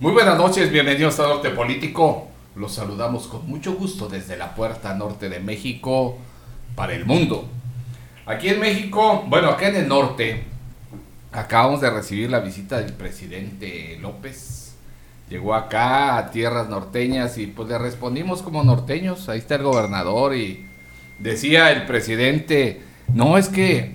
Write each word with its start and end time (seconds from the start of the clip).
Muy 0.00 0.10
buenas 0.10 0.36
noches, 0.36 0.72
bienvenidos 0.72 1.20
a 1.20 1.28
Norte 1.28 1.50
Político. 1.50 2.26
Los 2.56 2.74
saludamos 2.74 3.28
con 3.28 3.46
mucho 3.46 3.74
gusto 3.74 4.08
desde 4.08 4.36
la 4.36 4.56
puerta 4.56 4.92
norte 4.94 5.28
de 5.28 5.38
México 5.38 6.18
para 6.74 6.94
el 6.94 7.04
mundo. 7.04 7.48
Aquí 8.26 8.48
en 8.48 8.58
México, 8.58 9.24
bueno, 9.28 9.50
acá 9.50 9.68
en 9.68 9.76
el 9.76 9.86
norte, 9.86 10.42
acabamos 11.30 11.80
de 11.80 11.90
recibir 11.90 12.28
la 12.28 12.40
visita 12.40 12.80
del 12.80 12.92
presidente 12.92 13.96
López. 14.02 14.74
Llegó 15.30 15.54
acá 15.54 16.18
a 16.18 16.30
tierras 16.32 16.68
norteñas 16.68 17.38
y 17.38 17.46
pues 17.46 17.68
le 17.68 17.78
respondimos 17.78 18.42
como 18.42 18.64
norteños. 18.64 19.28
Ahí 19.28 19.38
está 19.38 19.54
el 19.54 19.62
gobernador 19.62 20.34
y 20.34 20.66
decía 21.20 21.70
el 21.70 21.86
presidente, 21.86 22.82
no 23.14 23.38
es 23.38 23.48
que 23.48 23.94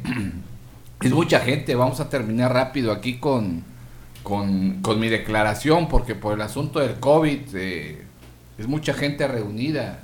es 1.02 1.12
mucha 1.12 1.42
gente, 1.42 1.76
vamos 1.76 2.00
a 2.00 2.10
terminar 2.10 2.54
rápido 2.54 2.94
aquí 2.94 3.18
con, 3.18 3.66
con, 4.24 4.82
mi 5.00 5.10
declaración 5.10 5.88
porque 5.88 6.16
por 6.16 6.34
el 6.34 6.42
asunto 6.42 6.80
del 6.80 7.00
COVID 7.00 7.42
eh, 7.56 8.04
es 8.58 8.68
mucha 8.68 8.94
gente 8.94 9.28
reunida. 9.28 10.04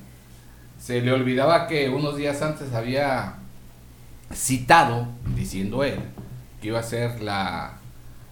Se 0.79 1.01
le 1.01 1.11
olvidaba 1.11 1.67
que 1.67 1.89
unos 1.89 2.15
días 2.15 2.41
antes 2.41 2.73
había 2.73 3.35
citado, 4.33 5.07
diciendo 5.35 5.83
él, 5.83 5.99
que 6.61 6.67
iba 6.69 6.79
a 6.79 6.83
ser 6.83 7.21
la, 7.21 7.77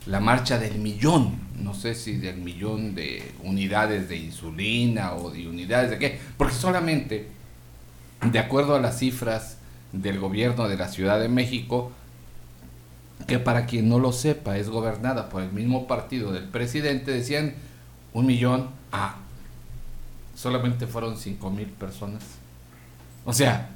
la 0.05 0.19
marcha 0.19 0.57
del 0.57 0.79
millón, 0.79 1.39
no 1.57 1.73
sé 1.73 1.95
si 1.95 2.17
del 2.17 2.37
millón 2.37 2.95
de 2.95 3.31
unidades 3.43 4.09
de 4.09 4.17
insulina 4.17 5.13
o 5.13 5.29
de 5.29 5.47
unidades 5.47 5.91
de 5.91 5.97
qué, 5.97 6.19
porque 6.37 6.53
solamente, 6.53 7.27
de 8.21 8.39
acuerdo 8.39 8.75
a 8.75 8.79
las 8.79 8.99
cifras 8.99 9.57
del 9.91 10.19
gobierno 10.19 10.67
de 10.67 10.77
la 10.77 10.87
Ciudad 10.89 11.19
de 11.19 11.29
México, 11.29 11.91
que 13.27 13.39
para 13.39 13.65
quien 13.65 13.89
no 13.89 13.99
lo 13.99 14.11
sepa 14.11 14.57
es 14.57 14.69
gobernada 14.69 15.29
por 15.29 15.41
el 15.41 15.51
mismo 15.51 15.87
partido 15.87 16.31
del 16.31 16.45
presidente, 16.45 17.11
decían 17.11 17.55
un 18.13 18.25
millón 18.25 18.69
a 18.91 19.17
solamente 20.35 20.87
fueron 20.87 21.17
cinco 21.17 21.49
mil 21.49 21.67
personas. 21.67 22.23
O 23.25 23.33
sea, 23.33 23.69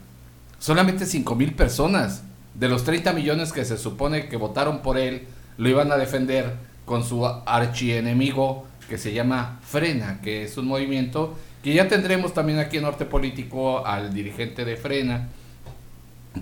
solamente 0.60 1.06
cinco 1.06 1.36
mil 1.36 1.54
personas 1.54 2.24
de 2.54 2.68
los 2.68 2.84
30 2.84 3.14
millones 3.14 3.54
que 3.54 3.66
se 3.66 3.78
supone 3.78 4.28
que 4.28 4.36
votaron 4.36 4.82
por 4.82 4.98
él, 4.98 5.28
lo 5.58 5.70
iban 5.70 5.92
a 5.92 5.98
defender 5.98 6.56
con 6.86 7.04
su 7.04 7.26
archienemigo 7.26 8.66
que 8.90 8.98
se 8.98 9.14
llama 9.14 9.60
Frena, 9.64 10.22
que 10.22 10.44
es 10.44 10.58
un 10.58 10.68
movimiento 10.68 11.36
que 11.64 11.74
ya 11.74 11.88
tendremos 11.88 12.34
también 12.34 12.60
aquí 12.60 12.78
en 12.78 12.84
Norte 12.84 13.06
Político 13.06 13.86
al 13.86 14.14
dirigente 14.14 14.66
de 14.66 14.78
Frena, 14.78 15.28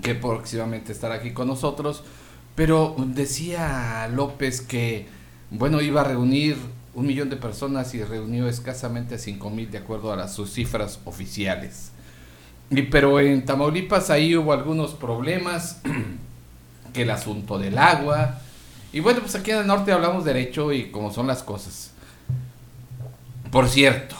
que 0.02 0.14
próximamente 0.14 0.92
estará 0.92 1.16
aquí 1.16 1.32
con 1.32 1.48
nosotros. 1.48 2.02
Pero 2.56 2.96
decía 2.98 4.08
López 4.12 4.62
que, 4.62 5.06
bueno, 5.50 5.80
iba 5.82 6.00
a 6.00 6.04
reunir 6.04 6.56
un 6.94 7.06
millón 7.06 7.28
de 7.28 7.36
personas 7.36 7.94
y 7.94 8.02
reunió 8.02 8.48
escasamente 8.48 9.18
cinco 9.18 9.50
mil 9.50 9.70
de 9.70 9.78
acuerdo 9.78 10.12
a 10.12 10.16
las, 10.16 10.34
sus 10.34 10.52
cifras 10.54 10.98
oficiales. 11.04 11.92
Y, 12.70 12.82
pero 12.82 13.20
en 13.20 13.44
Tamaulipas 13.44 14.08
ahí 14.08 14.34
hubo 14.34 14.54
algunos 14.54 14.94
problemas, 14.94 15.82
que 16.94 17.02
el 17.02 17.10
asunto 17.10 17.58
del 17.58 17.76
agua. 17.76 18.40
Y 18.90 19.00
bueno, 19.00 19.20
pues 19.20 19.34
aquí 19.34 19.50
en 19.50 19.58
el 19.58 19.66
norte 19.66 19.92
hablamos 19.92 20.24
derecho 20.24 20.72
y 20.72 20.90
cómo 20.90 21.12
son 21.12 21.26
las 21.26 21.42
cosas. 21.42 21.92
Por 23.52 23.68
cierto, 23.68 24.16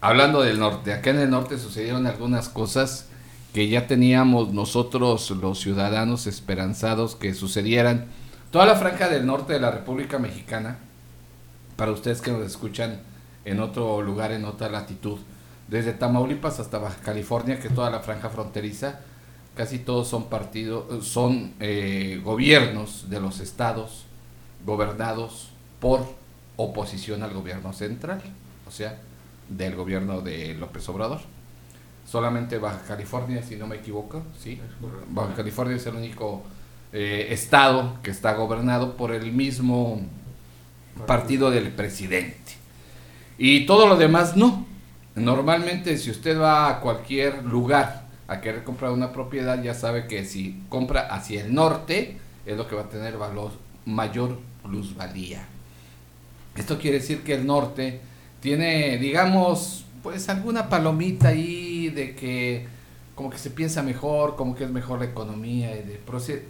hablando 0.00 0.42
del 0.42 0.58
norte, 0.58 0.92
acá 0.92 1.10
en 1.10 1.20
el 1.20 1.30
norte 1.30 1.56
sucedieron 1.56 2.08
algunas 2.08 2.48
cosas 2.48 3.06
que 3.52 3.68
ya 3.68 3.86
teníamos 3.86 4.52
nosotros 4.52 5.30
los 5.30 5.60
ciudadanos 5.60 6.26
esperanzados 6.26 7.16
que 7.16 7.34
sucedieran. 7.34 8.06
Toda 8.50 8.66
la 8.66 8.76
franja 8.76 9.08
del 9.08 9.26
norte 9.26 9.52
de 9.52 9.60
la 9.60 9.70
República 9.70 10.18
Mexicana, 10.18 10.78
para 11.76 11.92
ustedes 11.92 12.20
que 12.20 12.32
nos 12.32 12.46
escuchan 12.46 13.00
en 13.44 13.60
otro 13.60 14.00
lugar, 14.02 14.32
en 14.32 14.44
otra 14.44 14.70
latitud, 14.70 15.18
desde 15.68 15.92
Tamaulipas 15.92 16.60
hasta 16.60 16.78
Baja 16.78 16.98
California, 17.02 17.58
que 17.58 17.68
es 17.68 17.74
toda 17.74 17.90
la 17.90 18.00
franja 18.00 18.30
fronteriza, 18.30 19.00
casi 19.54 19.78
todos 19.78 20.08
son 20.08 20.24
partidos, 20.24 21.06
son 21.06 21.52
eh, 21.60 22.20
gobiernos 22.24 23.10
de 23.10 23.20
los 23.20 23.40
estados 23.40 24.04
gobernados 24.64 25.50
por 25.80 26.06
oposición 26.56 27.22
al 27.22 27.34
gobierno 27.34 27.72
central, 27.72 28.22
o 28.66 28.70
sea, 28.70 28.98
del 29.48 29.74
gobierno 29.74 30.20
de 30.20 30.54
López 30.54 30.88
Obrador 30.88 31.20
solamente 32.12 32.58
Baja 32.58 32.82
California, 32.86 33.42
si 33.42 33.56
no 33.56 33.66
me 33.66 33.76
equivoco, 33.76 34.22
¿sí? 34.38 34.60
Baja 35.08 35.32
California 35.34 35.76
es 35.76 35.86
el 35.86 35.94
único 35.94 36.42
eh, 36.92 37.28
estado 37.30 37.96
que 38.02 38.10
está 38.10 38.34
gobernado 38.34 38.98
por 38.98 39.12
el 39.12 39.32
mismo 39.32 39.98
partido 41.06 41.50
del 41.50 41.70
presidente. 41.70 42.52
Y 43.38 43.64
todo 43.64 43.88
lo 43.88 43.96
demás 43.96 44.36
no. 44.36 44.66
Normalmente 45.14 45.96
si 45.96 46.10
usted 46.10 46.38
va 46.38 46.68
a 46.68 46.80
cualquier 46.80 47.44
lugar 47.46 48.04
a 48.28 48.42
querer 48.42 48.62
comprar 48.62 48.92
una 48.92 49.10
propiedad, 49.10 49.62
ya 49.62 49.72
sabe 49.72 50.06
que 50.06 50.26
si 50.26 50.62
compra 50.68 51.14
hacia 51.14 51.42
el 51.42 51.54
norte 51.54 52.18
es 52.44 52.58
lo 52.58 52.68
que 52.68 52.74
va 52.76 52.82
a 52.82 52.88
tener 52.90 53.16
valor 53.16 53.52
mayor 53.86 54.38
plusvalía. 54.62 55.46
Esto 56.56 56.78
quiere 56.78 56.98
decir 56.98 57.22
que 57.22 57.36
el 57.36 57.46
norte 57.46 58.02
tiene, 58.40 58.98
digamos, 58.98 59.86
pues 60.02 60.28
alguna 60.28 60.68
palomita 60.68 61.28
ahí 61.28 61.71
de 61.92 62.14
que 62.14 62.66
como 63.14 63.30
que 63.30 63.38
se 63.38 63.50
piensa 63.50 63.82
mejor, 63.82 64.36
como 64.36 64.54
que 64.54 64.64
es 64.64 64.70
mejor 64.70 65.00
la 65.00 65.04
economía, 65.06 65.70
y 65.76 65.82
de, 65.82 66.00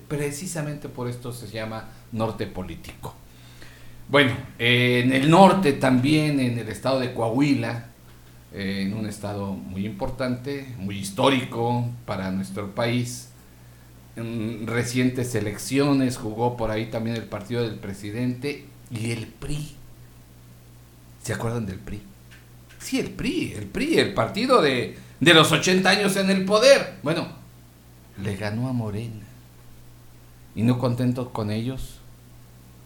precisamente 0.09 0.89
por 0.89 1.09
esto 1.09 1.33
se 1.33 1.49
llama 1.49 1.89
norte 2.13 2.47
político. 2.47 3.15
Bueno, 4.09 4.33
en 4.59 5.13
el 5.13 5.31
norte 5.31 5.73
también, 5.73 6.39
en 6.39 6.59
el 6.59 6.69
estado 6.69 7.01
de 7.01 7.13
Coahuila, 7.15 7.87
en 8.53 8.95
un 8.95 9.07
estado 9.07 9.53
muy 9.53 9.87
importante, 9.87 10.75
muy 10.79 10.99
histórico 10.99 11.89
para 12.05 12.31
nuestro 12.31 12.75
país, 12.75 13.31
en 14.15 14.67
recientes 14.67 15.35
elecciones 15.35 16.19
jugó 16.19 16.57
por 16.57 16.71
ahí 16.71 16.87
también 16.87 17.17
el 17.17 17.25
partido 17.25 17.63
del 17.63 17.77
presidente 17.77 18.67
y 18.91 19.11
el 19.11 19.27
PRI. 19.27 19.75
¿Se 21.23 21.33
acuerdan 21.33 21.65
del 21.65 21.79
PRI? 21.79 22.03
Sí, 22.79 23.01
el 23.01 23.11
PRI, 23.11 23.55
el 23.57 23.67
PRI, 23.67 23.99
el 23.99 24.13
partido 24.13 24.61
de, 24.61 24.97
de 25.23 25.35
los 25.35 25.53
80 25.53 25.89
años 25.89 26.17
en 26.17 26.31
el 26.31 26.45
poder. 26.45 26.97
Bueno, 27.05 27.29
le 28.21 28.35
ganó 28.35 28.69
a 28.69 28.73
Morena. 28.73 29.23
Y 30.57 30.65
no 30.65 30.81
contento 30.81 31.33
con 31.33 31.53
ellos, 31.53 32.01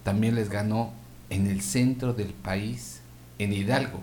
también 0.04 0.34
les 0.34 0.50
ganó 0.50 0.92
en 1.30 1.46
el 1.46 1.62
centro 1.62 2.12
del 2.12 2.34
país, 2.34 3.00
en 3.38 3.54
Hidalgo. 3.54 4.00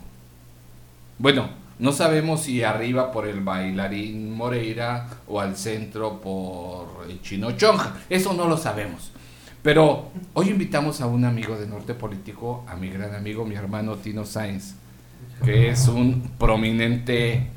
Bueno, 1.20 1.50
no 1.78 1.92
sabemos 1.92 2.42
si 2.42 2.64
arriba 2.64 3.12
por 3.12 3.28
el 3.28 3.42
bailarín 3.42 4.36
Moreira 4.36 5.08
o 5.28 5.40
al 5.40 5.56
centro 5.56 6.20
por 6.20 7.06
el 7.08 7.22
Chino 7.22 7.52
Chonja. 7.52 7.98
Eso 8.10 8.34
no 8.34 8.48
lo 8.48 8.58
sabemos. 8.58 9.12
Pero 9.62 10.10
hoy 10.34 10.50
invitamos 10.50 11.02
a 11.02 11.06
un 11.06 11.24
amigo 11.24 11.56
de 11.56 11.68
Norte 11.68 11.94
Político, 11.94 12.66
a 12.68 12.76
mi 12.76 12.90
gran 12.90 13.14
amigo, 13.14 13.46
mi 13.46 13.56
hermano 13.56 13.96
Tino 13.98 14.26
Sáenz 14.26 14.74
que 15.44 15.70
es 15.70 15.88
un 15.88 16.32
prominente 16.38 17.48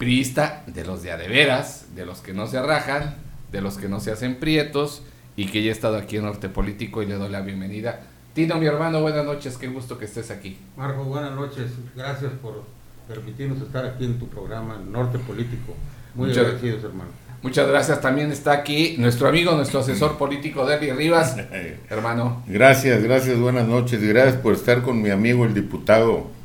priista 0.00 0.64
de 0.66 0.82
los 0.86 1.02
de 1.02 1.12
adeveras, 1.12 1.94
de 1.94 2.06
los 2.06 2.22
que 2.22 2.32
no 2.32 2.46
se 2.46 2.60
rajan, 2.62 3.16
de 3.52 3.60
los 3.60 3.76
que 3.76 3.86
no 3.86 4.00
se 4.00 4.10
hacen 4.10 4.36
prietos 4.36 5.02
y 5.36 5.48
que 5.48 5.62
ya 5.62 5.68
ha 5.68 5.74
estado 5.74 5.98
aquí 5.98 6.16
en 6.16 6.24
Norte 6.24 6.48
Político 6.48 7.02
y 7.02 7.06
le 7.06 7.16
doy 7.16 7.28
la 7.28 7.42
bienvenida. 7.42 8.00
Tino, 8.32 8.56
mi 8.56 8.64
hermano, 8.64 9.02
buenas 9.02 9.26
noches, 9.26 9.58
qué 9.58 9.68
gusto 9.68 9.98
que 9.98 10.06
estés 10.06 10.30
aquí. 10.30 10.56
Marco, 10.74 11.04
buenas 11.04 11.32
noches, 11.32 11.72
gracias 11.94 12.32
por 12.40 12.64
permitirnos 13.06 13.60
estar 13.60 13.84
aquí 13.84 14.06
en 14.06 14.18
tu 14.18 14.26
programa 14.26 14.78
Norte 14.78 15.18
Político. 15.18 15.74
Muy 16.14 16.28
Muchas, 16.28 16.46
agradecidos, 16.46 16.82
hermano. 16.84 17.10
Muchas 17.42 17.68
gracias. 17.68 18.00
También 18.00 18.32
está 18.32 18.52
aquí 18.52 18.96
nuestro 18.96 19.28
amigo, 19.28 19.52
nuestro 19.52 19.80
asesor 19.80 20.16
político, 20.16 20.64
Derby 20.64 20.92
Rivas. 20.92 21.36
hermano. 21.90 22.42
Gracias, 22.46 23.02
gracias, 23.02 23.38
buenas 23.38 23.68
noches. 23.68 24.02
y 24.02 24.08
Gracias 24.08 24.36
por 24.36 24.54
estar 24.54 24.80
con 24.80 25.02
mi 25.02 25.10
amigo, 25.10 25.44
el 25.44 25.52
diputado 25.52 26.39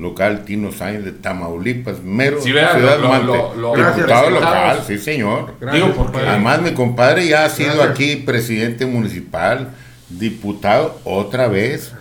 local 0.00 0.44
Tino 0.44 0.72
Sáenz 0.72 1.04
de 1.04 1.12
Tamaulipas, 1.12 2.02
mero 2.02 2.38
sí, 2.38 2.44
ciudad 2.44 2.78
lo, 3.00 3.54
lo, 3.54 3.76
diputado 3.76 4.30
local, 4.30 4.82
sí 4.86 4.98
señor. 4.98 5.54
Además 5.66 6.62
mi 6.62 6.72
compadre 6.72 7.28
ya 7.28 7.44
ha 7.44 7.50
sido 7.50 7.82
aquí 7.82 8.16
presidente 8.16 8.86
municipal, 8.86 9.70
diputado 10.08 11.00
otra 11.04 11.48
vez. 11.48 11.92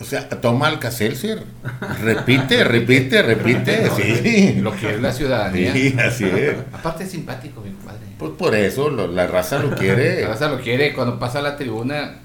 O 0.00 0.04
sea, 0.04 0.28
toma 0.28 0.66
Alcacelser. 0.66 1.44
Repite, 2.02 2.64
repite, 2.64 3.22
repite. 3.22 3.90
sí. 3.96 4.60
Lo 4.60 4.74
que 4.76 4.94
es 4.94 5.00
la 5.00 5.12
ciudadanía. 5.12 5.72
Sí, 5.72 5.96
así 5.98 6.24
es. 6.24 6.56
Aparte 6.72 7.04
es 7.04 7.10
simpático, 7.10 7.62
mi 7.62 7.70
compadre. 7.70 8.00
Pues 8.18 8.32
por 8.32 8.54
eso, 8.54 8.90
la 8.90 9.26
raza 9.26 9.58
lo 9.58 9.74
quiere. 9.74 10.22
La 10.22 10.28
raza 10.28 10.48
lo 10.48 10.60
quiere. 10.60 10.92
Cuando 10.92 11.18
pasa 11.18 11.38
a 11.38 11.42
la 11.42 11.56
tribuna, 11.56 12.20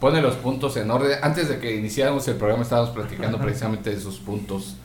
pone 0.00 0.22
los 0.22 0.34
puntos 0.36 0.76
en 0.78 0.90
orden. 0.90 1.18
Antes 1.22 1.48
de 1.48 1.58
que 1.58 1.76
iniciáramos 1.76 2.26
el 2.26 2.36
programa 2.36 2.62
estábamos 2.62 2.90
platicando 2.90 3.38
precisamente 3.38 3.90
de 3.90 4.00
sus 4.00 4.16
puntos 4.18 4.76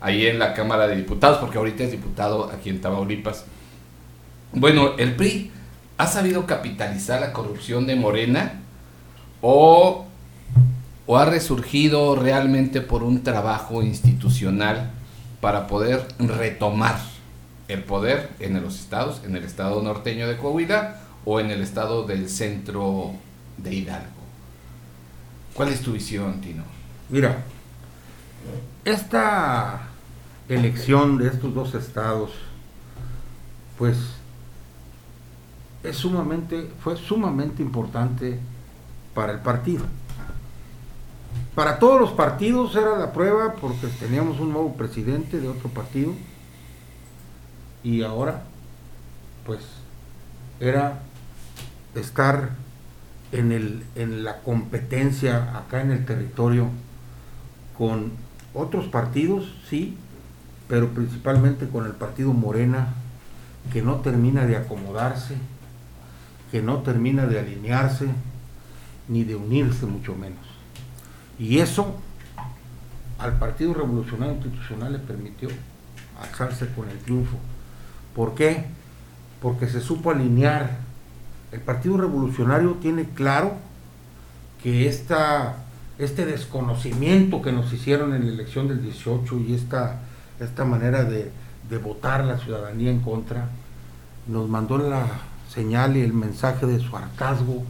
ahí 0.00 0.26
en 0.26 0.38
la 0.38 0.54
Cámara 0.54 0.86
de 0.86 0.96
Diputados, 0.96 1.38
porque 1.38 1.58
ahorita 1.58 1.84
es 1.84 1.90
diputado 1.90 2.50
aquí 2.50 2.70
en 2.70 2.80
Tamaulipas. 2.80 3.44
Bueno, 4.52 4.92
el 4.96 5.14
PRI 5.16 5.50
ha 5.98 6.06
sabido 6.06 6.46
capitalizar 6.46 7.20
la 7.20 7.32
corrupción 7.32 7.86
de 7.86 7.96
Morena 7.96 8.60
o, 9.42 10.06
o 11.06 11.18
ha 11.18 11.24
resurgido 11.24 12.16
realmente 12.16 12.80
por 12.80 13.02
un 13.02 13.22
trabajo 13.22 13.82
institucional 13.82 14.90
para 15.40 15.66
poder 15.66 16.06
retomar 16.18 16.98
el 17.68 17.82
poder 17.84 18.30
en 18.40 18.60
los 18.62 18.80
estados, 18.80 19.20
en 19.24 19.36
el 19.36 19.44
estado 19.44 19.82
norteño 19.82 20.26
de 20.28 20.36
Coahuila 20.36 20.96
o 21.24 21.40
en 21.40 21.50
el 21.50 21.60
estado 21.60 22.04
del 22.04 22.28
centro 22.28 23.12
de 23.58 23.74
Hidalgo. 23.74 24.19
¿Cuál 25.54 25.68
es 25.68 25.80
tu 25.82 25.92
visión, 25.92 26.40
Tino? 26.40 26.64
Mira, 27.08 27.44
esta 28.84 29.88
elección 30.48 31.18
de 31.18 31.28
estos 31.28 31.54
dos 31.54 31.74
estados, 31.74 32.30
pues 33.78 33.96
es 35.82 35.96
sumamente, 35.96 36.70
fue 36.82 36.96
sumamente 36.96 37.62
importante 37.62 38.38
para 39.14 39.32
el 39.32 39.40
partido. 39.40 39.84
Para 41.54 41.78
todos 41.78 42.00
los 42.00 42.12
partidos 42.12 42.74
era 42.76 42.96
la 42.98 43.12
prueba 43.12 43.54
porque 43.54 43.88
teníamos 43.88 44.40
un 44.40 44.52
nuevo 44.52 44.74
presidente 44.74 45.40
de 45.40 45.48
otro 45.48 45.68
partido 45.68 46.12
y 47.82 48.02
ahora 48.02 48.44
pues 49.44 49.60
era 50.60 51.00
estar 51.94 52.50
en, 53.32 53.52
el, 53.52 53.84
en 53.94 54.24
la 54.24 54.38
competencia 54.42 55.56
acá 55.56 55.82
en 55.82 55.92
el 55.92 56.04
territorio 56.04 56.68
con 57.76 58.12
otros 58.54 58.86
partidos, 58.86 59.54
sí, 59.68 59.96
pero 60.68 60.88
principalmente 60.88 61.68
con 61.68 61.86
el 61.86 61.92
partido 61.92 62.32
Morena, 62.32 62.94
que 63.72 63.82
no 63.82 63.96
termina 63.96 64.46
de 64.46 64.56
acomodarse, 64.56 65.36
que 66.50 66.62
no 66.62 66.78
termina 66.78 67.26
de 67.26 67.38
alinearse, 67.38 68.08
ni 69.08 69.24
de 69.24 69.36
unirse 69.36 69.86
mucho 69.86 70.14
menos. 70.14 70.46
Y 71.38 71.58
eso 71.58 71.96
al 73.18 73.38
Partido 73.38 73.74
Revolucionario 73.74 74.34
Institucional 74.34 74.92
le 74.92 74.98
permitió 74.98 75.48
alzarse 76.20 76.68
con 76.74 76.88
el 76.88 76.98
triunfo. 76.98 77.36
¿Por 78.14 78.34
qué? 78.34 78.66
Porque 79.40 79.68
se 79.68 79.80
supo 79.80 80.10
alinear. 80.10 80.78
El 81.52 81.60
Partido 81.60 81.96
Revolucionario 81.96 82.72
tiene 82.74 83.04
claro 83.04 83.54
que 84.62 84.88
esta, 84.88 85.56
este 85.98 86.26
desconocimiento 86.26 87.42
que 87.42 87.52
nos 87.52 87.72
hicieron 87.72 88.14
en 88.14 88.26
la 88.26 88.32
elección 88.32 88.68
del 88.68 88.82
18 88.82 89.38
y 89.40 89.54
esta, 89.54 90.00
esta 90.38 90.64
manera 90.64 91.04
de, 91.04 91.30
de 91.68 91.78
votar 91.78 92.24
la 92.24 92.38
ciudadanía 92.38 92.90
en 92.90 93.00
contra, 93.00 93.48
nos 94.26 94.48
mandó 94.48 94.78
la 94.78 95.06
señal 95.52 95.96
y 95.96 96.02
el 96.02 96.12
mensaje 96.12 96.66
de 96.66 96.78
su 96.78 96.96
hartazgo, 96.96 97.64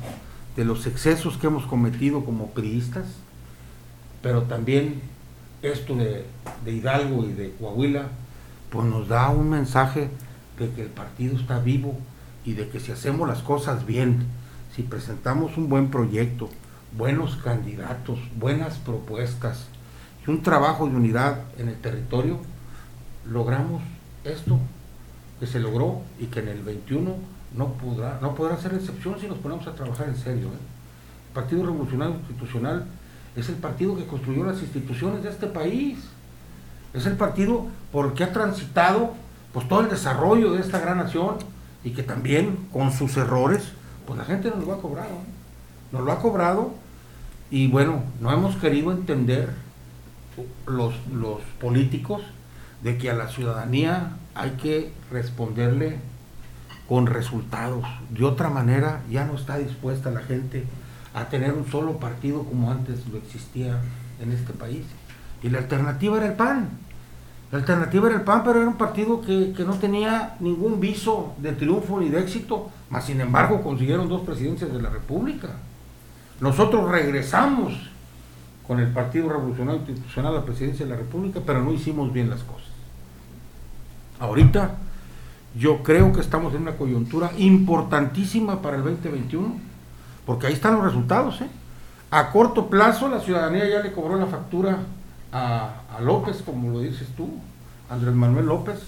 de 0.57 0.65
los 0.65 0.87
excesos 0.87 1.39
que 1.39 1.47
hemos 1.47 1.65
cometido 1.65 2.25
como 2.25 2.51
priistas, 2.51 3.07
pero 4.23 4.43
también 4.43 5.01
esto 5.63 5.95
de, 5.97 6.27
Hidalgo 6.67 7.25
y 7.25 7.33
de 7.33 7.53
Coahuila, 7.59 8.09
pues 8.71 8.87
nos 8.87 9.09
da 9.09 9.29
un 9.31 9.51
mensaje 9.51 10.09
de 10.59 10.71
que 10.71 10.83
el 10.83 10.89
partido 10.89 11.37
está 11.37 11.59
vivo 11.59 11.99
y 12.51 12.55
de 12.55 12.69
que 12.69 12.81
si 12.81 12.91
hacemos 12.91 13.29
las 13.29 13.43
cosas 13.43 13.87
bien, 13.87 14.27
si 14.75 14.83
presentamos 14.83 15.57
un 15.57 15.69
buen 15.69 15.89
proyecto, 15.89 16.49
buenos 16.99 17.37
candidatos, 17.37 18.19
buenas 18.37 18.77
propuestas 18.79 19.67
y 20.27 20.31
un 20.31 20.43
trabajo 20.43 20.89
de 20.89 20.97
unidad 20.97 21.43
en 21.59 21.69
el 21.69 21.77
territorio, 21.77 22.41
logramos 23.25 23.83
esto 24.25 24.59
que 25.39 25.47
se 25.47 25.61
logró 25.61 26.01
y 26.19 26.27
que 26.27 26.41
en 26.41 26.49
el 26.49 26.63
21 26.63 27.15
no 27.57 27.73
podrá, 27.75 28.19
no 28.21 28.35
podrá 28.35 28.57
ser 28.57 28.75
excepción 28.75 29.15
si 29.21 29.29
nos 29.29 29.39
ponemos 29.39 29.69
a 29.69 29.75
trabajar 29.77 30.09
en 30.09 30.17
serio. 30.17 30.49
¿eh? 30.49 31.29
El 31.29 31.35
Partido 31.35 31.65
Revolucionario 31.67 32.17
Institucional 32.17 32.85
es 33.37 33.49
el 33.49 33.57
partido 33.57 33.97
que 33.97 34.07
construyó 34.07 34.43
las 34.43 34.61
instituciones 34.61 35.23
de 35.23 35.31
este 35.31 35.47
país. 35.47 36.01
Es 36.95 37.07
el 37.07 37.17
partido 37.17 37.69
por 37.93 38.07
el 38.07 38.13
que 38.15 38.25
ha 38.25 38.33
transitado 38.33 39.15
pues, 39.53 39.69
todo 39.69 39.83
el 39.83 39.89
desarrollo 39.89 40.51
de 40.51 40.61
esta 40.61 40.81
gran 40.81 40.97
nación 40.97 41.37
y 41.85 41.91
que 41.91 42.03
también 42.03 42.69
con 42.73 42.93
sus 42.93 43.17
errores, 43.17 43.73
pues 44.07 44.19
la 44.19 44.25
gente 44.25 44.51
nos 44.51 44.67
lo 44.67 44.75
ha 44.75 44.81
cobrado. 44.81 45.19
Nos 45.93 46.03
lo 46.03 46.13
ha 46.13 46.21
cobrado 46.21 46.75
y 47.51 47.69
bueno, 47.69 48.03
no 48.21 48.33
hemos 48.33 48.57
querido 48.57 48.93
entender 48.93 49.51
los, 50.67 50.95
los 51.13 51.41
políticos 51.61 52.23
de 52.83 52.97
que 52.97 53.11
a 53.11 53.15
la 53.15 53.29
ciudadanía 53.29 54.17
hay 54.35 54.53
que 54.53 54.93
responderle 55.11 55.99
con 56.89 57.07
resultados. 57.07 57.85
De 58.11 58.25
otra 58.25 58.51
manera 58.51 59.03
ya 59.11 59.25
no 59.25 59.35
está 59.35 59.59
dispuesta 59.59 60.11
la 60.11 60.23
gente 60.23 60.65
a 61.15 61.25
tener 61.29 61.53
un 61.53 61.69
solo 61.71 61.99
partido 61.99 62.45
como 62.45 62.71
antes 62.71 63.07
lo 63.09 63.19
existía 63.19 63.81
en 64.21 64.33
este 64.33 64.53
país. 64.53 64.85
Y 65.43 65.49
la 65.51 65.59
alternativa 65.59 66.19
era 66.19 66.27
el 66.27 66.35
PAN. 66.35 66.69
La 67.53 67.59
alternativa 67.59 68.07
era 68.09 68.17
el 68.17 68.23
PAN, 68.23 68.43
pero 68.45 68.61
era 68.61 68.69
un 68.69 68.77
partido 68.77 69.21
que, 69.21 69.55
no 69.67 69.75
tenía 69.75 70.37
ningún 70.39 70.79
viso 70.79 71.35
de 71.39 71.53
triunfo 71.53 71.99
ni 71.99 72.09
de 72.09 72.21
éxito, 72.21 72.71
mas 72.91 73.05
sin 73.07 73.21
embargo 73.21 73.63
consiguieron 73.63 74.09
dos 74.09 74.21
presidencias 74.23 74.73
de 74.73 74.81
la 74.81 74.89
República. 74.89 75.49
Nosotros 76.41 76.89
regresamos 76.89 77.91
con 78.67 78.79
el 78.79 78.89
Partido 78.93 79.29
Revolucionario 79.29 79.81
Institucional 79.81 80.33
a 80.33 80.39
la 80.39 80.45
presidencia 80.45 80.87
de 80.87 80.93
la 80.93 80.97
República, 80.97 81.41
pero 81.45 81.61
no 81.61 81.73
hicimos 81.73 82.13
bien 82.13 82.31
las 82.31 82.43
cosas. 82.45 82.69
Ahorita 84.21 84.77
yo 85.59 85.83
creo 85.83 86.13
que 86.13 86.21
estamos 86.21 86.55
en 86.55 86.63
una 86.63 86.77
coyuntura 86.77 87.33
importantísima 87.37 88.63
para 88.63 88.77
el 88.77 88.85
2021 88.85 89.71
porque 90.25 90.47
ahí 90.47 90.53
están 90.53 90.75
los 90.75 90.85
resultados. 90.85 91.41
¿eh? 91.41 91.49
A 92.13 92.31
corto 92.31 92.69
plazo 92.69 93.09
la 93.09 93.19
ciudadanía 93.19 93.69
ya 93.69 93.81
le 93.81 93.93
cobró 93.93 94.17
la 94.17 94.27
factura 94.27 94.79
a, 95.33 95.99
López, 96.03 96.43
como 96.45 96.71
lo 96.71 96.81
dices 96.81 97.09
tú, 97.17 97.29
Andrés 97.89 98.15
Manuel 98.15 98.47
López, 98.47 98.81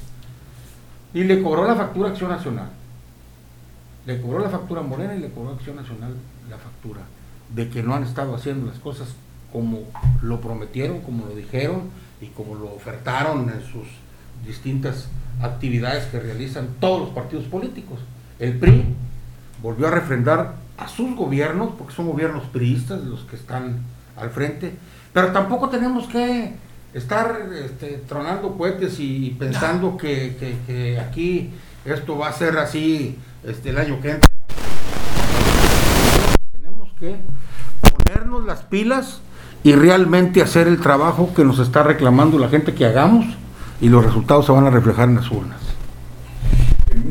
y 1.15 1.25
le 1.25 1.43
cobró 1.43 1.67
la 1.67 1.75
factura 1.75 2.11
Acción 2.11 2.31
Nacional. 2.31 2.71
Le 4.07 4.21
cobró 4.21 4.41
la 4.41 4.49
factura 4.49 4.83
Morena 4.83 5.15
y 5.15 5.21
le 5.21 5.31
cobró 5.31 5.51
Acción 5.51 5.77
Nacional 5.77 6.15
la 6.49 6.57
factura 6.57 7.01
de 7.55 7.69
que 7.69 7.83
no 7.83 7.95
han 7.95 8.05
estado 8.05 8.35
haciendo 8.35 8.67
las 8.67 8.79
cosas 8.79 9.09
como 9.53 9.81
lo 10.23 10.41
prometieron, 10.41 11.01
como 11.01 11.27
lo 11.27 11.35
dijeron 11.35 11.91
y 12.21 12.27
como 12.29 12.55
lo 12.55 12.75
ofertaron 12.75 13.51
en 13.51 13.61
sus 13.61 13.87
distintas 14.47 15.09
actividades 15.41 16.07
que 16.07 16.19
realizan 16.19 16.69
todos 16.81 17.01
los 17.01 17.11
partidos 17.11 17.45
políticos. 17.45 18.01
El 18.39 18.59
PRI 18.59 18.87
volvió 19.63 19.89
a 19.89 19.91
refrendar 19.91 20.57
a 20.79 20.89
sus 20.89 21.15
gobiernos, 21.15 21.75
porque 21.77 21.95
son 21.95 22.07
gobiernos 22.07 22.45
priistas 22.45 23.05
los 23.05 23.21
que 23.21 23.37
están 23.37 23.81
al 24.17 24.31
frente, 24.31 24.75
pero 25.13 25.29
tampoco 25.29 25.69
tenemos 25.69 26.07
que 26.07 26.53
estar 26.95 27.41
este, 27.65 28.03
tronando 28.09 28.57
cohetes 28.57 28.99
y, 28.99 29.37
pensando 29.39 29.97
que, 29.97 30.99
aquí 31.01 31.51
esto 31.85 32.19
va 32.19 32.29
a 32.29 32.33
ser 32.33 32.59
así 32.59 33.19
este, 33.45 33.71
el 33.71 33.79
año 33.79 34.01
que 34.01 34.11
entra. 34.13 34.29
Tenemos 36.53 36.91
que 36.99 37.17
ponernos 37.91 38.45
las 38.45 38.63
pilas 38.63 39.21
y 39.63 39.75
realmente 39.75 40.43
hacer 40.43 40.67
el 40.67 40.81
trabajo 40.81 41.33
que 41.35 41.45
nos 41.45 41.59
está 41.59 41.83
reclamando 41.83 42.39
la 42.39 42.49
gente 42.49 42.75
que 42.75 42.85
hagamos 42.85 43.27
y 43.81 43.89
los 43.89 44.05
resultados 44.05 44.47
se 44.47 44.53
van 44.53 44.67
a 44.67 44.71
reflejar 44.71 45.09
en 45.09 45.17
las 45.17 45.31
urnas. 45.31 45.61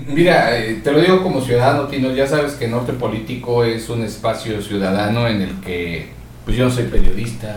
Mira, 0.07 0.57
eh, 0.57 0.81
te 0.83 0.91
lo 0.91 0.99
digo 0.99 1.23
como 1.23 1.41
ciudadano, 1.41 1.87
Tino, 1.87 2.11
ya 2.11 2.27
sabes 2.27 2.53
que 2.53 2.67
Norte 2.67 2.93
Político 2.93 3.63
es 3.63 3.89
un 3.89 4.03
espacio 4.03 4.61
ciudadano 4.61 5.27
en 5.27 5.41
el 5.41 5.59
que, 5.61 6.09
pues 6.45 6.55
yo 6.55 6.65
no 6.65 6.71
soy 6.71 6.83
periodista, 6.83 7.55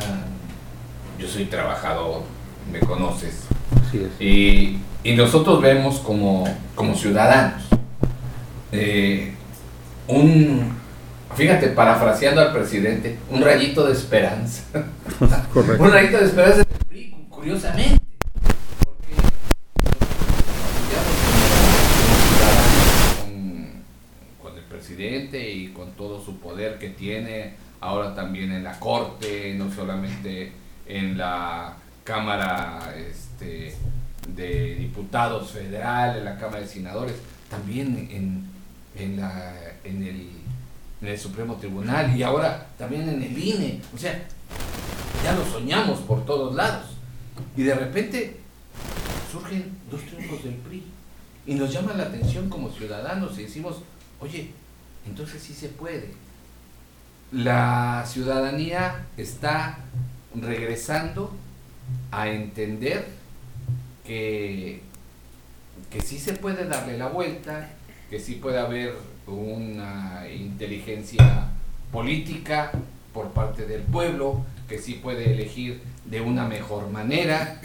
yo 1.25 1.31
soy 1.31 1.47
trabajador, 1.47 2.23
me 2.71 2.81
conoces. 2.81 3.45
Así 3.81 3.99
es. 3.99 4.21
Y, 4.21 4.81
nosotros 5.17 5.61
vemos 5.61 5.99
como, 5.99 6.45
como 6.75 6.95
ciudadanos 6.95 7.63
eh, 8.73 9.35
un, 10.09 10.73
fíjate, 11.35 11.69
parafraseando 11.69 12.41
al 12.41 12.53
presidente, 12.53 13.19
un 13.31 13.43
rayito 13.43 13.87
de 13.87 13.93
esperanza. 13.93 14.63
Correcto. 15.53 15.83
un 15.83 15.93
rayito 15.93 16.19
de 16.19 16.25
esperanza, 16.25 16.65
curiosamente. 17.31 18.05
y 25.37 25.69
con 25.69 25.93
todo 25.93 26.23
su 26.25 26.39
poder 26.39 26.79
que 26.79 26.89
tiene, 26.89 27.55
ahora 27.81 28.15
también 28.15 28.53
en 28.53 28.65
la 28.65 28.79
Corte, 28.79 29.55
no 29.57 29.71
solamente 29.71 30.53
en 30.87 31.17
la 31.17 31.77
Cámara 32.05 32.95
este, 32.97 33.75
de 34.29 34.75
Diputados 34.77 35.51
Federal, 35.51 36.19
en 36.19 36.25
la 36.25 36.37
Cámara 36.37 36.61
de 36.61 36.69
Senadores, 36.69 37.17
también 37.49 38.09
en, 38.11 38.51
en, 38.97 39.21
la, 39.21 39.55
en, 39.85 40.03
el, 40.03 40.29
en 41.01 41.09
el 41.09 41.19
Supremo 41.19 41.57
Tribunal 41.57 42.17
y 42.17 42.23
ahora 42.23 42.67
también 42.79 43.09
en 43.09 43.23
el 43.23 43.39
INE. 43.39 43.81
O 43.95 43.99
sea, 43.99 44.27
ya 45.23 45.35
lo 45.35 45.45
soñamos 45.45 46.01
por 46.01 46.25
todos 46.25 46.55
lados. 46.55 46.91
Y 47.57 47.63
de 47.63 47.75
repente 47.75 48.41
surgen 49.31 49.77
dos 49.91 50.03
triunfos 50.03 50.45
del 50.45 50.55
PRI 50.55 50.85
y 51.47 51.55
nos 51.55 51.73
llama 51.73 51.95
la 51.95 52.05
atención 52.05 52.49
como 52.49 52.71
ciudadanos 52.71 53.39
y 53.39 53.43
decimos, 53.43 53.83
oye, 54.21 54.51
entonces 55.07 55.43
sí 55.43 55.53
se 55.53 55.69
puede. 55.69 56.13
la 57.33 58.05
ciudadanía 58.07 59.07
está 59.17 59.79
regresando 60.35 61.33
a 62.11 62.29
entender 62.29 63.07
que, 64.07 64.81
que 65.91 66.01
sí 66.01 66.19
se 66.19 66.35
puede 66.35 66.67
darle 66.67 66.99
la 66.99 67.09
vuelta, 67.09 67.71
que 68.11 68.19
sí 68.19 68.35
puede 68.35 68.59
haber 68.59 68.95
una 69.27 70.25
inteligencia 70.29 71.49
política 71.93 72.73
por 73.13 73.31
parte 73.31 73.67
del 73.67 73.83
pueblo, 73.83 74.45
que 74.69 74.79
sí 74.79 74.95
puede 74.95 75.33
elegir 75.33 75.81
de 76.05 76.21
una 76.21 76.47
mejor 76.47 76.91
manera, 76.91 77.61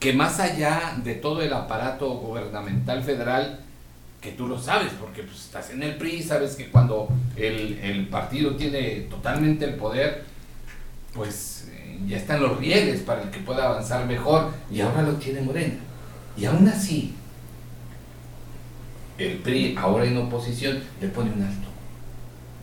que 0.00 0.12
más 0.12 0.40
allá 0.40 0.94
de 1.02 1.14
todo 1.14 1.42
el 1.42 1.52
aparato 1.52 2.08
gubernamental 2.14 3.02
federal, 3.02 3.60
que 4.20 4.32
tú 4.32 4.46
lo 4.46 4.58
sabes, 4.60 4.92
porque 5.00 5.22
pues, 5.22 5.44
estás 5.44 5.70
en 5.70 5.82
el 5.82 5.96
PRI, 5.96 6.22
sabes 6.22 6.56
que 6.56 6.68
cuando 6.68 7.08
el, 7.36 8.08
partido 8.10 8.56
tiene 8.56 9.02
totalmente 9.08 9.64
el 9.64 9.74
poder, 9.74 10.24
pues 11.16 11.68
eh, 11.72 11.98
ya 12.06 12.18
están 12.18 12.42
los 12.42 12.58
rieles 12.58 13.00
para 13.00 13.22
el 13.22 13.30
que 13.30 13.40
pueda 13.40 13.64
avanzar 13.64 14.06
mejor, 14.06 14.52
y 14.70 14.80
ahora 14.80 15.02
lo 15.02 15.14
tiene 15.14 15.40
Morena. 15.40 15.74
Y 16.36 16.44
aún 16.44 16.68
así, 16.68 17.14
el 19.18 19.38
PRI, 19.38 19.74
ahora 19.78 20.04
en 20.04 20.18
oposición, 20.18 20.82
le 21.00 21.08
pone 21.08 21.32
un 21.32 21.42
alto. 21.42 21.68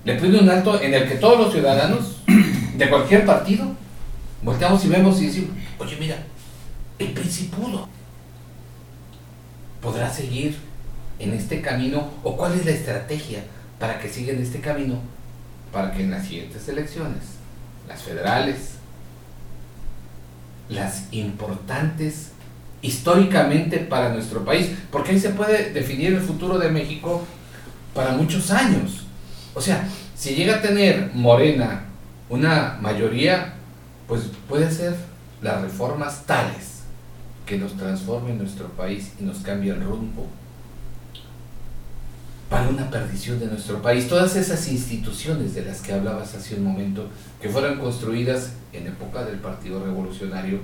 Le 0.05 0.15
pone 0.15 0.39
un 0.39 0.49
alto 0.49 0.79
en 0.79 0.93
el 0.93 1.09
que 1.09 1.15
todos 1.15 1.39
los 1.39 1.53
ciudadanos 1.53 2.21
de 2.77 2.89
cualquier 2.89 3.25
partido 3.25 3.73
volteamos 4.43 4.85
y 4.85 4.89
vemos 4.89 5.21
y 5.21 5.27
decimos, 5.27 5.51
oye 5.79 5.97
mira, 5.99 6.17
el 6.99 7.11
PRI 7.11 7.29
sí 7.29 7.51
pudo. 7.55 7.87
¿Podrá 9.81 10.09
seguir 10.09 10.57
en 11.19 11.33
este 11.33 11.61
camino 11.61 12.09
o 12.23 12.37
cuál 12.37 12.53
es 12.53 12.65
la 12.65 12.71
estrategia 12.71 13.43
para 13.79 13.99
que 13.99 14.09
siga 14.09 14.33
en 14.33 14.41
este 14.41 14.59
camino 14.59 14.99
para 15.73 15.91
que 15.91 16.03
en 16.03 16.11
las 16.11 16.27
siguientes 16.27 16.69
elecciones, 16.69 17.23
las 17.87 18.01
federales, 18.01 18.73
las 20.69 21.07
importantes 21.11 22.31
históricamente 22.81 23.79
para 23.79 24.09
nuestro 24.09 24.43
país, 24.43 24.71
porque 24.91 25.11
ahí 25.11 25.19
se 25.19 25.29
puede 25.29 25.71
definir 25.71 26.13
el 26.13 26.21
futuro 26.21 26.57
de 26.57 26.69
México 26.69 27.25
para 27.93 28.11
muchos 28.11 28.51
años. 28.51 29.05
O 29.53 29.61
sea, 29.61 29.87
si 30.15 30.35
llega 30.35 30.55
a 30.55 30.61
tener 30.61 31.11
Morena 31.13 31.85
una 32.29 32.77
mayoría, 32.81 33.53
pues 34.07 34.23
puede 34.49 34.69
ser 34.71 34.95
las 35.41 35.61
reformas 35.61 36.25
tales 36.25 36.81
que 37.45 37.57
nos 37.57 37.75
transformen 37.77 38.37
nuestro 38.37 38.67
país 38.69 39.13
y 39.19 39.23
nos 39.23 39.39
cambie 39.39 39.71
el 39.71 39.81
rumbo 39.81 40.27
para 42.53 42.69
una 42.69 42.87
perdición 42.87 43.39
de 43.39 43.47
nuestro 43.47 43.81
país. 43.81 44.07
Todas 44.07 44.35
esas 44.35 44.67
instituciones 44.67 45.55
de 45.55 45.65
las 45.65 45.81
que 45.81 45.91
hablabas 45.91 46.35
hace 46.35 46.53
un 46.53 46.65
momento, 46.65 47.07
que 47.41 47.49
fueron 47.49 47.79
construidas 47.79 48.53
en 48.71 48.85
época 48.85 49.25
del 49.25 49.39
Partido 49.39 49.83
Revolucionario 49.83 50.59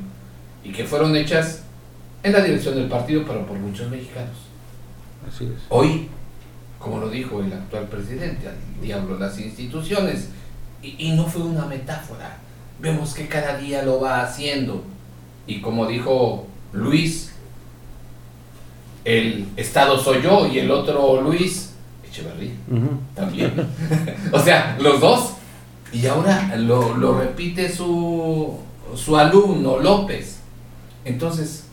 y 0.64 0.72
que 0.72 0.84
fueron 0.84 1.16
hechas 1.16 1.64
en 2.22 2.34
la 2.34 2.42
dirección 2.44 2.76
del 2.76 2.90
partido, 2.90 3.24
pero 3.26 3.44
por 3.48 3.58
muchos 3.58 3.90
mexicanos. 3.90 4.38
Así 5.28 5.46
es. 5.46 5.64
Hoy, 5.70 6.10
como 6.78 7.00
lo 7.00 7.10
dijo 7.10 7.42
el 7.42 7.52
actual 7.52 7.88
presidente, 7.88 8.48
al 8.48 8.58
diablo 8.80 9.18
las 9.18 9.40
instituciones, 9.40 10.30
y, 10.84 11.14
no 11.14 11.26
fue 11.26 11.42
una 11.42 11.66
metáfora, 11.66 12.38
vemos 12.80 13.16
que 13.16 13.28
cada 13.28 13.58
día 13.58 13.82
lo 13.82 14.00
va 14.00 14.22
haciendo, 14.22 14.84
y 15.48 15.60
como 15.60 15.88
dijo 15.88 16.46
Luis, 16.72 17.32
el 19.06 19.48
Estado 19.58 19.98
soy 19.98 20.22
yo 20.22 20.46
y 20.46 20.60
el 20.60 20.70
otro 20.70 21.20
Luis 21.22 21.69
Echeverría 22.10 22.54
también. 23.16 23.54
o 24.32 24.40
sea, 24.40 24.78
los 24.80 25.00
dos. 25.00 25.34
Y 25.92 26.06
ahora 26.06 26.56
lo, 26.58 26.96
lo 26.96 27.20
repite 27.20 27.72
su, 27.72 28.58
su 28.96 29.18
alumno 29.18 29.80
López. 29.80 30.38
Entonces, 31.06 31.66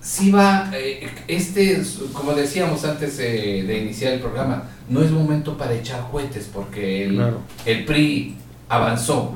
si 0.00 0.30
va, 0.30 0.70
eh, 0.74 1.08
este, 1.28 1.82
como 2.12 2.32
decíamos 2.32 2.84
antes 2.84 3.16
de 3.16 3.78
iniciar 3.82 4.14
el 4.14 4.20
programa, 4.20 4.64
no 4.88 5.02
es 5.02 5.10
momento 5.10 5.56
para 5.56 5.74
echar 5.74 6.08
cohetes 6.10 6.50
porque 6.52 7.06
el, 7.06 7.34
el 7.64 7.84
PRI 7.84 8.36
avanzó, 8.68 9.34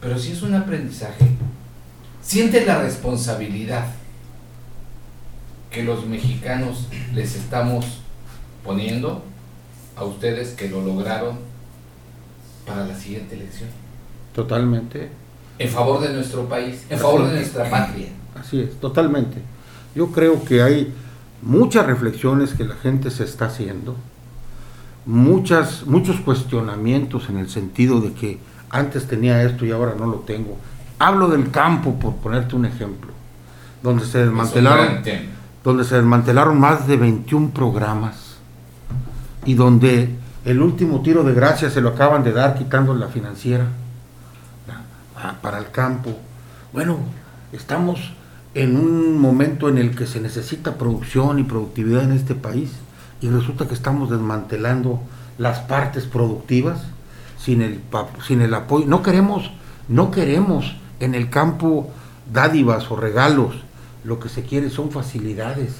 pero 0.00 0.18
sí 0.18 0.32
es 0.32 0.42
un 0.42 0.54
aprendizaje. 0.54 1.26
Siente 2.22 2.64
la 2.64 2.80
responsabilidad 2.80 3.86
que 5.70 5.82
los 5.82 6.06
mexicanos 6.06 6.86
les 7.12 7.34
estamos 7.34 7.84
poniendo 8.62 9.24
a 9.96 10.04
ustedes 10.04 10.50
que 10.50 10.68
lo 10.68 10.82
lograron 10.82 11.38
para 12.66 12.86
la 12.86 12.94
siguiente 12.94 13.36
elección. 13.36 13.68
Totalmente. 14.34 15.10
En 15.58 15.68
favor 15.68 16.00
de 16.00 16.12
nuestro 16.12 16.48
país, 16.48 16.84
en 16.90 16.98
favor 16.98 17.26
de 17.26 17.34
nuestra 17.34 17.70
patria. 17.70 18.08
Así 18.38 18.60
es, 18.60 18.80
totalmente. 18.80 19.36
Yo 19.94 20.08
creo 20.08 20.44
que 20.44 20.62
hay 20.62 20.92
muchas 21.42 21.86
reflexiones 21.86 22.54
que 22.54 22.64
la 22.64 22.74
gente 22.74 23.10
se 23.10 23.24
está 23.24 23.46
haciendo, 23.46 23.94
muchas, 25.06 25.86
muchos 25.86 26.20
cuestionamientos 26.20 27.28
en 27.28 27.38
el 27.38 27.48
sentido 27.48 28.00
de 28.00 28.12
que 28.12 28.38
antes 28.70 29.06
tenía 29.06 29.42
esto 29.44 29.64
y 29.64 29.70
ahora 29.70 29.94
no 29.96 30.06
lo 30.06 30.18
tengo. 30.20 30.56
Hablo 30.98 31.28
del 31.28 31.50
campo, 31.50 31.94
por 32.00 32.16
ponerte 32.16 32.56
un 32.56 32.64
ejemplo, 32.64 33.12
donde 33.82 34.04
se 34.04 34.18
desmantelaron, 34.18 35.02
donde 35.62 35.84
se 35.84 35.96
desmantelaron 35.96 36.58
más 36.58 36.88
de 36.88 36.96
21 36.96 37.50
programas 37.50 38.23
y 39.44 39.54
donde 39.54 40.10
el 40.44 40.60
último 40.60 41.00
tiro 41.02 41.24
de 41.24 41.34
gracia 41.34 41.70
se 41.70 41.80
lo 41.80 41.90
acaban 41.90 42.22
de 42.22 42.32
dar 42.32 42.54
quitando 42.56 42.94
la 42.94 43.08
financiera 43.08 43.66
para 45.40 45.58
el 45.58 45.70
campo. 45.70 46.10
Bueno, 46.72 46.98
estamos 47.52 48.12
en 48.54 48.76
un 48.76 49.18
momento 49.18 49.68
en 49.68 49.78
el 49.78 49.96
que 49.96 50.06
se 50.06 50.20
necesita 50.20 50.76
producción 50.76 51.38
y 51.38 51.44
productividad 51.44 52.04
en 52.04 52.12
este 52.12 52.34
país 52.34 52.70
y 53.20 53.28
resulta 53.28 53.66
que 53.66 53.74
estamos 53.74 54.10
desmantelando 54.10 55.00
las 55.38 55.60
partes 55.60 56.04
productivas 56.04 56.82
sin 57.38 57.62
el, 57.62 57.80
sin 58.26 58.42
el 58.42 58.54
apoyo. 58.54 58.86
No 58.86 59.02
queremos, 59.02 59.50
no 59.88 60.10
queremos 60.10 60.76
en 61.00 61.14
el 61.14 61.30
campo 61.30 61.90
dádivas 62.32 62.90
o 62.90 62.96
regalos, 62.96 63.56
lo 64.04 64.20
que 64.20 64.28
se 64.28 64.42
quiere 64.42 64.70
son 64.70 64.90
facilidades, 64.90 65.74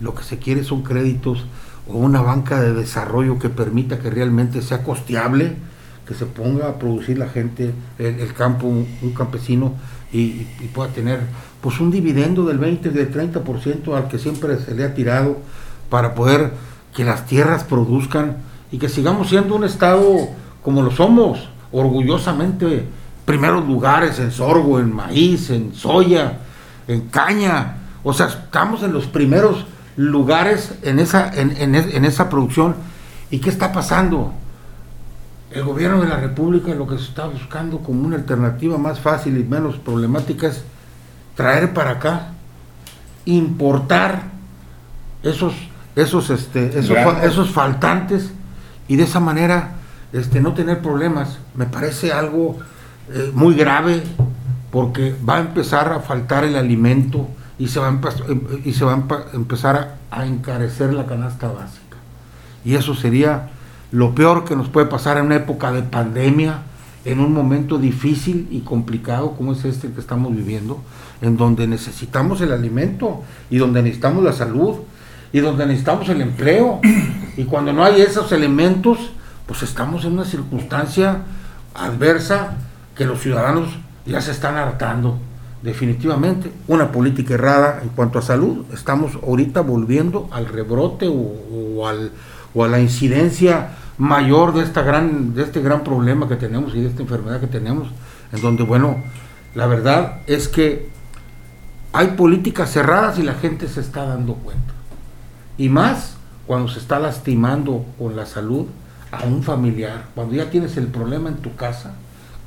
lo 0.00 0.14
que 0.14 0.24
se 0.24 0.38
quiere 0.38 0.64
son 0.64 0.82
créditos 0.82 1.44
o 1.88 1.98
una 1.98 2.20
banca 2.20 2.60
de 2.60 2.72
desarrollo 2.72 3.38
que 3.38 3.48
permita 3.48 3.98
que 3.98 4.10
realmente 4.10 4.62
sea 4.62 4.82
costeable, 4.82 5.56
que 6.06 6.14
se 6.14 6.26
ponga 6.26 6.68
a 6.68 6.78
producir 6.78 7.18
la 7.18 7.28
gente, 7.28 7.72
el, 7.98 8.20
el 8.20 8.32
campo, 8.32 8.66
un, 8.66 9.12
campesino 9.16 9.74
y 10.10 10.44
pueda 10.72 10.90
tener 10.90 11.20
pues 11.60 11.80
un 11.80 11.90
dividendo 11.90 12.44
del 12.44 12.58
20, 12.58 12.90
del 12.90 13.12
30% 13.12 13.94
al 13.94 14.08
que 14.08 14.18
siempre 14.18 14.58
se 14.58 14.74
le 14.74 14.84
ha 14.84 14.94
tirado 14.94 15.38
para 15.90 16.14
poder 16.14 16.52
que 16.94 17.04
las 17.04 17.26
tierras 17.26 17.64
produzcan 17.64 18.38
y 18.70 18.78
que 18.78 18.88
sigamos 18.88 19.28
siendo 19.28 19.54
un 19.54 19.64
estado 19.64 20.28
como 20.62 20.82
lo 20.82 20.90
somos, 20.90 21.48
orgullosamente 21.72 22.84
primeros 23.24 23.66
lugares 23.66 24.18
en 24.18 24.30
sorgo, 24.30 24.80
en 24.80 24.92
maíz, 24.92 25.50
en 25.50 25.74
soya, 25.74 26.38
en 26.86 27.08
caña, 27.08 27.76
o 28.02 28.12
sea, 28.12 28.26
estamos 28.26 28.82
en 28.82 28.92
los 28.92 29.06
primeros 29.06 29.66
lugares 29.98 30.74
en 30.82 31.00
esa, 31.00 31.30
en, 31.34 31.74
en 31.74 32.04
esa 32.04 32.30
producción. 32.30 32.76
¿Y 33.30 33.40
qué 33.40 33.50
está 33.50 33.72
pasando? 33.72 34.32
El 35.50 35.64
gobierno 35.64 36.00
de 36.00 36.08
la 36.08 36.16
República 36.16 36.74
lo 36.74 36.86
que 36.86 36.96
se 36.98 37.04
está 37.04 37.26
buscando 37.26 37.80
como 37.80 38.06
una 38.06 38.16
alternativa 38.16 38.78
más 38.78 39.00
fácil 39.00 39.36
y 39.36 39.44
menos 39.44 39.76
problemática 39.76 40.46
es 40.46 40.62
traer 41.34 41.72
para 41.72 41.92
acá, 41.92 42.28
importar 43.24 44.22
esos, 45.22 45.54
esos, 45.96 46.30
este, 46.30 46.78
esos, 46.78 47.50
faltantes 47.50 48.30
y 48.86 48.96
de 48.96 49.02
esa 49.02 49.20
manera 49.20 49.72
este, 50.12 50.40
no 50.40 50.54
tener 50.54 50.80
problemas. 50.80 51.38
Me 51.54 51.66
parece 51.66 52.12
algo 52.12 52.58
eh, 53.12 53.32
muy 53.34 53.54
grave 53.56 54.02
porque 54.70 55.16
va 55.28 55.38
a 55.38 55.40
empezar 55.40 55.92
a 55.92 56.00
faltar 56.00 56.44
el 56.44 56.56
alimento 56.56 57.26
y 57.58 57.68
se 57.68 57.80
va 57.80 57.88
a, 57.88 57.90
em, 57.90 58.40
y 58.64 58.72
se 58.72 58.84
va 58.84 58.92
a 58.92 59.34
empezar 59.34 59.98
a, 60.10 60.16
a 60.16 60.26
encarecer 60.26 60.92
la 60.92 61.06
canasta 61.06 61.48
básica. 61.48 61.96
Y 62.64 62.74
eso 62.74 62.94
sería 62.94 63.50
lo 63.90 64.14
peor 64.14 64.44
que 64.44 64.54
nos 64.54 64.68
puede 64.68 64.86
pasar 64.86 65.18
en 65.18 65.26
una 65.26 65.36
época 65.36 65.72
de 65.72 65.82
pandemia, 65.82 66.62
en 67.04 67.20
un 67.20 67.32
momento 67.32 67.78
difícil 67.78 68.48
y 68.50 68.60
complicado 68.60 69.32
como 69.32 69.52
es 69.52 69.64
este 69.64 69.90
que 69.90 70.00
estamos 70.00 70.34
viviendo, 70.34 70.82
en 71.22 71.36
donde 71.36 71.66
necesitamos 71.66 72.40
el 72.40 72.52
alimento 72.52 73.22
y 73.50 73.58
donde 73.58 73.82
necesitamos 73.82 74.22
la 74.22 74.32
salud 74.32 74.76
y 75.32 75.40
donde 75.40 75.66
necesitamos 75.66 76.08
el 76.08 76.20
empleo. 76.20 76.80
Y 77.36 77.44
cuando 77.44 77.72
no 77.72 77.84
hay 77.84 78.00
esos 78.02 78.32
elementos, 78.32 78.98
pues 79.46 79.62
estamos 79.62 80.04
en 80.04 80.12
una 80.12 80.24
circunstancia 80.24 81.22
adversa 81.74 82.56
que 82.94 83.06
los 83.06 83.20
ciudadanos 83.20 83.68
ya 84.04 84.20
se 84.20 84.32
están 84.32 84.56
hartando. 84.56 85.18
Definitivamente, 85.62 86.52
una 86.68 86.92
política 86.92 87.34
errada 87.34 87.80
en 87.82 87.88
cuanto 87.88 88.18
a 88.18 88.22
salud. 88.22 88.64
Estamos 88.72 89.18
ahorita 89.26 89.60
volviendo 89.60 90.28
al 90.30 90.46
rebrote 90.46 91.08
o, 91.08 91.86
al, 91.86 92.12
o 92.54 92.64
a 92.64 92.68
la 92.68 92.80
incidencia 92.80 93.70
mayor 93.98 94.54
de 94.54 94.62
esta 94.62 94.82
gran 94.82 95.34
de 95.34 95.42
este 95.42 95.60
gran 95.60 95.82
problema 95.82 96.28
que 96.28 96.36
tenemos 96.36 96.74
y 96.74 96.80
de 96.80 96.88
esta 96.88 97.02
enfermedad 97.02 97.40
que 97.40 97.48
tenemos 97.48 97.88
en 98.32 98.40
donde 98.40 98.62
bueno 98.62 98.98
la 99.56 99.66
verdad 99.66 100.20
es 100.28 100.46
que 100.46 100.88
hay 101.92 102.08
políticas 102.08 102.70
cerradas 102.70 103.18
y 103.18 103.24
la 103.24 103.34
gente 103.34 103.66
se 103.66 103.80
está 103.80 104.04
dando 104.04 104.34
cuenta 104.34 104.72
y 105.58 105.68
más 105.68 106.16
cuando 106.46 106.68
se 106.68 106.78
está 106.78 107.00
lastimando 107.00 107.84
con 107.98 108.14
la 108.14 108.24
salud 108.24 108.66
a 109.10 109.24
un 109.24 109.42
familiar 109.42 110.04
cuando 110.14 110.36
ya 110.36 110.48
tienes 110.48 110.76
el 110.76 110.86
problema 110.86 111.28
en 111.28 111.38
tu 111.38 111.56
casa 111.56 111.94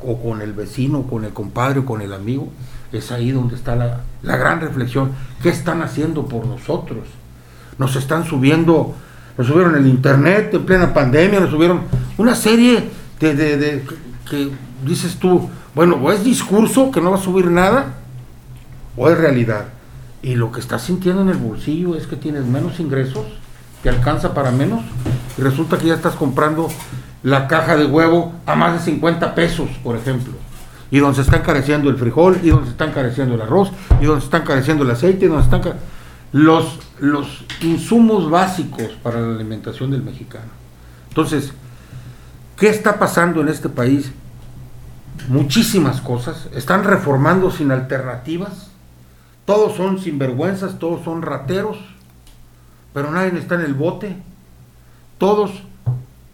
o 0.01 0.21
con 0.23 0.41
el 0.41 0.53
vecino 0.53 1.03
con 1.03 1.25
el 1.25 1.33
compadre 1.33 1.79
o 1.79 1.85
con 1.85 2.01
el 2.01 2.13
amigo 2.13 2.47
es 2.91 3.11
ahí 3.11 3.31
donde 3.31 3.55
está 3.55 3.75
la, 3.75 4.01
la 4.23 4.37
gran 4.37 4.61
reflexión 4.61 5.11
qué 5.41 5.49
están 5.49 5.81
haciendo 5.81 6.25
por 6.25 6.45
nosotros 6.45 7.07
nos 7.77 7.95
están 7.95 8.25
subiendo 8.25 8.95
nos 9.37 9.47
subieron 9.47 9.75
el 9.75 9.87
internet 9.87 10.53
en 10.53 10.65
plena 10.65 10.93
pandemia, 10.93 11.39
nos 11.39 11.49
subieron 11.49 11.81
una 12.17 12.35
serie 12.35 12.89
de, 13.19 13.33
de, 13.33 13.85
que 14.29 14.51
dices 14.85 15.15
tú, 15.17 15.49
bueno, 15.73 15.95
o 15.95 16.11
es 16.11 16.23
discurso 16.23 16.91
que 16.91 17.01
no 17.01 17.11
va 17.11 17.17
a 17.17 17.21
subir 17.21 17.49
nada, 17.49 17.95
o 18.97 19.09
es 19.09 19.17
realidad. 19.17 19.65
Y 20.21 20.35
lo 20.35 20.51
que 20.51 20.59
estás 20.59 20.83
sintiendo 20.83 21.21
en 21.21 21.29
el 21.29 21.37
bolsillo 21.37 21.95
es 21.95 22.07
que 22.07 22.15
tienes 22.15 22.45
menos 22.45 22.79
ingresos, 22.79 23.25
te 23.81 23.89
alcanza 23.89 24.33
para 24.33 24.51
menos, 24.51 24.81
y 25.37 25.41
resulta 25.41 25.77
que 25.77 25.87
ya 25.87 25.95
estás 25.95 26.15
comprando 26.15 26.67
la 27.23 27.47
caja 27.47 27.75
de 27.75 27.85
huevo 27.85 28.33
a 28.45 28.55
más 28.55 28.73
de 28.73 28.91
50 28.91 29.33
pesos, 29.33 29.69
por 29.83 29.95
ejemplo. 29.95 30.33
Y 30.91 30.99
donde 30.99 31.15
se 31.15 31.21
está 31.21 31.37
encareciendo 31.37 31.89
el 31.89 31.97
frijol, 31.97 32.39
y 32.43 32.49
donde 32.49 32.65
se 32.65 32.71
está 32.71 32.85
encareciendo 32.85 33.35
el 33.35 33.41
arroz, 33.41 33.71
y 33.99 34.05
donde 34.05 34.21
se 34.21 34.25
está 34.25 34.37
encareciendo 34.37 34.83
el 34.83 34.91
aceite, 34.91 35.25
y 35.25 35.27
donde 35.29 35.43
están 35.43 35.61
los, 36.33 36.79
los 36.99 37.45
insumos 37.61 38.29
básicos 38.29 38.91
para 39.01 39.19
la 39.19 39.35
alimentación 39.35 39.91
del 39.91 40.03
mexicano. 40.03 40.51
Entonces, 41.09 41.53
¿qué 42.57 42.69
está 42.69 42.99
pasando 42.99 43.41
en 43.41 43.49
este 43.49 43.69
país? 43.69 44.11
Muchísimas 45.27 46.01
cosas. 46.01 46.47
Están 46.53 46.83
reformando 46.83 47.51
sin 47.51 47.71
alternativas. 47.71 48.69
Todos 49.45 49.75
son 49.75 49.99
sinvergüenzas, 49.99 50.79
todos 50.79 51.03
son 51.03 51.21
rateros, 51.21 51.77
pero 52.93 53.11
nadie 53.11 53.37
está 53.37 53.55
en 53.55 53.61
el 53.61 53.73
bote. 53.73 54.15
Todos 55.17 55.51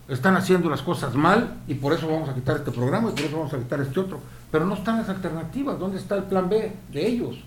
están 0.07 0.37
haciendo 0.37 0.69
las 0.69 0.81
cosas 0.81 1.15
mal 1.15 1.57
y 1.67 1.73
por 1.73 1.93
eso 1.93 2.07
vamos 2.07 2.29
a 2.29 2.33
quitar 2.33 2.57
este 2.57 2.71
programa 2.71 3.09
y 3.09 3.11
por 3.13 3.21
eso 3.21 3.37
vamos 3.37 3.53
a 3.53 3.57
quitar 3.57 3.81
este 3.81 3.99
otro. 3.99 4.19
Pero 4.51 4.65
no 4.65 4.75
están 4.75 4.97
las 4.97 5.09
alternativas. 5.09 5.79
¿Dónde 5.79 5.97
está 5.97 6.15
el 6.15 6.23
plan 6.23 6.49
B 6.49 6.73
de 6.91 7.07
ellos? 7.07 7.37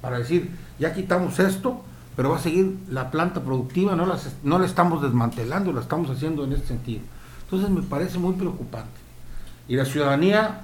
Para 0.00 0.18
decir, 0.18 0.50
ya 0.78 0.92
quitamos 0.92 1.38
esto, 1.38 1.82
pero 2.16 2.30
va 2.30 2.36
a 2.36 2.40
seguir 2.40 2.76
la 2.90 3.10
planta 3.10 3.42
productiva, 3.42 3.94
no, 3.94 4.06
las, 4.06 4.34
no 4.42 4.58
la 4.58 4.66
estamos 4.66 5.02
desmantelando, 5.02 5.72
la 5.72 5.80
estamos 5.80 6.10
haciendo 6.10 6.44
en 6.44 6.52
este 6.52 6.68
sentido. 6.68 7.02
Entonces 7.44 7.70
me 7.70 7.82
parece 7.82 8.18
muy 8.18 8.34
preocupante. 8.34 9.00
Y 9.68 9.76
la 9.76 9.84
ciudadanía, 9.84 10.62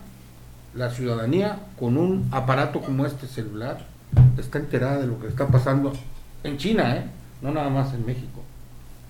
la 0.75 0.91
ciudadanía 0.91 1.61
con 1.79 1.97
un 1.97 2.29
aparato 2.33 2.81
como 2.81 3.07
este 3.07 3.27
celular, 3.27 3.87
está 4.39 4.59
enterada 4.59 4.99
de 4.99 5.07
lo 5.07 5.21
que 5.21 5.29
está 5.29 5.47
pasando 5.47 5.93
en 6.43 6.59
China, 6.59 6.97
¿eh? 6.97 7.07
no 7.43 7.53
nada 7.53 7.71
más 7.71 7.95
en 7.95 8.05
México. 8.05 8.43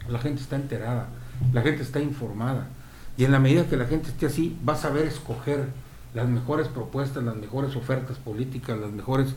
La 0.08 0.18
gente 0.18 0.42
está 0.42 0.56
enterada, 0.56 1.06
la 1.52 1.62
gente 1.62 1.82
está 1.82 2.00
informada. 2.00 2.66
Y 3.16 3.24
en 3.24 3.32
la 3.32 3.38
medida 3.38 3.66
que 3.66 3.76
la 3.76 3.86
gente 3.86 4.08
esté 4.08 4.26
así, 4.26 4.58
va 4.68 4.74
a 4.74 4.76
saber 4.76 5.06
escoger 5.06 5.68
las 6.14 6.28
mejores 6.28 6.68
propuestas, 6.68 7.22
las 7.22 7.36
mejores 7.36 7.76
ofertas 7.76 8.16
políticas, 8.18 8.78
las 8.78 8.92
mejores, 8.92 9.34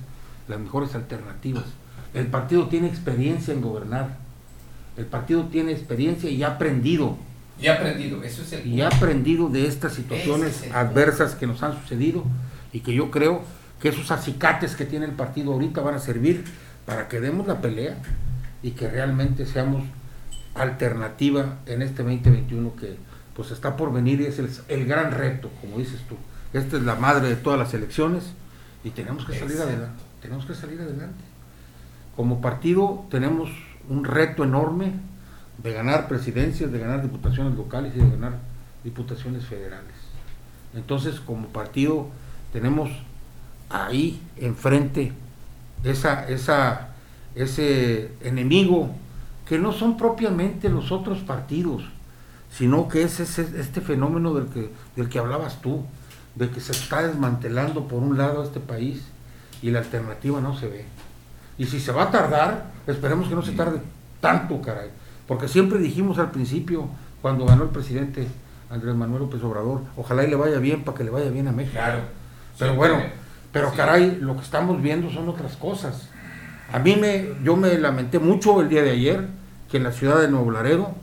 las 0.48 0.60
mejores 0.60 0.96
alternativas. 0.96 1.66
El 2.14 2.28
partido 2.28 2.68
tiene 2.68 2.88
experiencia 2.88 3.54
en 3.54 3.62
gobernar. 3.62 4.18
El 4.96 5.06
partido 5.06 5.46
tiene 5.46 5.72
experiencia 5.72 6.30
y 6.30 6.44
ha 6.44 6.50
aprendido. 6.50 7.18
Y 7.60 7.68
ha 7.68 7.74
aprendido, 7.74 8.24
eso 8.24 8.44
es 8.44 8.54
el 8.54 8.68
Y 8.68 8.82
ha 8.82 8.88
aprendido 8.88 9.50
de 9.50 9.68
estas 9.68 9.94
situaciones 9.94 10.64
adversas 10.74 11.36
que 11.36 11.48
nos 11.48 11.64
han 11.64 11.80
sucedido 11.80 12.24
y 12.72 12.82
que 12.82 12.94
yo 12.94 13.10
creo 13.10 13.42
que 13.82 13.90
esos 13.90 14.12
acicates 14.12 14.76
que 14.76 14.86
tiene 14.86 15.06
el 15.06 15.12
partido 15.12 15.54
ahorita 15.54 15.82
van 15.82 15.96
a 15.96 16.00
servir 16.00 16.46
para 16.86 17.08
que 17.08 17.20
demos 17.20 17.48
la 17.48 17.62
pelea 17.62 17.98
y 18.64 18.72
que 18.72 18.90
realmente 18.90 19.46
seamos 19.46 19.84
alternativa 20.56 21.60
en 21.66 21.82
este 21.82 22.04
2021 22.04 22.76
que 22.76 22.98
pues 23.36 23.52
está 23.52 23.78
por 23.78 23.94
venir 23.94 24.22
y 24.22 24.26
es 24.26 24.40
el, 24.68 24.86
gran 24.88 25.12
reto, 25.12 25.52
como 25.62 25.78
dices 25.78 26.02
tú. 26.10 26.16
Esta 26.58 26.78
es 26.78 26.84
la 26.84 26.96
madre 26.96 27.30
de 27.30 27.36
todas 27.36 27.60
las 27.60 27.74
elecciones 27.74 28.24
y 28.84 28.90
tenemos 28.90 29.26
que 29.26 29.38
salir 29.38 29.62
adelante. 29.62 30.04
Tenemos 30.22 30.46
que 30.46 30.56
salir 30.56 30.82
adelante. 30.82 31.24
Como 32.16 32.42
partido 32.42 33.06
tenemos 33.12 33.50
un 33.90 34.04
reto 34.04 34.44
enorme 34.44 34.94
de 35.62 35.74
ganar 35.74 36.08
presidencias, 36.08 36.72
de 36.72 36.80
ganar 36.80 37.04
diputaciones 37.04 37.56
locales 37.56 37.94
y 37.96 38.00
de 38.00 38.10
ganar 38.10 38.40
diputaciones 38.84 39.46
federales. 39.46 39.94
Entonces, 40.74 41.20
como 41.20 41.48
partido 41.48 42.08
tenemos 42.52 42.90
ahí 43.70 44.22
enfrente 44.38 45.14
esa, 45.84 46.28
esa, 46.28 46.90
ese 47.36 48.12
enemigo 48.22 48.92
que 49.48 49.60
no 49.60 49.72
son 49.72 49.96
propiamente 49.96 50.70
los 50.70 50.92
otros 50.92 51.20
partidos, 51.20 51.84
sino 52.52 52.88
que 52.88 53.04
es 53.04 53.20
este 53.20 53.82
fenómeno 53.82 54.34
del 54.34 54.48
que, 54.48 54.72
del 54.96 55.10
que 55.10 55.20
hablabas 55.20 55.62
tú, 55.62 55.86
de 56.38 56.50
que 56.50 56.62
se 56.62 56.72
está 56.72 57.06
desmantelando 57.06 57.88
por 57.88 58.04
un 58.04 58.18
lado 58.18 58.44
este 58.44 58.60
país 58.60 59.04
y 59.62 59.72
la 59.72 59.80
alternativa 59.80 60.40
no 60.40 60.56
se 60.56 60.68
ve. 60.68 60.86
Y 61.58 61.66
si 61.66 61.80
se 61.80 61.92
va 61.92 62.04
a 62.04 62.12
tardar, 62.12 62.72
esperemos 62.86 63.28
que 63.28 63.36
no 63.36 63.42
se 63.42 63.54
tarde 63.54 63.82
tanto, 64.22 64.62
caray. 64.62 64.90
Porque 65.28 65.48
siempre 65.48 65.80
dijimos 65.80 66.20
al 66.20 66.32
principio, 66.32 66.88
cuando 67.22 67.46
ganó 67.46 67.64
el 67.64 67.70
presidente 67.70 68.28
Andrés 68.70 68.96
Manuel 68.96 69.24
López 69.24 69.42
Obrador, 69.44 69.82
ojalá 69.96 70.24
y 70.24 70.30
le 70.30 70.36
vaya 70.36 70.60
bien 70.60 70.84
para 70.84 70.98
que 70.98 71.04
le 71.04 71.10
vaya 71.10 71.30
bien 71.30 71.48
a 71.48 71.52
México. 71.52 71.74
Claro. 71.74 72.02
Pero 72.60 72.76
bueno, 72.76 73.02
pero 73.52 73.72
caray, 73.74 74.20
lo 74.22 74.36
que 74.36 74.44
estamos 74.44 74.82
viendo 74.82 75.10
son 75.10 75.28
otras 75.30 75.58
cosas. 75.58 76.10
A 76.72 76.80
mí 76.80 76.96
me, 76.96 77.30
yo 77.44 77.56
me 77.56 77.78
lamenté 77.78 78.20
mucho 78.20 78.62
el 78.62 78.70
día 78.70 78.84
de 78.84 78.92
ayer 78.92 79.28
que 79.72 79.78
en 79.78 79.84
la 79.84 79.92
ciudad 79.92 80.20
de 80.20 80.28
Nuevo 80.28 80.52
Laredo, 80.52 80.94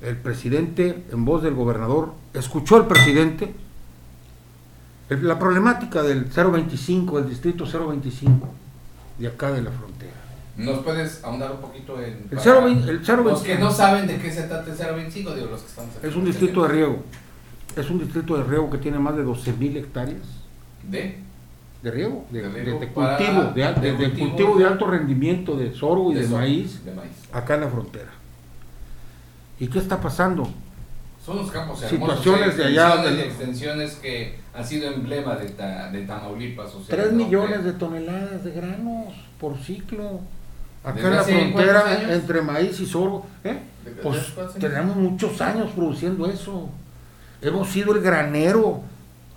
el 0.00 0.16
presidente, 0.16 1.04
en 1.12 1.24
voz 1.24 1.42
del 1.42 1.54
gobernador, 1.54 2.14
escuchó 2.34 2.76
al 2.76 2.88
presidente 2.88 3.54
la 5.08 5.38
problemática 5.38 6.02
del 6.02 6.24
025, 6.24 7.18
el 7.18 7.28
distrito 7.28 7.64
025 7.64 8.48
de 9.18 9.28
acá 9.28 9.52
de 9.52 9.62
la 9.62 9.70
frontera. 9.70 10.12
¿Nos 10.56 10.80
puedes 10.80 11.24
ahondar 11.24 11.52
un 11.52 11.60
poquito 11.60 12.00
en... 12.00 12.28
El 12.30 12.38
025, 12.38 13.22
los 13.22 13.42
que 13.42 13.58
no 13.58 13.70
saben 13.70 14.06
de 14.06 14.18
qué 14.18 14.30
se 14.30 14.42
trata 14.42 14.70
el 14.70 14.94
025, 14.94 15.34
digo, 15.34 15.46
los 15.46 15.60
que 15.62 15.68
estamos 15.68 15.96
aquí. 15.96 16.06
Es 16.06 16.16
un 16.16 16.24
distrito 16.24 16.62
de 16.62 16.68
riego. 16.68 17.02
Es 17.76 17.90
un 17.90 17.98
distrito 17.98 18.36
de 18.36 18.44
riego 18.44 18.70
que 18.70 18.78
tiene 18.78 18.98
más 18.98 19.16
de 19.16 19.24
12.000 19.24 19.76
hectáreas. 19.76 20.22
¿De? 20.88 21.18
De 21.82 21.90
riego, 21.90 22.26
de, 22.30 22.42
cultivo, 22.92 23.42
de, 23.54 24.12
cultivo, 24.16 24.56
de 24.56 24.64
alto 24.64 24.86
rendimiento 24.86 25.56
de 25.56 25.74
sorgo 25.74 26.12
y 26.12 26.14
de, 26.14 26.28
maíz, 26.28 26.80
acá 27.32 27.56
en 27.56 27.62
la 27.62 27.68
frontera. 27.68 28.10
¿Y 29.58 29.66
qué 29.66 29.80
está 29.80 30.00
pasando? 30.00 30.48
Son 31.24 31.36
los 31.36 31.50
campos 31.52 31.78
Situaciones 31.78 32.56
de 32.56 32.64
allá. 32.64 32.96
De 32.96 33.26
extensiones 33.26 33.94
que 33.94 34.40
han 34.52 34.66
sido 34.66 34.90
emblema 34.90 35.36
de, 35.36 35.46
de 35.46 36.06
Tamaulipas. 36.06 36.74
O 36.74 36.80
3 36.80 37.12
millones 37.12 37.62
de 37.62 37.72
toneladas 37.74 38.42
de 38.42 38.50
granos 38.50 39.14
por 39.38 39.56
ciclo. 39.58 40.20
Acá 40.82 41.00
en 41.00 41.14
la 41.14 41.22
frontera 41.22 42.12
entre 42.12 42.42
maíz 42.42 42.80
y 42.80 42.86
sorgo. 42.86 43.24
¿eh? 43.44 43.60
Pues 44.02 44.34
tenemos 44.58 44.96
muchos 44.96 45.40
años 45.40 45.70
produciendo 45.70 46.26
eso. 46.26 46.68
Hemos 47.40 47.68
sido 47.68 47.94
el 47.94 48.02
granero. 48.02 48.80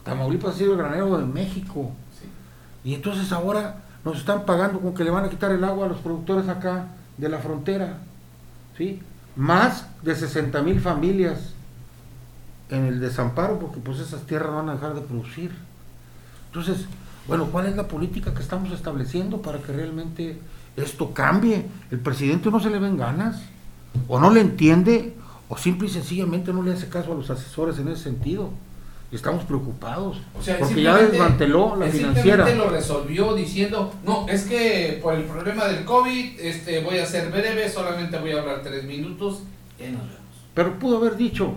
Tamaulipas 0.04 0.56
ha 0.56 0.58
sido 0.58 0.71
el 0.71 0.80
granero 0.80 1.17
de 1.17 1.26
México. 1.26 1.91
Y 2.84 2.95
entonces 2.95 3.32
ahora 3.32 3.84
nos 4.04 4.17
están 4.17 4.45
pagando 4.45 4.80
con 4.80 4.95
que 4.95 5.04
le 5.04 5.12
van 5.12 5.26
a 5.26 5.30
quitar 5.30 5.52
el 5.52 5.63
agua 5.63 5.86
a 5.86 5.89
los 5.89 6.00
productores 6.00 6.50
acá 6.50 6.88
de 7.17 7.30
la 7.30 7.38
frontera. 7.38 8.00
¿sí? 8.76 9.02
Más 9.36 9.88
de 10.02 10.15
60 10.15 10.62
mil 10.63 10.80
familias 10.80 11.55
en 12.69 12.86
el 12.86 12.99
desamparo 12.99 13.60
porque 13.60 13.80
pues 13.80 13.99
esas 13.99 14.23
tierras 14.23 14.54
van 14.54 14.69
a 14.69 14.73
dejar 14.75 14.95
de 14.95 15.01
producir. 15.01 15.51
Entonces, 16.47 16.86
bueno, 17.28 17.47
¿cuál 17.51 17.65
es 17.67 17.75
la 17.75 17.88
política 17.88 18.34
que 18.34 18.41
estamos 18.41 18.71
estableciendo 18.71 19.41
para 19.41 19.60
que 19.60 19.71
realmente 19.71 20.38
esto 20.78 21.13
cambie? 21.13 21.65
El 21.91 21.99
presidente 21.99 22.51
no 22.51 22.60
se 22.60 22.69
le 22.69 22.80
ven 22.80 22.97
ganas, 22.97 23.41
o 24.08 24.19
no 24.19 24.32
le 24.32 24.41
entiende, 24.41 25.13
o 25.49 25.58
simple 25.58 25.88
y 25.88 25.91
sencillamente 25.91 26.54
no 26.54 26.62
le 26.62 26.73
hace 26.73 26.88
caso 26.88 27.12
a 27.12 27.15
los 27.15 27.30
asesores 27.30 27.80
en 27.80 27.88
ese 27.89 28.04
sentido. 28.04 28.49
Y 29.12 29.15
estamos 29.15 29.43
preocupados, 29.43 30.17
porque 30.34 30.82
ya 30.82 30.97
desmanteló 30.97 31.75
la 31.75 31.88
financiera. 31.88 32.54
lo 32.56 32.69
resolvió 32.69 33.36
diciendo, 33.36 33.93
no, 34.04 34.28
es 34.28 34.45
que 34.45 34.99
por 35.01 35.13
el 35.13 35.23
problema 35.23 35.65
del 35.65 35.86
COVID 35.86 36.39
este, 36.39 36.84
voy 36.84 36.97
a 36.97 37.06
ser 37.06 37.32
breve, 37.32 37.69
solamente 37.69 38.17
voy 38.17 38.32
a 38.32 38.41
hablar 38.41 38.62
tres 38.63 38.84
minutos, 38.84 39.43
y 39.80 39.84
nos 39.84 40.01
vemos. 40.01 40.15
Pero 40.56 40.80
pudo 40.80 40.97
haber 40.97 41.17
dicho, 41.17 41.54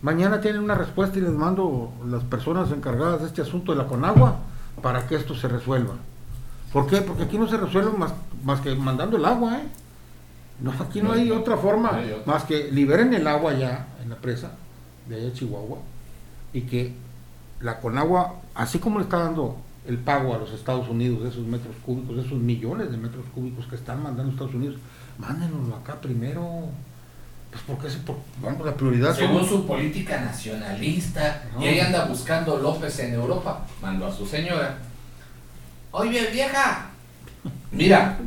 Mañana 0.00 0.40
tienen 0.40 0.62
una 0.62 0.76
respuesta 0.76 1.18
y 1.18 1.22
les 1.22 1.32
mando 1.32 1.92
las 2.08 2.22
personas 2.24 2.70
encargadas 2.70 3.20
de 3.20 3.26
este 3.26 3.42
asunto 3.42 3.72
de 3.72 3.78
la 3.78 3.88
Conagua 3.88 4.36
para 4.80 5.06
que 5.06 5.16
esto 5.16 5.34
se 5.34 5.48
resuelva. 5.48 5.94
¿Por 6.72 6.86
qué? 6.86 6.98
Porque 7.00 7.24
aquí 7.24 7.36
no 7.36 7.48
se 7.48 7.56
resuelve 7.56 7.90
más, 7.96 8.12
más 8.44 8.60
que 8.60 8.74
mandando 8.74 9.16
el 9.16 9.24
agua, 9.24 9.58
¿eh? 9.58 9.66
No, 10.60 10.72
aquí 10.72 11.00
no 11.02 11.12
hay 11.12 11.30
otra 11.30 11.56
forma 11.56 11.92
más 12.26 12.44
que 12.44 12.70
liberen 12.70 13.14
el 13.14 13.26
agua 13.26 13.54
ya 13.54 13.88
en 14.02 14.10
la 14.10 14.16
presa, 14.16 14.52
de 15.08 15.16
allá 15.16 15.24
de 15.26 15.32
Chihuahua, 15.32 15.78
y 16.52 16.62
que 16.62 16.94
la 17.60 17.80
Conagua, 17.80 18.34
así 18.54 18.78
como 18.78 18.98
le 18.98 19.04
está 19.04 19.18
dando 19.18 19.56
el 19.86 19.98
pago 19.98 20.34
a 20.34 20.38
los 20.38 20.52
Estados 20.52 20.88
Unidos 20.88 21.22
de 21.22 21.30
esos 21.30 21.46
metros 21.46 21.74
cúbicos, 21.84 22.16
de 22.16 22.22
esos 22.22 22.38
millones 22.38 22.90
de 22.90 22.96
metros 22.96 23.24
cúbicos 23.34 23.66
que 23.66 23.76
están 23.76 24.02
mandando 24.02 24.30
a 24.30 24.32
Estados 24.34 24.54
Unidos, 24.54 24.76
mándenoslo 25.18 25.76
acá 25.76 26.00
primero. 26.00 26.42
Pues 27.50 27.62
porque 27.66 27.86
es 27.88 27.96
por, 27.96 28.16
la 28.64 28.74
prioridad. 28.74 29.16
Según 29.16 29.46
su 29.46 29.66
política 29.66 30.20
nacionalista, 30.20 31.44
y 31.58 31.64
ahí 31.64 31.80
anda 31.80 32.04
buscando 32.04 32.58
López 32.58 32.98
en 33.00 33.14
Europa, 33.14 33.66
mandó 33.80 34.06
a 34.06 34.12
su 34.12 34.26
señora. 34.26 34.78
Oye, 35.90 36.30
vieja, 36.30 36.90
mira, 37.70 38.18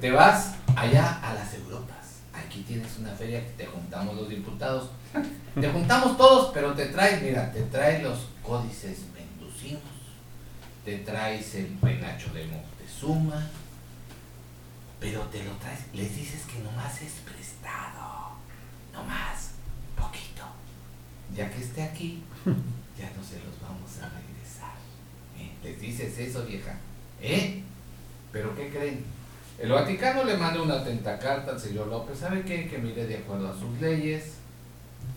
te 0.00 0.10
vas 0.10 0.54
allá 0.74 1.20
a 1.22 1.34
las 1.34 1.52
Europas. 1.54 2.22
Aquí 2.32 2.62
tienes 2.62 2.98
una 2.98 3.10
feria 3.10 3.40
que 3.40 3.50
te 3.50 3.66
juntamos 3.66 4.16
los 4.16 4.28
diputados. 4.28 4.90
Te 5.60 5.68
juntamos 5.68 6.16
todos, 6.16 6.52
pero 6.54 6.72
te 6.72 6.86
traes, 6.86 7.20
mira, 7.22 7.52
te 7.52 7.62
traes 7.62 8.02
los 8.02 8.28
códices 8.42 9.00
mendocinos, 9.12 9.82
te 10.84 10.98
traes 10.98 11.54
el 11.56 11.66
penacho 11.66 12.32
de 12.32 12.46
Montezuma, 12.46 13.48
pero 15.00 15.22
te 15.22 15.42
lo 15.42 15.50
traes, 15.52 15.80
les 15.92 16.14
dices 16.14 16.42
que 16.42 16.60
nomás 16.60 17.02
es 17.02 17.12
prestado, 17.24 17.99
nomás, 18.92 19.52
poquito. 19.96 20.44
Ya 21.34 21.50
que 21.50 21.62
esté 21.62 21.82
aquí, 21.82 22.22
ya 22.98 23.10
no 23.16 23.22
se 23.24 23.36
los 23.44 23.60
vamos 23.62 23.90
a 23.98 24.08
regresar. 24.08 24.74
¿Eh? 25.38 25.52
Les 25.62 25.80
dices 25.80 26.18
eso, 26.18 26.44
vieja. 26.44 26.76
¿Eh? 27.20 27.62
¿Pero 28.32 28.54
qué 28.54 28.70
creen? 28.70 29.04
El 29.58 29.72
Vaticano 29.72 30.24
le 30.24 30.36
manda 30.36 30.62
una 30.62 30.82
carta 31.18 31.50
al 31.50 31.60
señor 31.60 31.88
López, 31.88 32.18
¿sabe 32.18 32.42
qué? 32.42 32.66
Que 32.66 32.78
mire 32.78 33.06
de 33.06 33.18
acuerdo 33.18 33.50
a 33.50 33.58
sus 33.58 33.78
leyes. 33.80 34.36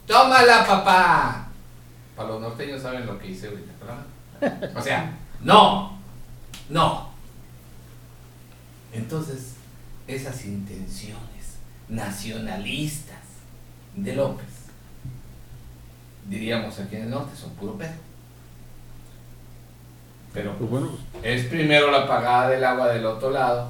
¡Tómala, 0.06 0.68
papá! 0.68 1.48
Para 2.16 2.30
los 2.30 2.42
norteños 2.42 2.82
saben 2.82 3.06
lo 3.06 3.18
que 3.18 3.28
hice 3.28 3.48
ahorita, 3.48 3.72
¿verdad? 3.80 4.76
O 4.76 4.82
sea, 4.82 5.18
no, 5.42 5.98
no. 6.70 7.10
Entonces, 8.92 9.54
esas 10.08 10.46
intenciones 10.46 11.58
nacionalistas 11.88 13.23
de 13.96 14.16
López, 14.16 14.48
diríamos 16.30 16.80
aquí 16.80 16.96
en 16.96 17.04
el 17.04 17.10
norte, 17.10 17.36
son 17.36 17.52
puro 17.52 17.78
pedo. 17.78 17.92
Pero 20.34 20.56
pues 20.58 20.70
bueno, 20.70 20.90
es 21.22 21.46
primero 21.46 21.92
la 21.92 22.08
pagada 22.08 22.50
del 22.50 22.64
agua 22.64 22.88
del 22.88 23.06
otro 23.06 23.30
lado 23.30 23.70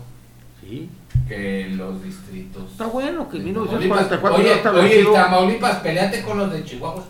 sí. 0.61 0.89
que 1.27 1.69
los 1.71 2.01
distritos. 2.01 2.71
Está 2.71 2.87
bueno 2.87 3.29
que 3.29 3.39
1944 3.39 4.39
oye, 4.81 5.03
oye, 5.03 5.13
Tamaulipas, 5.13 5.79
peleate 5.79 6.23
con 6.23 6.37
los 6.37 6.51
de 6.51 6.63
Chihuahua. 6.63 7.03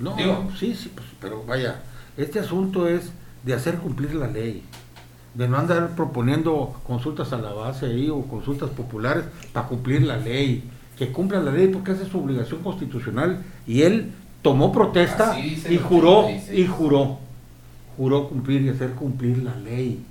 No, 0.00 0.16
sí, 0.58 0.74
sí, 0.74 0.90
pues, 0.94 1.06
pero 1.20 1.44
vaya, 1.44 1.82
este 2.16 2.40
asunto 2.40 2.88
es 2.88 3.12
de 3.44 3.54
hacer 3.54 3.76
cumplir 3.76 4.14
la 4.14 4.26
ley 4.26 4.64
de 5.34 5.48
no 5.48 5.58
andar 5.58 5.90
proponiendo 5.94 6.80
consultas 6.86 7.32
a 7.32 7.38
la 7.38 7.52
base 7.52 7.86
ahí 7.86 8.10
o 8.10 8.22
consultas 8.22 8.70
populares 8.70 9.24
para 9.52 9.68
cumplir 9.68 10.02
la 10.02 10.16
ley, 10.16 10.64
que 11.00 11.12
cumpla 11.12 11.40
la 11.40 11.50
ley 11.50 11.68
porque 11.68 11.92
esa 11.92 12.02
es 12.02 12.10
su 12.10 12.18
obligación 12.18 12.60
constitucional 12.62 13.42
y 13.66 13.80
él 13.80 14.12
tomó 14.42 14.70
protesta 14.70 15.38
y 15.40 15.78
juró 15.78 16.28
y 16.28 16.66
juró, 16.66 17.18
juró 17.96 18.28
cumplir 18.28 18.60
y 18.60 18.68
hacer 18.68 18.90
cumplir 18.90 19.38
la 19.38 19.56
ley. 19.56 20.04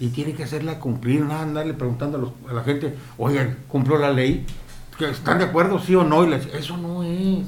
Y 0.00 0.08
tiene 0.08 0.32
que 0.32 0.42
hacerla 0.42 0.80
cumplir, 0.80 1.20
no 1.20 1.38
andarle 1.38 1.72
preguntando 1.72 2.34
a, 2.48 2.52
la 2.52 2.64
gente, 2.64 2.96
oigan, 3.16 3.58
¿cumplió 3.68 3.96
la 3.96 4.10
ley? 4.10 4.44
¿Que 4.98 5.08
¿Están 5.08 5.38
de 5.38 5.44
acuerdo 5.44 5.78
sí 5.78 5.94
o 5.94 6.02
no? 6.02 6.28
Y 6.28 6.34
eso 6.34 6.76
no 6.76 7.04
es. 7.04 7.46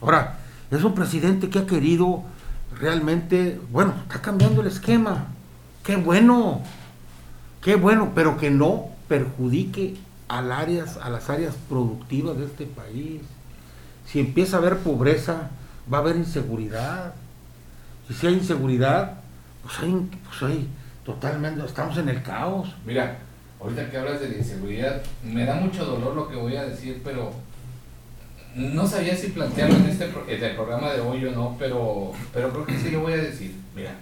Ahora, 0.00 0.38
es 0.70 0.84
un 0.84 0.94
presidente 0.94 1.50
que 1.50 1.58
ha 1.58 1.66
querido 1.66 2.22
realmente, 2.78 3.60
bueno, 3.72 3.92
está 4.04 4.22
cambiando 4.22 4.60
el 4.60 4.68
esquema 4.68 5.26
Qué 5.82 5.96
bueno, 5.96 6.60
qué 7.60 7.74
bueno, 7.74 8.12
pero 8.14 8.36
que 8.36 8.52
no 8.52 8.84
perjudique 9.08 9.96
a 10.28 10.42
las 10.42 11.30
áreas 11.30 11.54
productivas 11.68 12.36
de 12.38 12.46
este 12.46 12.66
país. 12.66 13.22
Si 14.06 14.20
empieza 14.20 14.56
a 14.56 14.60
haber 14.60 14.78
pobreza, 14.78 15.50
va 15.92 15.98
a 15.98 16.00
haber 16.00 16.16
inseguridad. 16.16 17.14
Y 18.08 18.14
si 18.14 18.26
hay 18.26 18.34
inseguridad, 18.34 19.18
pues 19.62 19.78
hay, 19.80 20.10
pues 20.28 20.42
hay 20.42 20.68
totalmente, 21.04 21.64
estamos 21.64 21.96
en 21.98 22.08
el 22.08 22.22
caos. 22.22 22.74
Mira, 22.84 23.18
ahorita 23.60 23.90
que 23.90 23.96
hablas 23.96 24.20
de 24.20 24.28
la 24.28 24.38
inseguridad, 24.38 25.02
me 25.22 25.44
da 25.44 25.54
mucho 25.54 25.84
dolor 25.84 26.14
lo 26.14 26.28
que 26.28 26.36
voy 26.36 26.56
a 26.56 26.64
decir, 26.64 27.00
pero 27.04 27.32
no 28.54 28.86
sabía 28.86 29.16
si 29.16 29.28
plantearlo 29.28 29.76
en 29.76 29.86
este 29.86 30.04
en 30.28 30.44
el 30.44 30.54
programa 30.54 30.92
de 30.92 31.00
hoy 31.00 31.24
o 31.24 31.32
no, 31.32 31.56
pero, 31.58 32.12
pero 32.32 32.50
creo 32.50 32.66
que 32.66 32.78
sí 32.78 32.90
lo 32.90 33.00
voy 33.00 33.14
a 33.14 33.18
decir. 33.18 33.54
Mira, 33.74 33.94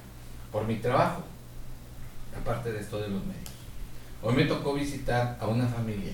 por 0.51 0.67
mi 0.67 0.77
trabajo, 0.77 1.23
aparte 2.39 2.73
de 2.73 2.81
esto 2.81 2.99
de 3.01 3.09
los 3.09 3.25
medios. 3.25 3.52
Hoy 4.23 4.35
me 4.35 4.45
tocó 4.45 4.75
visitar 4.75 5.37
a 5.41 5.47
una 5.49 5.67
familia 5.67 6.13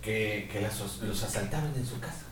que, 0.00 0.48
los 1.02 1.22
asaltaban 1.24 1.72
en 1.74 1.84
su 1.84 1.98
casa. 1.98 2.24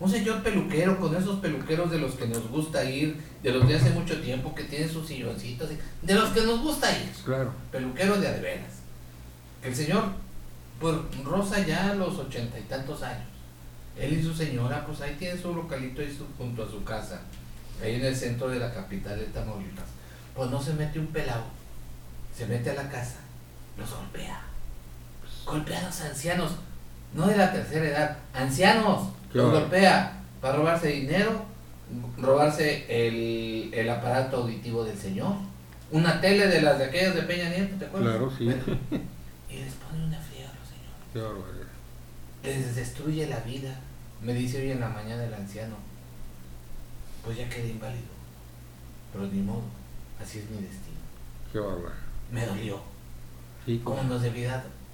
Un 0.00 0.10
señor 0.10 0.42
peluquero, 0.42 0.98
con 0.98 1.14
esos 1.14 1.38
peluqueros 1.38 1.90
de 1.90 1.98
los 1.98 2.14
que 2.16 2.26
nos 2.26 2.48
gusta 2.50 2.84
ir, 2.84 3.16
de 3.42 3.52
los 3.52 3.66
de 3.66 3.76
hace 3.76 3.90
mucho 3.90 4.20
tiempo, 4.20 4.54
que 4.54 4.64
tienen 4.64 4.90
sus 4.90 5.06
silloncitos, 5.06 5.70
de 6.02 6.14
los 6.14 6.30
que 6.30 6.42
nos 6.42 6.60
gusta 6.60 6.90
ir. 6.90 7.10
Claro. 7.24 7.52
Peluquero 7.70 8.20
de 8.20 8.26
adeveras. 8.26 8.72
Que 9.62 9.68
el 9.68 9.76
señor, 9.76 10.04
pues, 10.80 10.96
rosa 11.24 11.64
ya 11.64 11.94
los 11.94 12.18
ochenta 12.18 12.58
y 12.58 12.62
tantos 12.62 13.02
años. 13.02 13.28
Él 13.96 14.18
y 14.18 14.22
su 14.22 14.34
señora, 14.34 14.84
pues 14.84 15.00
ahí 15.00 15.16
tiene 15.18 15.40
su 15.40 15.54
localito 15.54 16.02
ahí 16.02 16.18
junto 16.36 16.64
a 16.64 16.70
su 16.70 16.82
casa, 16.84 17.22
ahí 17.82 17.94
en 17.94 18.04
el 18.04 18.14
centro 18.14 18.48
de 18.48 18.58
la 18.58 18.74
capital 18.74 19.18
de 19.18 19.26
Tamaulipas. 19.26 19.86
Pues 20.34 20.50
no 20.50 20.60
se 20.60 20.74
mete 20.74 20.98
un 20.98 21.06
pelado 21.06 21.44
se 22.36 22.46
mete 22.46 22.70
a 22.70 22.74
la 22.74 22.88
casa, 22.90 23.16
los 23.76 23.90
golpea. 23.90 24.40
Golpea 25.44 25.80
a 25.80 25.84
los 25.84 26.00
ancianos, 26.00 26.52
no 27.14 27.26
de 27.26 27.36
la 27.36 27.52
tercera 27.52 27.86
edad, 27.86 28.16
ancianos, 28.34 29.10
los 29.32 29.52
golpea 29.52 30.20
para 30.40 30.56
robarse 30.56 30.88
dinero, 30.88 31.44
robarse 32.18 32.86
el, 32.88 33.88
aparato 33.88 34.38
auditivo 34.38 34.84
del 34.84 34.98
señor, 34.98 35.34
una 35.90 36.20
tele 36.20 36.48
de 36.48 36.62
las 36.62 36.78
de 36.78 36.86
aquellas 36.86 37.14
de 37.14 37.22
Peña 37.22 37.48
Nieto, 37.48 37.76
¿te 37.76 37.86
acuerdas? 37.86 38.16
Claro, 38.16 38.32
sí. 38.36 38.44
y 39.50 39.56
les 39.58 39.74
pone 39.74 40.04
una 40.04 40.18
fría 40.18 40.50
a 40.50 40.54
los 40.58 41.22
señores. 41.22 41.66
Les 42.42 42.74
destruye 42.74 43.26
la 43.28 43.38
vida. 43.40 43.80
Me 44.20 44.34
dice 44.34 44.60
hoy 44.60 44.70
en 44.70 44.80
la 44.80 44.88
mañana 44.88 45.24
el 45.24 45.34
anciano, 45.34 45.76
pues 47.24 47.36
ya 47.36 47.48
quedé 47.48 47.68
inválido, 47.68 48.06
pero 49.12 49.26
ni 49.26 49.42
modo, 49.42 49.62
así 50.20 50.38
es 50.38 50.50
mi 50.50 50.56
destino. 50.56 50.96
Qué 51.52 51.58
bárbaro 51.58 52.06
me 52.30 52.46
dolió. 52.46 52.80
Sí, 53.66 53.80
como 53.82 54.04
nos. 54.04 54.22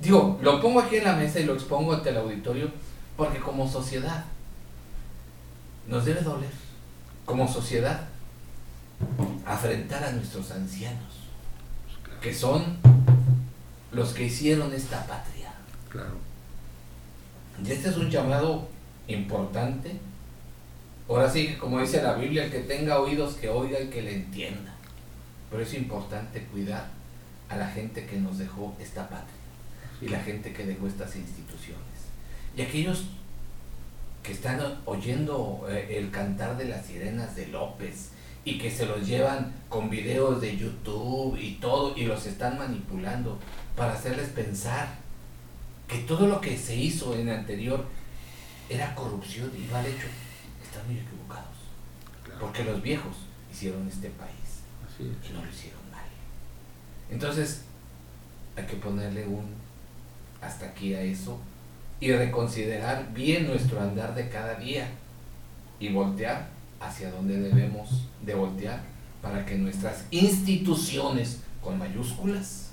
Digo, 0.00 0.38
lo 0.42 0.60
pongo 0.60 0.80
aquí 0.80 0.96
en 0.96 1.04
la 1.04 1.14
mesa 1.14 1.38
y 1.38 1.44
lo 1.44 1.52
expongo 1.52 1.92
ante 1.92 2.08
el 2.08 2.16
auditorio 2.16 2.70
porque 3.16 3.38
como 3.38 3.68
sociedad 3.68 4.24
nos 5.86 6.06
debe 6.06 6.22
doler, 6.22 6.50
como 7.26 7.46
sociedad, 7.46 8.08
afrentar 9.44 10.02
a 10.02 10.12
nuestros 10.12 10.50
ancianos, 10.50 11.12
que 12.20 12.32
son 12.32 12.78
los 13.92 14.14
que 14.14 14.24
hicieron 14.24 14.72
esta 14.72 15.06
patria. 15.06 15.52
Claro. 15.90 16.16
Y 17.62 17.70
este 17.70 17.90
es 17.90 17.96
un 17.96 18.10
llamado 18.10 18.68
importante. 19.06 20.00
Ahora 21.08 21.30
sí, 21.30 21.56
como 21.60 21.78
dice 21.80 22.02
la 22.02 22.14
Biblia, 22.14 22.44
el 22.44 22.50
que 22.50 22.60
tenga 22.60 23.00
oídos 23.00 23.34
que 23.34 23.50
oiga 23.50 23.78
y 23.78 23.88
que 23.88 24.00
le 24.00 24.14
entienda. 24.14 24.74
Pero 25.50 25.62
es 25.62 25.74
importante 25.74 26.42
cuidar 26.46 27.01
a 27.52 27.56
la 27.56 27.68
gente 27.68 28.06
que 28.06 28.16
nos 28.16 28.38
dejó 28.38 28.74
esta 28.80 29.08
patria 29.08 29.42
y 30.00 30.08
la 30.08 30.20
gente 30.20 30.52
que 30.52 30.64
dejó 30.64 30.86
estas 30.86 31.14
instituciones. 31.16 31.82
Y 32.56 32.62
aquellos 32.62 33.04
que 34.22 34.32
están 34.32 34.60
oyendo 34.84 35.66
eh, 35.68 35.98
el 35.98 36.10
cantar 36.10 36.56
de 36.56 36.66
las 36.66 36.86
sirenas 36.86 37.36
de 37.36 37.48
López 37.48 38.10
y 38.44 38.58
que 38.58 38.70
se 38.70 38.86
los 38.86 39.06
llevan 39.06 39.52
con 39.68 39.90
videos 39.90 40.40
de 40.40 40.56
YouTube 40.56 41.36
y 41.38 41.54
todo 41.54 41.96
y 41.96 42.04
los 42.04 42.26
están 42.26 42.58
manipulando 42.58 43.38
para 43.76 43.92
hacerles 43.92 44.30
pensar 44.30 44.88
que 45.86 45.98
todo 45.98 46.26
lo 46.26 46.40
que 46.40 46.56
se 46.56 46.74
hizo 46.74 47.14
en 47.14 47.28
el 47.28 47.36
anterior 47.36 47.84
era 48.68 48.94
corrupción 48.94 49.50
y 49.56 49.70
mal 49.70 49.84
hecho, 49.84 50.06
están 50.64 50.86
muy 50.86 50.98
equivocados. 50.98 51.46
Porque 52.40 52.64
los 52.64 52.82
viejos 52.82 53.14
hicieron 53.52 53.86
este 53.86 54.08
país 54.10 54.62
y 54.98 55.32
no 55.32 55.44
lo 55.44 55.50
hicieron. 55.50 55.81
Entonces, 57.12 57.60
hay 58.56 58.64
que 58.64 58.76
ponerle 58.76 59.26
un 59.26 59.44
hasta 60.40 60.66
aquí 60.66 60.94
a 60.94 61.02
eso 61.02 61.38
y 62.00 62.10
reconsiderar 62.10 63.12
bien 63.12 63.46
nuestro 63.46 63.80
andar 63.80 64.14
de 64.14 64.28
cada 64.28 64.54
día 64.54 64.88
y 65.78 65.92
voltear 65.92 66.48
hacia 66.80 67.10
donde 67.10 67.38
debemos 67.38 68.08
de 68.22 68.34
voltear 68.34 68.80
para 69.20 69.46
que 69.46 69.56
nuestras 69.56 70.04
instituciones 70.10 71.40
con 71.62 71.78
mayúsculas 71.78 72.70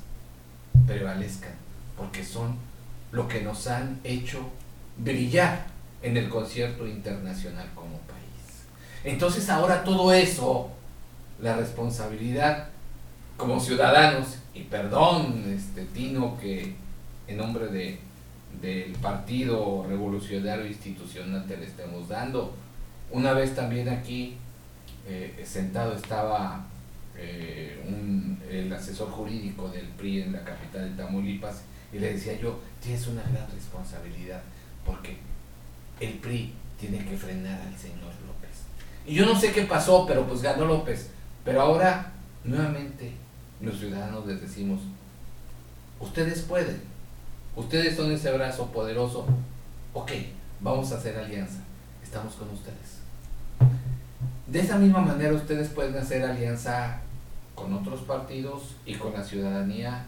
prevalezcan, 0.88 1.54
porque 1.96 2.24
son 2.24 2.56
lo 3.12 3.28
que 3.28 3.42
nos 3.42 3.68
han 3.68 4.00
hecho 4.04 4.40
brillar 4.98 5.66
en 6.02 6.18
el 6.18 6.30
concierto 6.30 6.88
internacional 6.88 7.68
como 7.76 7.98
país. 8.00 8.64
Entonces 9.04 9.50
ahora 9.50 9.84
todo 9.84 10.12
eso, 10.12 10.72
la 11.40 11.56
responsabilidad 11.56 12.70
como 13.40 13.60
ciudadanos, 13.60 14.38
y 14.54 14.64
perdón, 14.64 15.46
este 15.56 15.86
Tino, 15.86 16.38
que 16.38 16.76
en 17.28 17.38
nombre 17.38 17.68
de, 17.68 17.98
del 18.62 18.92
Partido 19.02 19.86
Revolucionario 19.88 20.68
Institucional 20.68 21.48
te 21.48 21.56
le 21.58 21.66
estemos 21.66 22.10
dando. 22.10 22.54
Una 23.10 23.34
vez 23.34 23.56
también 23.56 23.88
aquí 23.88 24.36
eh, 25.08 25.42
sentado 25.48 25.94
estaba 25.94 26.68
eh, 27.16 27.82
el 28.52 28.72
asesor 28.74 29.10
jurídico 29.10 29.70
del 29.70 29.86
PRI 29.88 30.24
en 30.24 30.34
la 30.34 30.44
capital 30.44 30.90
de 30.90 31.02
Tamaulipas 31.02 31.64
y 31.94 32.00
le 32.00 32.14
decía 32.14 32.40
yo, 32.40 32.60
tienes 32.82 33.08
una 33.08 33.22
gran 33.24 33.50
responsabilidad 33.52 34.42
porque 34.86 35.18
el 36.02 36.14
PRI 36.16 36.54
tiene 36.78 37.06
que 37.06 37.16
frenar 37.16 37.62
al 37.62 37.78
señor 37.78 38.14
López. 38.28 38.64
Y 39.08 39.16
yo 39.16 39.26
no 39.26 39.40
sé 39.40 39.54
qué 39.54 39.64
pasó, 39.64 40.06
pero 40.06 40.28
pues 40.28 40.42
ganó 40.42 40.66
López. 40.66 41.12
Pero 41.46 41.62
ahora, 41.62 42.12
nuevamente, 42.44 43.14
los 43.62 43.78
ciudadanos 43.78 44.26
les 44.26 44.42
decimos, 44.42 44.80
ustedes 46.00 46.42
pueden, 46.44 46.82
ustedes 47.56 47.96
son 47.96 48.12
ese 48.12 48.32
brazo 48.32 48.68
poderoso, 48.68 49.26
ok, 49.94 50.12
vamos 50.62 50.92
a 50.92 50.98
hacer 50.98 51.18
alianza, 51.18 51.60
estamos 52.04 52.34
con 52.36 52.50
ustedes. 52.50 53.00
De 54.48 54.62
esa 54.62 54.78
misma 54.78 55.02
manera 55.02 55.34
ustedes 55.34 55.70
pueden 55.70 55.96
hacer 55.96 56.24
alianza 56.24 57.02
con 57.54 57.74
otros 57.74 58.02
partidos 58.02 58.76
y 58.86 58.96
con 58.96 59.14
la 59.14 59.24
ciudadanía 59.24 60.06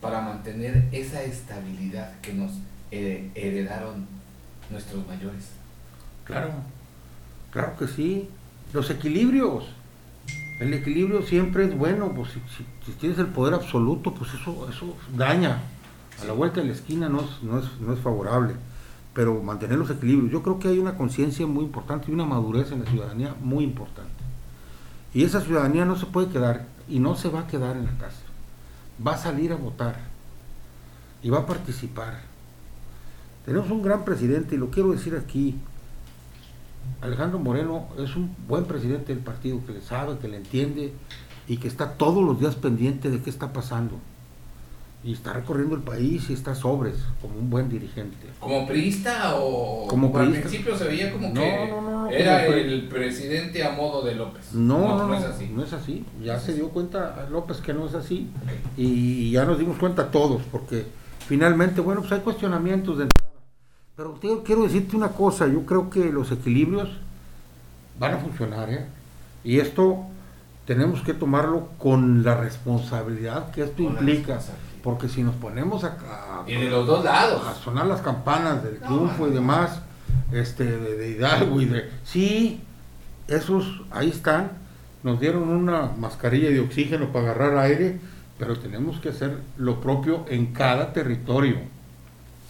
para 0.00 0.20
mantener 0.20 0.88
esa 0.92 1.22
estabilidad 1.22 2.20
que 2.20 2.34
nos 2.34 2.52
heredaron 2.90 4.06
nuestros 4.70 5.06
mayores. 5.06 5.48
Claro, 6.24 6.52
claro 7.50 7.76
que 7.76 7.88
sí. 7.88 8.28
Los 8.72 8.90
equilibrios. 8.90 9.64
El 10.58 10.74
equilibrio 10.74 11.22
siempre 11.22 11.66
es 11.66 11.76
bueno, 11.76 12.12
pues 12.12 12.30
si, 12.32 12.92
tienes 12.94 13.18
el 13.18 13.28
poder 13.28 13.54
absoluto, 13.54 14.12
pues 14.12 14.34
eso, 14.34 14.68
eso 14.68 14.96
daña. 15.16 15.60
A 16.20 16.24
la 16.24 16.32
vuelta 16.32 16.60
de 16.60 16.66
la 16.66 16.72
esquina 16.72 17.08
no 17.08 17.20
es, 17.20 17.42
no, 17.42 17.58
es, 17.60 17.80
no 17.80 17.92
es 17.92 18.00
favorable, 18.00 18.54
pero 19.14 19.40
mantener 19.40 19.78
los 19.78 19.90
equilibrios. 19.90 20.32
Yo 20.32 20.42
creo 20.42 20.58
que 20.58 20.68
hay 20.68 20.78
una 20.78 20.96
conciencia 20.96 21.46
muy 21.46 21.64
importante 21.64 22.10
y 22.10 22.14
una 22.14 22.24
madurez 22.24 22.72
en 22.72 22.84
la 22.84 22.90
ciudadanía 22.90 23.36
muy 23.40 23.62
importante. 23.62 24.10
Y 25.14 25.22
esa 25.22 25.40
ciudadanía 25.40 25.84
no 25.84 25.96
se 25.96 26.06
puede 26.06 26.28
quedar 26.28 26.66
y 26.88 26.98
no 26.98 27.14
se 27.14 27.28
va 27.28 27.40
a 27.40 27.46
quedar 27.46 27.76
en 27.76 27.84
la 27.84 27.92
casa. 27.92 28.22
Va 29.06 29.14
a 29.14 29.18
salir 29.18 29.52
a 29.52 29.56
votar 29.56 29.96
y 31.22 31.30
va 31.30 31.38
a 31.38 31.46
participar. 31.46 32.20
Tenemos 33.44 33.70
un 33.70 33.82
gran 33.82 34.04
presidente 34.04 34.56
y 34.56 34.58
lo 34.58 34.70
quiero 34.70 34.90
decir 34.90 35.16
aquí. 35.16 35.56
Alejandro 37.00 37.38
Moreno 37.38 37.88
es 37.98 38.16
un 38.16 38.34
buen 38.46 38.64
presidente 38.64 39.14
del 39.14 39.22
partido 39.22 39.60
que 39.66 39.72
le 39.72 39.80
sabe, 39.80 40.18
que 40.18 40.28
le 40.28 40.36
entiende 40.36 40.92
y 41.46 41.56
que 41.56 41.68
está 41.68 41.94
todos 41.94 42.24
los 42.24 42.40
días 42.40 42.56
pendiente 42.56 43.10
de 43.10 43.20
qué 43.20 43.30
está 43.30 43.52
pasando 43.52 43.98
y 45.04 45.12
está 45.12 45.32
recorriendo 45.32 45.76
el 45.76 45.82
país 45.82 46.28
y 46.28 46.32
está 46.32 46.54
sobres 46.54 46.96
como 47.22 47.38
un 47.38 47.48
buen 47.48 47.68
dirigente. 47.68 48.26
¿Como 48.40 48.66
priista 48.66 49.36
o 49.36 49.86
como 49.86 50.16
al 50.18 50.32
principio 50.32 50.76
se 50.76 50.84
veía 50.84 51.12
como 51.12 51.32
que 51.32 52.10
era 52.10 52.44
el 52.46 52.88
presidente 52.88 53.62
a 53.62 53.70
modo 53.70 54.02
de 54.02 54.16
López? 54.16 54.52
No, 54.52 55.06
no, 55.06 55.14
es 55.14 55.24
así. 55.24 55.50
No 55.54 55.62
es 55.62 55.72
así. 55.72 56.04
Ya 56.22 56.38
se 56.40 56.54
dio 56.54 56.70
cuenta 56.70 57.28
López 57.30 57.58
que 57.58 57.72
no 57.72 57.86
es 57.86 57.94
así 57.94 58.28
y 58.76 59.30
ya 59.30 59.44
nos 59.44 59.58
dimos 59.58 59.78
cuenta 59.78 60.10
todos 60.10 60.42
porque 60.50 60.84
finalmente, 61.26 61.80
bueno, 61.80 62.00
pues 62.00 62.12
hay 62.12 62.20
cuestionamientos 62.20 62.98
de 62.98 63.08
Pero 63.98 64.16
quiero 64.44 64.62
decirte 64.62 64.94
una 64.94 65.08
cosa, 65.08 65.48
yo 65.48 65.66
creo 65.66 65.90
que 65.90 66.12
los 66.12 66.30
equilibrios 66.30 66.88
van 67.98 68.14
a 68.14 68.18
funcionar, 68.18 68.70
¿eh? 68.70 68.86
Y 69.42 69.58
esto 69.58 70.04
tenemos 70.66 71.02
que 71.02 71.14
tomarlo 71.14 71.70
con 71.78 72.22
la 72.22 72.36
responsabilidad 72.36 73.50
que 73.50 73.64
esto 73.64 73.82
implica. 73.82 74.38
Porque 74.84 75.08
si 75.08 75.24
nos 75.24 75.34
ponemos 75.34 75.82
a, 75.82 75.96
los 76.46 76.86
dos 76.86 77.04
lados. 77.04 77.44
a 77.44 77.56
sonar 77.56 77.86
las 77.86 78.00
campanas 78.00 78.62
del 78.62 78.78
triunfo 78.78 79.26
y 79.26 79.32
demás, 79.32 79.80
este, 80.30 80.64
de, 80.64 81.10
Hidalgo 81.10 81.60
y 81.60 81.64
de... 81.64 81.90
Sí, 82.04 82.60
esos 83.26 83.82
ahí 83.90 84.10
están, 84.10 84.52
nos 85.02 85.18
dieron 85.18 85.48
una 85.48 85.90
mascarilla 85.98 86.50
de 86.50 86.60
oxígeno 86.60 87.12
para 87.12 87.32
agarrar 87.32 87.58
aire, 87.58 87.98
pero 88.38 88.56
tenemos 88.60 89.00
que 89.00 89.08
hacer 89.08 89.38
lo 89.56 89.80
propio 89.80 90.24
en 90.28 90.52
cada 90.52 90.92
territorio, 90.92 91.56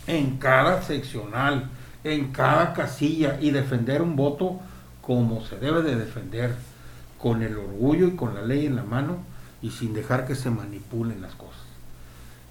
en 0.08 0.38
cada 0.38 0.82
seccional, 0.82 1.70
en 2.02 2.32
cada 2.32 2.72
casilla 2.72 3.38
y 3.40 3.50
defender 3.50 4.02
un 4.02 4.16
voto 4.16 4.58
como 5.02 5.44
se 5.44 5.56
debe 5.56 5.82
de 5.82 5.96
defender, 5.96 6.54
con 7.18 7.42
el 7.42 7.56
orgullo 7.56 8.08
y 8.08 8.16
con 8.16 8.34
la 8.34 8.42
ley 8.42 8.66
en 8.66 8.76
la 8.76 8.84
mano 8.84 9.18
y 9.60 9.70
sin 9.70 9.92
dejar 9.92 10.26
que 10.26 10.34
se 10.34 10.50
manipulen 10.50 11.20
las 11.20 11.34
cosas. 11.34 11.62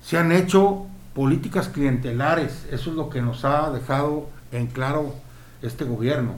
Se 0.02 0.18
han 0.18 0.32
hecho 0.32 0.86
políticas 1.14 1.70
clientelares, 1.70 2.68
eso 2.72 2.90
es 2.92 2.96
lo 2.96 3.10
que 3.10 3.22
nos 3.22 3.46
ha 3.46 3.72
dejado 3.72 4.30
en 4.52 4.68
claro 4.68 5.16
este 5.62 5.84
gobierno. 5.86 6.34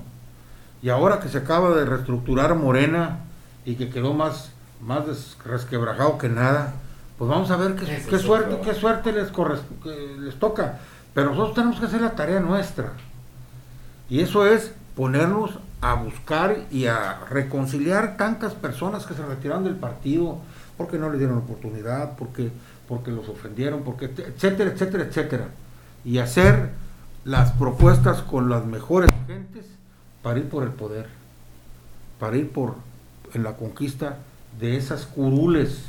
Y 0.81 0.89
ahora 0.89 1.19
que 1.19 1.27
se 1.27 1.39
acaba 1.39 1.75
de 1.75 1.85
reestructurar 1.85 2.55
Morena 2.55 3.19
y 3.65 3.75
que 3.75 3.89
quedó 3.89 4.13
más, 4.13 4.51
más 4.81 5.37
resquebrajado 5.43 6.17
que 6.17 6.29
nada, 6.29 6.75
pues 7.17 7.29
vamos 7.29 7.51
a 7.51 7.57
ver 7.57 7.75
qué, 7.75 8.17
suerte, 8.17 8.59
qué 8.63 8.73
suerte 8.73 9.11
les, 9.11 9.31
les 10.19 10.35
toca. 10.39 10.79
Pero 11.13 11.31
nosotros 11.31 11.55
tenemos 11.55 11.79
que 11.79 11.85
hacer 11.85 12.01
la 12.01 12.15
tarea 12.15 12.39
nuestra. 12.39 12.93
Y 14.09 14.21
eso 14.21 14.45
es 14.45 14.73
ponernos 14.95 15.59
a 15.81 15.93
buscar 15.93 16.57
y 16.71 16.87
a 16.87 17.19
reconciliar 17.29 18.17
tantas 18.17 18.53
personas 18.53 19.05
que 19.05 19.13
se 19.13 19.25
retiraron 19.25 19.63
del 19.63 19.75
partido 19.75 20.37
porque 20.77 20.97
no 20.97 21.09
le 21.09 21.17
dieron 21.17 21.37
oportunidad, 21.37 22.17
porque 22.17 22.51
porque 22.89 23.11
los 23.11 23.29
ofendieron, 23.29 23.83
porque 23.83 24.05
etcétera, 24.05 24.71
etcétera, 24.71 25.03
etcétera. 25.03 25.47
Y 26.03 26.17
hacer 26.17 26.71
las 27.23 27.51
propuestas 27.51 28.23
con 28.23 28.49
las 28.49 28.65
mejores 28.65 29.11
gentes 29.27 29.67
para 30.23 30.39
ir 30.39 30.49
por 30.49 30.63
el 30.63 30.71
poder, 30.71 31.05
para 32.19 32.35
ir 32.35 32.49
por 32.49 32.75
en 33.35 33.43
la 33.43 33.53
conquista 33.57 34.17
de 34.59 34.75
esas 34.75 35.05
curules 35.05 35.83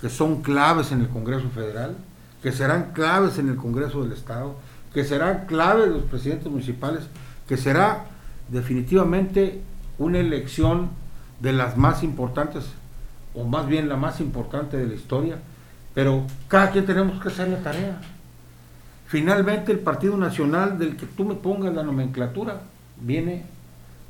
que 0.00 0.08
son 0.08 0.42
claves 0.42 0.92
en 0.92 1.00
el 1.00 1.08
Congreso 1.08 1.50
Federal, 1.50 1.96
que 2.44 2.52
serán 2.52 2.92
claves 2.92 3.38
en 3.38 3.48
el 3.48 3.56
Congreso 3.56 4.02
del 4.02 4.12
Estado, 4.12 4.54
que 4.92 5.02
serán 5.02 5.46
claves 5.46 5.88
los 5.88 6.02
presidentes 6.02 6.52
municipales, 6.52 7.04
que 7.48 7.56
será 7.56 8.04
definitivamente 8.50 9.62
una 9.96 10.18
elección 10.18 10.90
de 11.40 11.54
las 11.54 11.78
más 11.78 12.02
importantes, 12.02 12.66
o 13.32 13.44
más 13.44 13.66
bien 13.66 13.88
la 13.88 13.96
más 13.96 14.20
importante 14.20 14.76
de 14.76 14.86
la 14.86 14.92
historia, 14.92 15.38
pero 15.94 16.26
cada 16.46 16.70
quien 16.70 16.84
tenemos 16.84 17.18
que 17.18 17.28
hacer 17.28 17.48
la 17.48 17.62
tarea. 17.62 17.98
Finalmente 19.06 19.72
el 19.72 19.78
Partido 19.78 20.18
Nacional 20.18 20.78
del 20.78 20.98
que 20.98 21.06
tú 21.06 21.24
me 21.24 21.36
pongas 21.36 21.74
la 21.74 21.82
nomenclatura 21.82 22.60
viene 23.00 23.42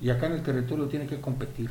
y 0.01 0.11
acá 0.11 0.27
en 0.27 0.33
el 0.33 0.43
territorio 0.43 0.87
tiene 0.87 1.07
que 1.07 1.21
competir. 1.21 1.71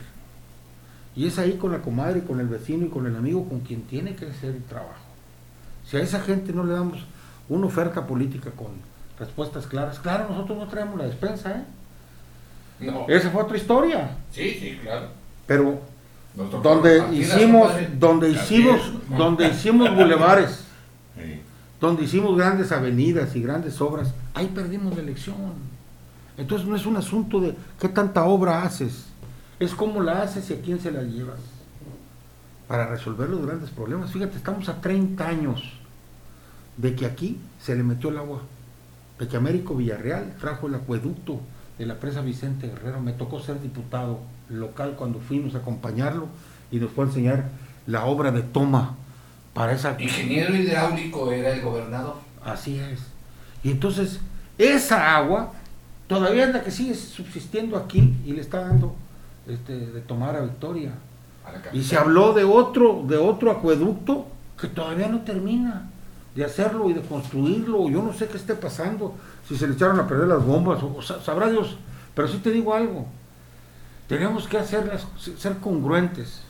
Y 1.13 1.27
es 1.27 1.37
ahí 1.39 1.57
con 1.57 1.73
la 1.73 1.81
comadre, 1.81 2.23
con 2.23 2.39
el 2.39 2.47
vecino 2.47 2.85
y 2.85 2.89
con 2.89 3.05
el 3.05 3.17
amigo 3.17 3.49
con 3.49 3.59
quien 3.59 3.81
tiene 3.81 4.15
que 4.15 4.27
hacer 4.27 4.55
el 4.55 4.63
trabajo. 4.63 5.02
Si 5.89 5.97
a 5.97 6.01
esa 6.01 6.19
gente 6.21 6.53
no 6.53 6.63
le 6.63 6.73
damos 6.73 6.99
una 7.49 7.67
oferta 7.67 8.05
política 8.07 8.51
con 8.51 8.67
respuestas 9.19 9.67
claras, 9.67 9.99
claro, 9.99 10.27
nosotros 10.29 10.57
no 10.57 10.67
traemos 10.67 10.97
la 10.97 11.05
despensa, 11.05 11.51
¿eh? 11.51 11.63
No. 12.79 13.05
Esa 13.07 13.29
fue 13.29 13.43
otra 13.43 13.57
historia. 13.57 14.17
Sí, 14.31 14.57
sí, 14.59 14.79
claro. 14.81 15.07
Pero 15.45 15.79
donde 16.35 17.13
hicimos, 17.13 17.71
donde 17.99 18.29
hicimos, 18.31 18.81
donde 19.17 19.47
hicimos 19.47 19.93
bulevares, 19.93 20.63
donde 21.79 22.03
hicimos 22.03 22.35
grandes 22.37 22.71
avenidas 22.71 23.35
y 23.35 23.41
grandes 23.41 23.79
obras, 23.79 24.13
ahí 24.33 24.47
perdimos 24.47 24.95
la 24.95 25.01
elección. 25.01 25.35
Entonces 26.37 26.67
no 26.67 26.75
es 26.75 26.85
un 26.85 26.97
asunto 26.97 27.39
de 27.39 27.55
qué 27.79 27.87
tanta 27.87 28.23
obra 28.25 28.63
haces, 28.63 29.05
es 29.59 29.73
cómo 29.75 30.01
la 30.01 30.23
haces 30.23 30.49
y 30.49 30.53
a 30.53 30.61
quién 30.61 30.79
se 30.79 30.91
la 30.91 31.03
llevas 31.03 31.39
para 32.73 32.87
resolver 32.87 33.29
los 33.29 33.45
grandes 33.45 33.69
problemas. 33.69 34.11
Fíjate, 34.11 34.35
estamos 34.35 34.67
a 34.67 34.81
30 34.81 35.27
años 35.27 35.61
de 36.75 36.95
que 36.95 37.05
aquí 37.05 37.37
se 37.61 37.75
le 37.75 37.83
metió 37.83 38.09
el 38.09 38.17
agua, 38.17 38.41
de 39.19 39.27
que 39.27 39.37
Américo 39.37 39.75
Villarreal 39.75 40.33
trajo 40.39 40.65
el 40.65 40.73
acueducto 40.73 41.39
de 41.77 41.85
la 41.85 41.99
presa 41.99 42.21
Vicente 42.21 42.65
Guerrero, 42.65 42.99
me 42.99 43.13
tocó 43.13 43.39
ser 43.39 43.61
diputado 43.61 44.21
local 44.49 44.95
cuando 44.97 45.19
fuimos 45.19 45.53
a 45.53 45.59
acompañarlo 45.59 46.29
y 46.71 46.77
nos 46.77 46.89
fue 46.89 47.05
a 47.05 47.09
enseñar 47.09 47.49
la 47.85 48.05
obra 48.05 48.31
de 48.31 48.41
toma 48.41 48.95
para 49.53 49.73
esa... 49.73 49.95
Ingeniero 50.01 50.55
hidráulico 50.55 51.31
era 51.31 51.53
el 51.53 51.61
gobernador. 51.61 52.15
Así 52.43 52.79
es. 52.79 53.01
Y 53.63 53.69
entonces, 53.69 54.19
esa 54.57 55.15
agua 55.15 55.53
todavía 56.07 56.45
es 56.45 56.53
la 56.53 56.63
que 56.63 56.71
sigue 56.71 56.95
subsistiendo 56.95 57.77
aquí 57.77 58.15
y 58.25 58.31
le 58.31 58.41
está 58.41 58.61
dando 58.61 58.95
este, 59.47 59.77
de 59.77 60.01
tomar 60.01 60.35
a 60.35 60.41
Victoria. 60.41 60.93
Y 61.71 61.83
se 61.83 61.97
habló 61.97 62.33
de 62.33 62.43
otro, 62.43 63.03
de 63.07 63.17
otro 63.17 63.51
acueducto 63.51 64.27
que 64.59 64.67
todavía 64.67 65.07
no 65.07 65.21
termina. 65.21 65.89
de 66.35 66.43
hacerlo 66.43 66.89
y 66.89 66.93
de 66.93 67.01
construirlo. 67.01 67.87
Yo 67.91 68.01
no 68.01 68.11
sé 68.11 68.27
qué 68.27 68.37
esté 68.37 68.55
pasando, 68.55 69.13
si 69.47 69.55
se 69.55 69.67
le 69.67 69.75
echaron 69.75 69.99
a 69.99 70.07
perder 70.07 70.27
las 70.27 70.43
bombas, 70.43 70.81
o, 70.81 70.99
sabrá 70.99 71.47
Dios. 71.47 71.77
Pero 72.15 72.27
sí 72.27 72.39
te 72.39 72.49
digo 72.49 72.73
algo, 72.73 73.05
tenemos 74.07 74.47
que 74.47 74.57
hacerlas, 74.57 75.05
ser 75.37 75.57
congruentes 75.57 76.41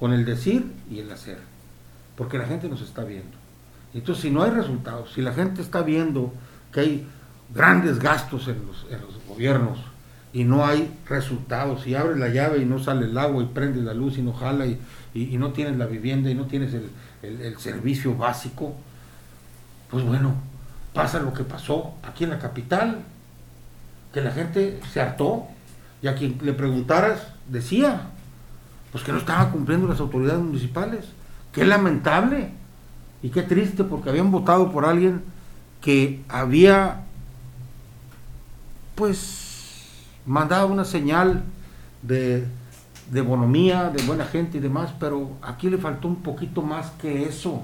con 0.00 0.12
el 0.12 0.24
decir 0.24 0.72
y 0.90 0.98
el 0.98 1.12
hacer, 1.12 1.38
porque 2.16 2.38
la 2.38 2.46
gente 2.46 2.68
nos 2.68 2.82
está 2.82 3.04
viendo. 3.04 3.36
Entonces, 3.94 4.22
si 4.22 4.30
no 4.32 4.42
hay 4.42 4.50
resultados, 4.50 5.12
si 5.12 5.22
la 5.22 5.32
gente 5.32 5.62
está 5.62 5.82
viendo 5.82 6.32
que 6.72 6.80
hay 6.80 7.08
grandes 7.54 8.00
gastos 8.00 8.48
en 8.48 8.66
los, 8.66 8.84
en 8.90 9.00
los 9.00 9.14
gobiernos 9.28 9.78
y 10.32 10.44
no 10.44 10.66
hay 10.66 10.94
resultados, 11.08 11.82
si 11.82 11.94
abres 11.94 12.18
la 12.18 12.28
llave 12.28 12.58
y 12.58 12.64
no 12.64 12.78
sale 12.78 13.06
el 13.06 13.16
agua 13.16 13.42
y 13.42 13.46
prendes 13.46 13.82
la 13.82 13.94
luz 13.94 14.18
y 14.18 14.22
no 14.22 14.32
jala 14.32 14.66
y, 14.66 14.78
y, 15.14 15.36
no 15.38 15.52
tienes 15.52 15.76
la 15.76 15.86
vivienda 15.86 16.30
y 16.30 16.34
no 16.34 16.46
tienes 16.46 16.74
el, 16.74 16.90
el 17.22 17.58
servicio 17.58 18.14
básico, 18.14 18.74
pues 19.90 20.04
bueno, 20.04 20.34
pasa 20.92 21.20
lo 21.20 21.32
que 21.32 21.44
pasó 21.44 21.94
aquí 22.02 22.24
en 22.24 22.30
la 22.30 22.38
capital, 22.38 22.98
que 24.12 24.20
la 24.20 24.32
gente 24.32 24.80
se 24.92 25.00
hartó 25.00 25.46
y 26.02 26.08
a 26.08 26.14
quien 26.14 26.38
le 26.42 26.52
preguntaras 26.52 27.28
decía, 27.48 28.02
pues 28.92 29.04
que 29.04 29.12
no 29.12 29.18
estaba 29.18 29.50
cumpliendo 29.50 29.88
las 29.88 30.00
autoridades 30.00 30.42
municipales. 30.42 31.06
Qué 31.52 31.64
lamentable 31.64 32.50
y 33.22 33.30
qué 33.30 33.42
triste 33.42 33.84
porque 33.84 34.10
habían 34.10 34.30
votado 34.30 34.70
por 34.70 34.84
alguien 34.84 35.22
que 35.80 36.22
había 36.28 37.04
pues 38.94 39.47
mandado 40.28 40.68
una 40.68 40.84
señal 40.84 41.42
de, 42.02 42.46
de 43.10 43.20
bonomía, 43.20 43.90
de 43.90 44.02
buena 44.04 44.24
gente 44.24 44.58
y 44.58 44.60
demás, 44.60 44.94
pero 45.00 45.30
aquí 45.42 45.68
le 45.68 45.78
faltó 45.78 46.06
un 46.06 46.22
poquito 46.22 46.62
más 46.62 46.90
que 46.92 47.24
eso, 47.24 47.62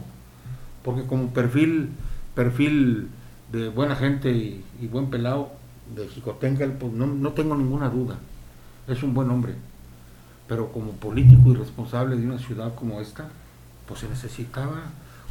porque 0.83 1.07
como 1.07 1.29
perfil 1.29 1.91
perfil 2.35 3.09
de 3.53 3.69
buena 3.69 3.97
gente 3.97 4.31
y, 4.31 4.65
buen 4.91 5.09
pelado 5.09 5.53
de 5.95 6.09
Jicotenca, 6.09 6.67
pues 6.79 6.93
no, 6.93 7.07
no, 7.07 7.33
tengo 7.33 7.55
ninguna 7.55 7.89
duda. 7.89 8.17
Es 8.89 9.03
un 9.03 9.15
buen 9.15 9.31
hombre. 9.31 9.55
Pero 10.49 10.73
como 10.73 10.93
político 10.93 11.51
y 11.51 11.55
responsable 11.55 12.17
de 12.17 12.27
una 12.27 12.39
ciudad 12.39 12.75
como 12.75 13.01
esta, 13.01 13.29
pues 13.87 14.01
se 14.01 14.09
necesitaba 14.09 14.83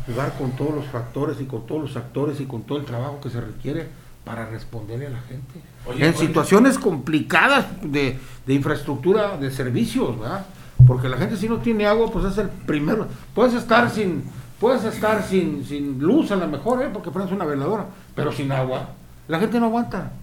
jugar 0.07 0.35
con 0.37 0.51
todos 0.51 0.73
los 0.73 0.85
factores 0.85 1.39
y 1.39 1.45
con 1.45 1.67
todos 1.67 1.81
los 1.81 1.97
actores 1.97 2.39
y 2.39 2.45
con 2.45 2.63
todo 2.63 2.77
el 2.79 2.85
trabajo 2.85 3.19
que 3.21 3.29
se 3.29 3.41
requiere 3.41 3.87
para 4.23 4.45
responderle 4.45 5.07
a 5.07 5.09
la 5.11 5.21
gente. 5.21 5.61
en 5.97 6.15
situaciones 6.15 6.77
complicadas 6.77 7.65
de, 7.81 8.19
de, 8.45 8.53
infraestructura, 8.53 9.37
de 9.37 9.51
servicios, 9.51 10.19
¿verdad? 10.19 10.45
Porque 10.87 11.09
la 11.09 11.17
gente 11.17 11.37
si 11.37 11.47
no 11.49 11.57
tiene 11.57 11.85
agua, 11.85 12.11
pues 12.11 12.25
es 12.25 12.37
el 12.37 12.49
primero. 12.49 13.07
Puedes 13.33 13.53
estar 13.53 13.89
sin, 13.89 14.23
Puedes 14.63 14.85
estar 14.85 15.21
sin, 15.21 15.65
sin 15.65 15.99
luz 15.99 16.31
a 16.31 16.37
lo 16.37 16.47
mejor, 16.47 16.81
¿eh? 16.81 16.89
porque 16.93 17.11
pones 17.11 17.29
una 17.33 17.43
veladora, 17.43 17.85
pero 18.15 18.31
sin 18.31 18.49
agua. 18.49 18.91
La 19.27 19.37
gente 19.37 19.59
no 19.59 19.65
aguanta. 19.65 20.13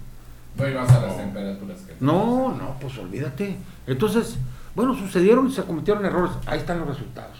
No 0.56 0.64
más 0.80 0.90
a 0.90 1.00
las 1.00 1.16
temperaturas 1.18 1.80
que... 1.82 1.94
No, 2.00 2.54
no, 2.56 2.74
pues 2.80 2.96
olvídate. 2.96 3.58
Entonces, 3.86 4.38
bueno, 4.74 4.94
sucedieron 4.94 5.46
y 5.46 5.52
se 5.52 5.62
cometieron 5.62 6.06
errores. 6.06 6.32
Ahí 6.46 6.58
están 6.58 6.78
los 6.78 6.88
resultados. 6.88 7.36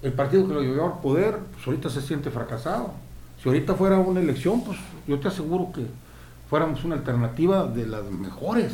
El 0.00 0.14
partido 0.14 0.48
que 0.48 0.54
lo 0.54 0.62
llevó 0.62 0.94
al 0.94 1.00
poder, 1.02 1.38
pues 1.52 1.66
ahorita 1.66 1.90
se 1.90 2.00
siente 2.00 2.30
fracasado. 2.30 2.94
Si 3.42 3.48
ahorita 3.48 3.74
fuera 3.74 3.98
una 3.98 4.20
elección, 4.20 4.62
pues 4.62 4.78
yo 5.06 5.18
te 5.18 5.28
aseguro 5.28 5.72
que 5.72 5.86
fuéramos 6.48 6.84
una 6.84 6.96
alternativa 6.96 7.66
de 7.66 7.86
las 7.86 8.04
mejores. 8.04 8.72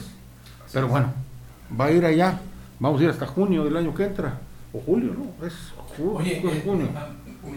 Pero 0.73 0.89
bueno, 0.89 1.13
va 1.79 1.87
a 1.87 1.91
ir 1.93 2.05
allá. 2.05 2.41
Vamos 2.81 3.01
a 3.01 3.05
ir 3.05 3.11
hasta 3.11 3.27
junio 3.27 3.65
del 3.65 3.77
año 3.77 3.95
que 3.95 4.05
entra. 4.05 4.39
O 4.73 4.81
julio, 4.81 5.15
¿no? 5.15 5.47
Es 5.47 5.55
Oye, 5.99 6.39
eh, 6.39 6.63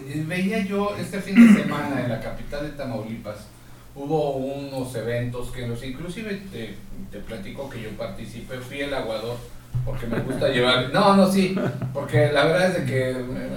eh, 0.07 0.25
veía 0.27 0.65
yo 0.65 0.95
este 0.97 1.19
fin 1.19 1.35
de 1.35 1.63
semana 1.63 2.01
en 2.01 2.09
la 2.09 2.21
capital 2.21 2.63
de 2.63 2.69
Tamaulipas, 2.69 3.47
hubo 3.95 4.37
unos 4.37 4.95
eventos 4.95 5.51
que 5.51 5.67
los 5.67 5.83
inclusive 5.83 6.41
te, 6.51 6.77
te 7.11 7.19
platico 7.19 7.69
que 7.69 7.81
yo 7.81 7.89
participé, 7.97 8.57
fui 8.59 8.79
el 8.81 8.93
aguador 8.93 9.35
porque 9.83 10.07
me 10.07 10.19
gusta 10.19 10.49
llevar, 10.49 10.91
no, 10.93 11.15
no, 11.15 11.29
sí, 11.29 11.55
porque 11.93 12.31
la 12.31 12.45
verdad 12.45 12.77
es 12.77 12.89
que 12.89 13.15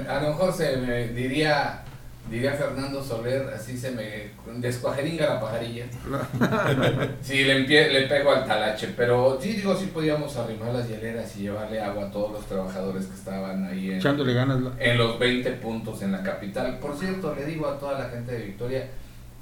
a 0.08 0.20
lo 0.20 0.28
mejor 0.30 0.52
se 0.52 0.76
me 0.78 1.08
diría 1.08 1.84
diría 2.32 2.52
Fernando 2.54 3.04
Soler, 3.04 3.52
así 3.54 3.76
se 3.76 3.90
me 3.90 4.30
descuajeringa 4.58 5.34
la 5.34 5.40
pajarilla. 5.40 5.84
sí, 7.20 7.44
le, 7.44 7.60
le 7.66 8.06
pego 8.08 8.32
al 8.32 8.46
talache, 8.46 8.94
pero 8.96 9.38
sí 9.38 9.52
digo, 9.52 9.76
sí 9.76 9.90
podíamos 9.92 10.34
arrimar 10.38 10.72
las 10.72 10.88
hieleras 10.88 11.36
y 11.36 11.42
llevarle 11.42 11.82
agua 11.82 12.06
a 12.06 12.10
todos 12.10 12.32
los 12.32 12.46
trabajadores 12.46 13.04
que 13.04 13.14
estaban 13.14 13.66
ahí 13.66 13.90
en, 13.90 13.98
Echándole 13.98 14.32
ganas 14.32 14.60
en 14.78 14.96
los 14.96 15.18
20 15.18 15.50
puntos 15.52 16.00
en 16.00 16.12
la 16.12 16.22
capital. 16.22 16.78
Por 16.78 16.96
cierto, 16.96 17.34
le 17.34 17.44
digo 17.44 17.68
a 17.68 17.78
toda 17.78 17.98
la 17.98 18.08
gente 18.08 18.32
de 18.32 18.46
Victoria, 18.46 18.88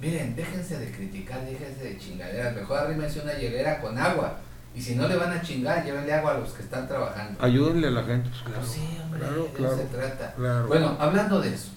miren, 0.00 0.34
déjense 0.34 0.78
de 0.78 0.90
criticar, 0.90 1.46
déjense 1.46 1.84
de 1.84 1.96
chingaderas, 1.96 2.56
mejor 2.56 2.78
arrímense 2.78 3.20
una 3.20 3.34
hielera 3.34 3.80
con 3.80 3.96
agua. 3.96 4.38
Y 4.74 4.82
si 4.82 4.96
no 4.96 5.06
le 5.06 5.16
van 5.16 5.32
a 5.32 5.42
chingar, 5.42 5.84
llévenle 5.84 6.12
agua 6.12 6.34
a 6.34 6.38
los 6.38 6.50
que 6.50 6.62
están 6.62 6.88
trabajando. 6.88 7.40
Ayúdenle 7.40 7.86
a 7.86 7.90
la 7.90 8.04
gente. 8.04 8.30
Pues, 8.30 8.42
claro, 8.42 8.66
sí, 8.66 8.98
hombre, 9.02 9.20
claro, 9.54 9.76
se 9.76 9.84
trata. 9.84 10.34
Bueno, 10.66 10.96
hablando 10.98 11.40
de 11.40 11.54
eso, 11.54 11.70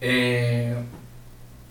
eh, 0.00 0.74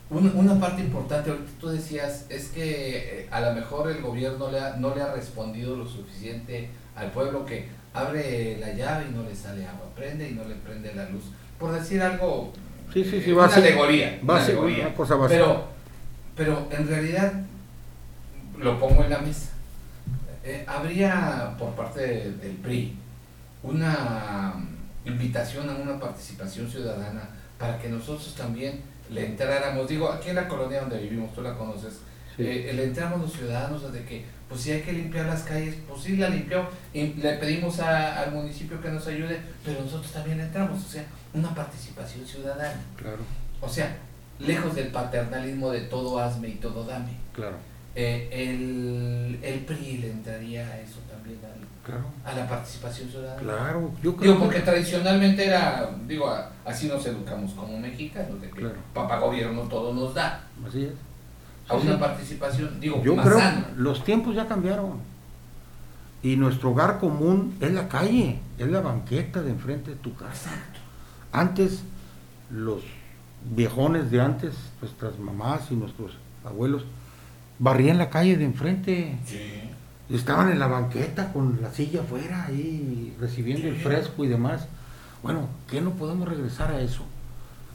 una, 0.10 0.60
parte 0.60 0.82
importante, 0.82 1.32
ahorita 1.32 1.52
tú 1.60 1.68
decías, 1.68 2.26
es 2.30 2.48
que 2.50 3.22
eh, 3.22 3.28
a 3.30 3.42
lo 3.42 3.54
mejor 3.54 3.90
el 3.92 4.02
gobierno 4.02 4.50
le 4.50 4.60
no 4.78 4.96
le 4.96 5.02
ha 5.02 5.14
respondido 5.14 5.76
lo 5.76 5.86
suficiente 5.86 6.70
al 6.96 7.12
pueblo 7.12 7.46
que 7.46 7.68
abre 7.94 8.58
la 8.58 8.74
llave 8.74 9.06
y 9.10 9.14
no 9.14 9.24
le 9.24 9.36
sale 9.36 9.66
agua, 9.66 9.88
prende 9.96 10.30
y 10.30 10.34
no 10.34 10.46
le 10.46 10.56
prende 10.56 10.94
la 10.94 11.10
luz. 11.10 11.26
Por 11.60 11.74
decir 11.74 12.02
algo, 12.02 12.54
sí, 12.94 13.04
sí, 13.04 13.22
sí, 13.22 13.32
una, 13.32 13.46
alegoría, 13.46 14.20
una 14.22 14.44
alegoría. 14.44 14.96
cosa 14.96 15.18
pero, 15.28 15.66
pero 16.36 16.68
en 16.72 16.88
realidad 16.88 17.34
lo 18.58 18.80
pongo 18.80 19.04
en 19.04 19.10
la 19.10 19.20
mesa. 19.20 19.50
Eh, 20.44 20.64
habría 20.66 21.54
por 21.60 21.72
parte 21.72 22.32
del 22.32 22.56
PRI 22.64 22.96
una 23.64 24.54
invitación 25.04 25.70
a 25.70 25.74
una 25.74 26.00
participación 26.00 26.70
ciudadana 26.70 27.30
para 27.58 27.80
que 27.80 27.90
nosotros 27.90 28.36
también 28.36 28.82
le 29.10 29.26
entráramos, 29.26 29.88
digo, 29.88 30.10
aquí 30.12 30.30
en 30.30 30.36
la 30.36 30.48
colonia 30.48 30.82
donde 30.82 31.00
vivimos, 31.00 31.34
tú 31.34 31.42
la 31.42 31.58
conoces, 31.58 32.00
eh, 32.38 32.72
le 32.76 32.84
entramos 32.84 33.22
los 33.22 33.34
ciudadanos 33.34 33.92
de 33.92 34.04
que, 34.04 34.26
pues 34.48 34.62
si 34.62 34.72
hay 34.72 34.82
que 34.82 34.94
limpiar 34.94 35.26
las 35.26 35.44
calles, 35.44 35.76
pues 35.88 36.02
sí 36.04 36.18
la 36.18 36.30
limpió, 36.30 36.68
y 36.94 37.14
le 37.14 37.34
pedimos 37.38 37.80
al 37.80 38.32
municipio 38.32 38.80
que 38.82 38.90
nos 38.90 39.08
ayude, 39.08 39.40
pero 39.64 39.82
nosotros 39.82 40.12
también 40.12 40.40
entramos, 40.40 40.86
o 40.86 40.88
sea, 40.88 41.06
una 41.34 41.54
participación 41.56 42.26
ciudadana. 42.26 42.80
Claro. 42.96 43.20
O 43.60 43.68
sea, 43.68 43.98
lejos 44.40 44.76
del 44.76 44.90
paternalismo 44.90 45.72
de 45.72 45.82
todo 45.82 46.20
hazme 46.20 46.50
y 46.50 46.56
todo 46.56 46.86
dame. 46.86 47.14
Claro. 47.34 47.58
Eh, 47.96 48.30
el, 48.32 49.40
el 49.42 49.60
PRI 49.62 49.98
le 49.98 50.12
entraría 50.12 50.68
a 50.68 50.80
eso 50.80 51.00
también, 51.10 51.40
a 51.44 51.57
la 52.36 52.48
participación 52.48 53.10
ciudadana. 53.10 53.42
Claro, 53.42 53.92
yo 54.04 54.16
creo 54.16 54.34
digo, 54.34 54.46
porque 54.46 54.60
tradicionalmente 54.60 55.46
era, 55.46 55.90
digo, 56.08 56.34
así 56.66 56.88
nos 56.88 57.06
educamos 57.06 57.54
como 57.54 57.78
mexicanos, 57.80 58.42
de 58.42 58.50
que 58.50 58.68
papá 58.94 59.20
gobierno 59.20 59.62
todo 59.64 59.94
nos 59.94 60.14
da. 60.14 60.44
Así 60.68 60.86
es. 60.86 60.94
A 61.70 61.76
una 61.76 62.00
participación, 62.00 62.80
digo, 62.80 63.02
yo 63.04 63.16
creo 63.18 63.40
los 63.76 64.04
tiempos 64.04 64.36
ya 64.36 64.48
cambiaron. 64.48 65.00
Y 66.24 66.36
nuestro 66.36 66.72
hogar 66.72 67.00
común 67.00 67.56
es 67.60 67.72
la 67.72 67.88
calle, 67.88 68.40
es 68.58 68.68
la 68.68 68.82
banqueta 68.82 69.42
de 69.42 69.52
enfrente 69.52 69.92
de 69.92 69.98
tu 69.98 70.16
casa. 70.16 70.50
Antes, 71.32 71.84
los 72.50 72.82
viejones 73.44 74.10
de 74.10 74.22
antes, 74.22 74.56
nuestras 74.82 75.20
mamás 75.20 75.70
y 75.70 75.76
nuestros 75.76 76.18
abuelos, 76.44 76.86
barrían 77.60 77.98
la 77.98 78.10
calle 78.10 78.36
de 78.36 78.46
enfrente. 78.46 79.18
Sí 79.26 79.67
estaban 80.16 80.50
en 80.52 80.60
la 80.60 80.68
banqueta 80.68 81.34
con 81.34 81.60
la 81.62 81.72
silla 81.72 82.02
afuera 82.02 82.46
ahí 82.46 83.16
recibiendo 83.20 83.68
el 83.68 83.76
fresco 83.76 84.24
y 84.24 84.28
demás. 84.28 84.68
Bueno, 85.22 85.42
¿qué 85.70 85.82
no 85.82 85.92
podemos 85.92 86.28
regresar 86.28 86.72
a 86.72 86.80
eso? 86.80 87.04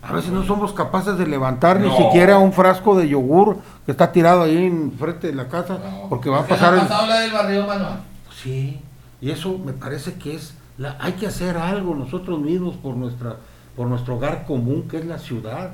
A 0.02 0.12
veces 0.12 0.32
no 0.32 0.44
somos 0.44 0.72
capaces 0.72 1.16
de 1.16 1.26
levantar 1.26 1.78
ni 1.78 1.90
siquiera 1.96 2.38
un 2.38 2.52
frasco 2.52 2.98
de 2.98 3.08
yogur 3.08 3.58
que 3.86 3.92
está 3.92 4.10
tirado 4.10 4.42
ahí 4.42 4.66
en 4.66 4.92
frente 4.92 5.28
de 5.28 5.34
la 5.34 5.48
casa 5.48 5.78
porque 6.08 6.28
va 6.28 6.40
a 6.40 6.46
pasar. 6.46 6.74
el... 6.74 6.88
la 6.88 7.20
del 7.20 7.32
barrio 7.32 7.66
Manuel? 7.66 7.98
Sí, 8.42 8.80
y 9.20 9.30
eso 9.30 9.58
me 9.58 9.72
parece 9.72 10.14
que 10.14 10.34
es 10.34 10.54
la, 10.78 10.96
hay 10.98 11.12
que 11.12 11.28
hacer 11.28 11.56
algo 11.56 11.94
nosotros 11.94 12.40
mismos 12.40 12.76
por 12.76 12.96
nuestra 12.96 13.36
por 13.76 13.86
nuestro 13.86 14.16
hogar 14.16 14.44
común 14.44 14.88
que 14.88 14.98
es 14.98 15.06
la 15.06 15.18
ciudad. 15.18 15.70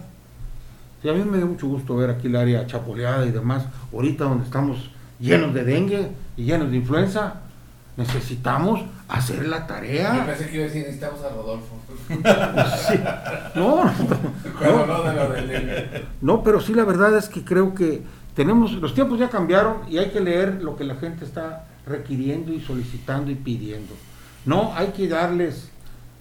Sí, 1.00 1.08
a 1.08 1.12
mí 1.12 1.22
me 1.24 1.38
dio 1.38 1.46
mucho 1.46 1.66
gusto 1.66 1.96
ver 1.96 2.10
aquí 2.10 2.26
el 2.26 2.36
área 2.36 2.66
chapoleada 2.66 3.24
y 3.24 3.30
demás, 3.30 3.64
ahorita 3.92 4.24
donde 4.24 4.44
estamos 4.44 4.90
llenos 5.20 5.54
de 5.54 5.64
dengue 5.64 6.08
y 6.36 6.44
llenos 6.44 6.70
de 6.70 6.76
influenza. 6.76 7.40
Necesitamos 7.96 8.80
hacer 9.08 9.46
la 9.46 9.66
tarea. 9.66 10.12
Me 10.12 10.20
parece 10.20 10.48
que 10.48 10.56
iba 10.56 10.64
a 10.64 10.68
decir, 10.68 10.82
necesitamos 10.82 11.20
a 11.22 11.30
Rodolfo. 11.30 11.78
no, 13.54 13.84
no, 13.84 13.92
no, 16.20 16.42
pero 16.42 16.60
sí 16.60 16.74
la 16.74 16.84
verdad 16.84 17.16
es 17.16 17.28
que 17.28 17.44
creo 17.44 17.74
que 17.74 18.02
tenemos, 18.34 18.72
los 18.72 18.94
tiempos 18.94 19.18
ya 19.18 19.28
cambiaron 19.28 19.78
y 19.90 19.98
hay 19.98 20.10
que 20.10 20.20
leer 20.20 20.62
lo 20.62 20.76
que 20.76 20.84
la 20.84 20.94
gente 20.94 21.24
está 21.24 21.64
requiriendo 21.86 22.52
y 22.52 22.60
solicitando 22.60 23.30
y 23.30 23.34
pidiendo. 23.34 23.94
No, 24.46 24.72
hay 24.76 24.88
que 24.88 25.08
darles 25.08 25.70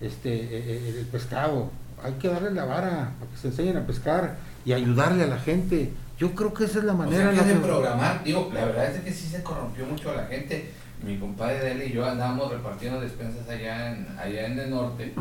este, 0.02 0.34
eh, 0.34 0.50
eh, 0.52 0.96
el 1.00 1.06
pescado, 1.06 1.70
hay 2.04 2.14
que 2.14 2.28
darle 2.28 2.52
la 2.52 2.66
vara 2.66 3.14
para 3.20 3.32
que 3.32 3.38
se 3.38 3.48
enseñen 3.50 3.78
a 3.78 3.86
pescar 3.86 4.38
y 4.66 4.74
ayudarle 4.74 5.24
a 5.24 5.28
la 5.28 5.38
gente. 5.38 5.92
Yo 6.18 6.34
creo 6.34 6.54
que 6.54 6.66
esa 6.66 6.80
es 6.80 6.86
la 6.86 6.94
manera. 6.94 7.30
O 7.30 7.34
sea, 7.34 7.44
que 7.44 7.54
de 7.54 7.60
programar, 7.60 8.24
digo, 8.24 8.50
la 8.54 8.66
verdad 8.66 8.96
es 8.96 9.02
que 9.02 9.12
sí 9.12 9.28
se 9.28 9.44
corrompió 9.44 9.86
mucho 9.86 10.12
a 10.12 10.16
la 10.16 10.26
gente. 10.26 10.72
Mi 11.04 11.16
compadre 11.20 11.60
de 11.60 11.72
él 11.74 11.84
y 11.84 11.94
yo 11.94 12.04
andábamos 12.04 12.52
repartiendo 12.52 13.00
despensas 13.00 13.48
allá 13.48 13.92
en, 13.92 14.08
allá 14.18 14.48
en 14.48 14.60
el 14.60 14.72
norte. 14.72 15.14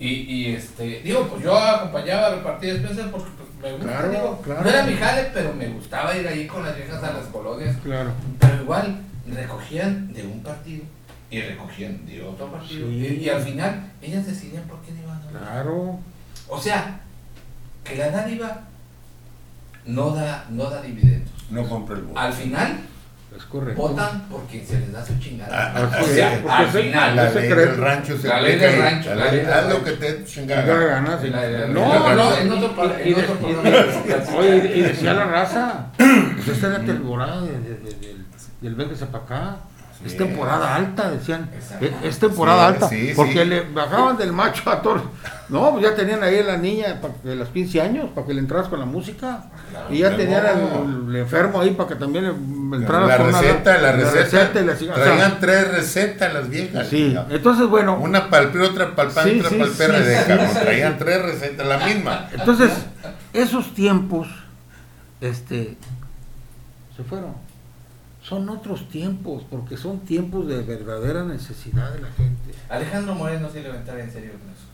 Y, 0.00 0.08
y 0.08 0.54
este, 0.54 1.02
digo, 1.02 1.28
pues 1.28 1.44
yo 1.44 1.56
acompañaba 1.56 2.26
a 2.26 2.34
repartir 2.34 2.72
despensas 2.72 3.06
porque 3.12 3.30
pues, 3.38 3.50
me 3.62 3.78
gusta, 3.78 3.92
claro, 3.92 4.10
digo, 4.10 4.42
claro. 4.42 4.62
no 4.62 4.70
era 4.70 4.82
mi 4.82 4.94
jale, 4.94 5.30
pero 5.32 5.54
me 5.54 5.68
gustaba 5.68 6.16
ir 6.16 6.26
ahí 6.26 6.48
con 6.48 6.64
las 6.64 6.74
viejas 6.74 7.00
a 7.04 7.12
las 7.12 7.26
colonias. 7.26 7.76
Claro. 7.84 8.10
Pero 8.40 8.62
igual 8.62 9.00
recogían 9.32 10.12
de 10.12 10.24
un 10.24 10.42
partido 10.42 10.82
y 11.30 11.40
recogían 11.40 12.04
de 12.06 12.22
otro 12.22 12.50
partido. 12.50 12.90
Y, 12.90 13.28
al 13.28 13.40
final 13.40 13.92
ellas 14.02 14.26
decidían 14.26 14.64
por 14.64 14.80
qué 14.80 14.92
iban 15.00 15.16
a 15.16 15.30
Claro. 15.30 16.00
O 16.48 16.60
sea, 16.60 17.00
que 17.84 17.94
la 17.94 18.10
dádiva 18.10 18.69
no 19.90 20.10
da, 20.10 20.46
no 20.50 20.70
da 20.70 20.82
dividendos. 20.82 21.30
No 21.50 21.68
compra 21.68 21.96
el 21.96 22.02
voto. 22.02 22.18
Al 22.18 22.32
final, 22.32 22.80
es 23.36 23.44
correcto. 23.44 23.80
votan 23.80 24.26
porque 24.30 24.64
se 24.64 24.80
les 24.80 24.92
da 24.92 25.04
su 25.04 25.18
chingada. 25.18 25.72
Ah, 25.74 26.00
o 26.00 26.04
sea, 26.04 26.42
al 26.48 26.68
final. 26.68 27.16
La 27.16 27.30
ley 27.30 27.48
del 27.48 27.76
rancho 27.76 28.18
se 28.18 28.28
La 28.28 28.40
ley 28.40 28.56
del 28.56 28.80
rancho. 28.80 29.14
La 29.14 29.32
ley, 29.32 29.46
haz 29.46 29.68
lo 29.68 29.84
que 29.84 29.92
te 29.92 30.24
chingada. 30.24 31.00
No, 31.68 32.14
no, 32.14 32.36
en 32.36 32.52
otro 32.52 32.74
Oye, 34.36 34.72
y 34.74 34.80
decía 34.82 35.14
la 35.14 35.24
raza, 35.24 35.86
pues 35.96 36.48
esta 36.48 36.66
es 36.66 36.72
la 36.72 36.80
temporada 36.86 37.42
del 38.60 38.74
véngase 38.74 39.06
para 39.06 39.24
acá. 39.24 39.56
Es 40.04 40.16
temporada 40.16 40.76
alta, 40.76 41.10
decían. 41.10 41.50
Es, 42.02 42.18
temporada 42.18 42.68
alta. 42.68 42.88
porque 43.14 43.44
le 43.44 43.60
bajaban 43.60 44.16
del 44.16 44.32
macho 44.32 44.70
a 44.70 44.80
todos. 44.80 45.02
No, 45.50 45.72
pues 45.72 45.84
ya 45.84 45.94
tenían 45.94 46.22
ahí 46.22 46.42
la 46.42 46.56
niña 46.56 47.00
de 47.22 47.36
los 47.36 47.48
15 47.48 47.80
años 47.82 48.08
para 48.14 48.26
que 48.26 48.32
le 48.32 48.40
entras 48.40 48.68
con 48.68 48.80
la 48.80 48.86
música. 48.86 49.44
y 49.90 49.98
ya 49.98 50.16
tenían 50.16 50.44
el, 51.08 51.16
enfermo 51.16 51.60
ahí 51.60 51.72
para 51.72 51.90
que 51.90 51.96
también 51.96 52.24
entraras 52.24 53.08
la 53.08 53.16
con 53.18 53.26
receta, 53.26 53.78
la, 53.78 53.92
receta. 53.92 54.62
La 54.62 54.72
receta 54.72 54.94
traían 54.94 55.38
tres 55.38 55.70
recetas 55.72 56.32
las 56.32 56.48
viejas. 56.48 56.88
Sí, 56.88 57.14
entonces 57.28 57.66
bueno. 57.66 57.98
Una 58.00 58.30
para 58.30 58.44
el 58.44 58.62
otra 58.62 58.94
para 58.94 59.08
el 59.08 59.14
pan, 59.14 59.38
otra 59.38 59.50
para 59.50 59.64
el 59.64 59.70
perro 59.72 60.00
de 60.00 60.16
Traían 60.62 60.98
tres 60.98 61.22
recetas, 61.22 61.66
la 61.66 61.78
misma. 61.78 62.28
Entonces, 62.32 62.70
esos 63.34 63.74
tiempos, 63.74 64.28
este, 65.20 65.76
se 66.96 67.02
fueron 67.02 67.49
son 68.30 68.48
otros 68.48 68.88
tiempos, 68.88 69.44
porque 69.50 69.76
son 69.76 69.98
tiempos 70.04 70.46
de 70.46 70.62
verdadera 70.62 71.24
necesidad 71.24 71.92
de 71.92 72.00
la 72.00 72.12
gente. 72.12 72.52
Alejandro 72.68 73.16
Moreno 73.16 73.50
sí 73.52 73.58
le 73.58 73.70
va 73.70 73.74
a 73.74 73.98
en 73.98 74.12
serio 74.12 74.30
con 74.30 74.52
eso. 74.52 74.68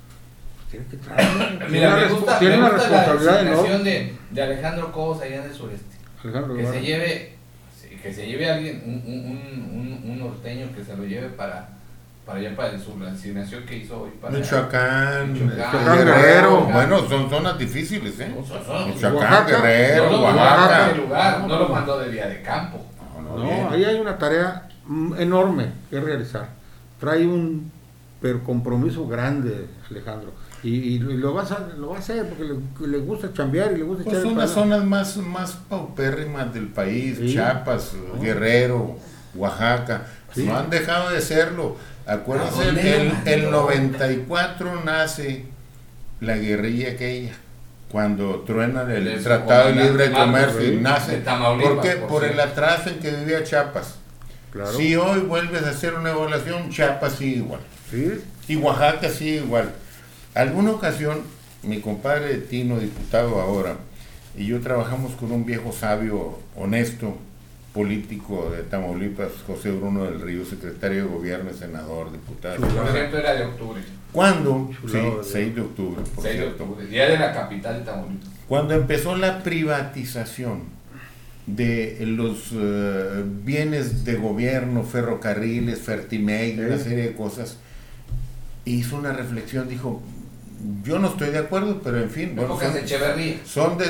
Tiene 0.71 0.87
que 0.87 0.99
traer. 0.99 1.71
Mira, 1.71 1.97
me 1.97 2.09
gusta, 2.09 2.39
tiene 2.39 2.59
una 2.59 2.69
responsabilidad 2.69 3.45
la 3.45 3.79
de, 3.79 4.15
de 4.31 4.43
Alejandro 4.43 4.93
Cobos 4.93 5.23
allá 5.23 5.37
en 5.37 5.45
el 5.45 5.55
sureste. 5.55 5.97
Alejandro 6.23 6.55
que 6.55 6.67
se 6.67 6.83
lleve, 6.83 7.37
que 8.03 8.13
se 8.13 8.27
lleve 8.27 8.51
alguien, 8.51 8.83
un, 8.85 9.03
un, 9.11 10.03
un, 10.05 10.11
un, 10.11 10.19
norteño 10.19 10.69
que 10.77 10.85
se 10.85 10.95
lo 10.95 11.05
lleve 11.05 11.31
para 11.31 11.71
para 12.27 12.41
allá 12.41 12.57
para 12.57 12.79
su 12.79 12.93
asignación 13.05 13.65
que 13.65 13.77
hizo 13.77 14.03
hoy 14.03 14.11
para 14.21 14.37
Michoacán, 14.37 15.33
Michoacán 15.33 15.97
Guerrero, 15.97 16.63
bueno, 16.63 17.09
son 17.09 17.31
zonas 17.31 17.57
difíciles, 17.57 18.19
¿eh? 18.19 18.35
Michoacán, 18.89 19.47
Guerrero, 19.47 20.11
no 20.11 20.23
Oaxaca. 20.23 20.93
Lugar, 20.97 21.41
no 21.47 21.59
lo 21.59 21.69
mandó 21.69 21.99
de 22.01 22.09
vía 22.11 22.27
de 22.27 22.43
campo. 22.43 22.86
No, 23.37 23.71
ahí 23.71 23.85
hay 23.85 24.01
una 24.01 24.19
tarea 24.19 24.69
enorme 25.19 25.71
que 25.91 26.01
realizar. 26.01 26.49
Trae 26.99 27.27
un 27.27 27.71
pero 28.21 28.43
compromiso 28.43 29.07
grande, 29.07 29.67
Alejandro. 29.91 30.33
Y, 30.63 30.99
lo, 30.99 31.33
vas 31.33 31.53
a, 31.53 31.69
lo 31.79 31.91
va 31.91 31.97
a 31.97 31.99
hacer 32.01 32.29
porque 32.29 32.89
le, 32.89 32.99
gusta 32.99 33.33
chambear 33.33 33.73
y 33.73 33.77
le 33.77 33.83
gusta 33.85 34.03
pues 34.03 34.21
son 34.21 34.37
las 34.37 34.51
zonas 34.51 34.85
más, 34.85 35.17
más 35.19 35.53
paupérrimas 35.53 36.53
del 36.53 36.67
país, 36.67 37.21
Chiapas, 37.25 37.93
Guerrero, 38.21 38.97
Oaxaca. 39.37 40.07
No 40.35 40.57
han 40.57 40.69
dejado 40.71 41.11
de 41.11 41.21
serlo. 41.21 41.77
Acuérdense, 42.05 42.69
el, 42.69 43.13
el 43.27 43.51
94 43.51 44.83
nace 44.85 45.47
la 46.21 46.37
guerrilla 46.37 46.93
aquella 46.93 47.33
cuando 47.91 48.41
truenan 48.41 48.91
el 48.91 49.23
Tratado 49.23 49.69
de 49.69 49.85
Libre 49.85 50.11
Comercio 50.11 50.73
y 50.73 50.77
nace. 50.79 51.19
¿Por 51.19 51.81
qué? 51.81 51.91
Por, 52.09 52.25
el 52.25 52.39
atraso 52.41 52.91
en 52.91 52.99
que 52.99 53.11
vivía 53.11 53.45
Chiapas. 53.45 53.97
Si 54.77 54.97
hoy 54.97 55.21
vuelves 55.21 55.63
a 55.65 55.71
hacer 55.71 55.95
una 55.95 56.11
evaluación, 56.11 56.71
Chiapas 56.71 57.15
sigue 57.15 57.37
igual. 57.37 57.61
Y 58.49 58.57
Oaxaca 58.57 59.09
sigue 59.11 59.37
igual. 59.37 59.71
Alguna 60.35 60.73
ocasión, 60.73 61.23
mi 61.63 61.81
compadre 61.81 62.39
Tino, 62.39 62.79
diputado 62.79 63.41
ahora, 63.41 63.77
y 64.37 64.47
yo 64.47 64.61
trabajamos 64.61 65.13
con 65.13 65.33
un 65.33 65.47
viejo 65.47 65.73
sabio, 65.73 66.39
honesto, 66.55 67.17
político 67.77 68.51
de 68.51 68.63
Tamaulipas, 68.63 69.33
José 69.47 69.71
Bruno 69.71 70.05
del 70.05 70.23
Río, 70.23 70.47
secretario 70.47 71.05
de 71.05 71.09
gobierno, 71.11 71.53
senador, 71.53 72.11
diputado. 72.11 72.57
El 72.57 73.15
era 73.15 73.35
de 73.35 73.45
octubre. 73.45 73.83
¿Cuándo? 74.13 74.71
Sí, 74.91 74.99
6 75.23 75.55
de 75.55 75.61
octubre. 75.61 76.03
6 76.23 76.41
de 76.41 76.47
octubre, 76.47 76.87
día 76.87 77.07
de 77.07 77.19
la 77.19 77.35
capital 77.35 77.81
de 77.81 77.85
Tamaulipas. 77.85 78.31
Cuando 78.49 78.73
empezó 78.73 79.15
la 79.15 79.43
privatización 79.43 80.63
de 81.47 81.99
los 82.07 82.53
uh, 82.53 83.25
bienes 83.45 84.07
de 84.07 84.15
gobierno, 84.15 84.83
ferrocarriles, 84.83 85.79
Fertimeg, 85.81 86.59
una 86.59 86.79
serie 86.79 87.05
de 87.09 87.15
cosas, 87.15 87.59
hizo 88.65 88.97
una 88.97 89.13
reflexión, 89.13 89.69
dijo, 89.69 90.03
yo 90.83 90.99
no 90.99 91.09
estoy 91.09 91.31
de 91.31 91.39
acuerdo, 91.39 91.81
pero 91.83 91.99
en 91.99 92.11
fin. 92.11 92.35
Bueno, 92.37 92.59
son, 92.59 92.75
de 92.75 93.39
son 93.45 93.79
de 93.79 93.87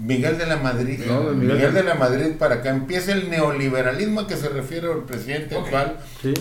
Miguel 0.00 0.38
de 0.38 0.46
la 0.46 0.56
Madrid. 0.56 1.00
Miguel, 1.34 1.74
de... 1.74 1.82
la 1.82 1.94
Madrid 1.94 2.32
para 2.38 2.62
que 2.62 2.68
empiece 2.68 3.12
el 3.12 3.28
neoliberalismo 3.28 4.20
a 4.20 4.26
que 4.26 4.36
se 4.36 4.48
refiere 4.48 4.90
el 4.90 5.04
presidente 5.04 5.56
actual. 5.56 5.96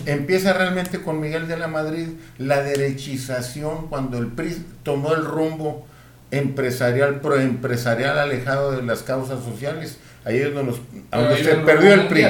Empieza 0.06 0.54
realmente 0.54 1.02
con 1.02 1.20
Miguel 1.20 1.48
de 1.48 1.58
la 1.58 1.68
Madrid 1.68 2.10
la 2.38 2.62
derechización 2.62 3.88
cuando 3.88 4.18
el 4.18 4.28
PRI 4.28 4.64
tomó 4.84 5.14
el 5.14 5.26
rumbo 5.26 5.88
empresarial, 6.32 7.22
proempresarial 7.22 8.20
alejado 8.20 8.72
de 8.72 8.84
las 8.84 9.04
causas 9.04 9.44
sociales. 9.44 9.98
Ahí 10.26 10.38
es 10.38 10.54
donde, 10.54 10.76
donde 11.12 11.44
se 11.44 11.56
perdió 11.56 11.94
el 11.94 12.08
PRI. 12.08 12.26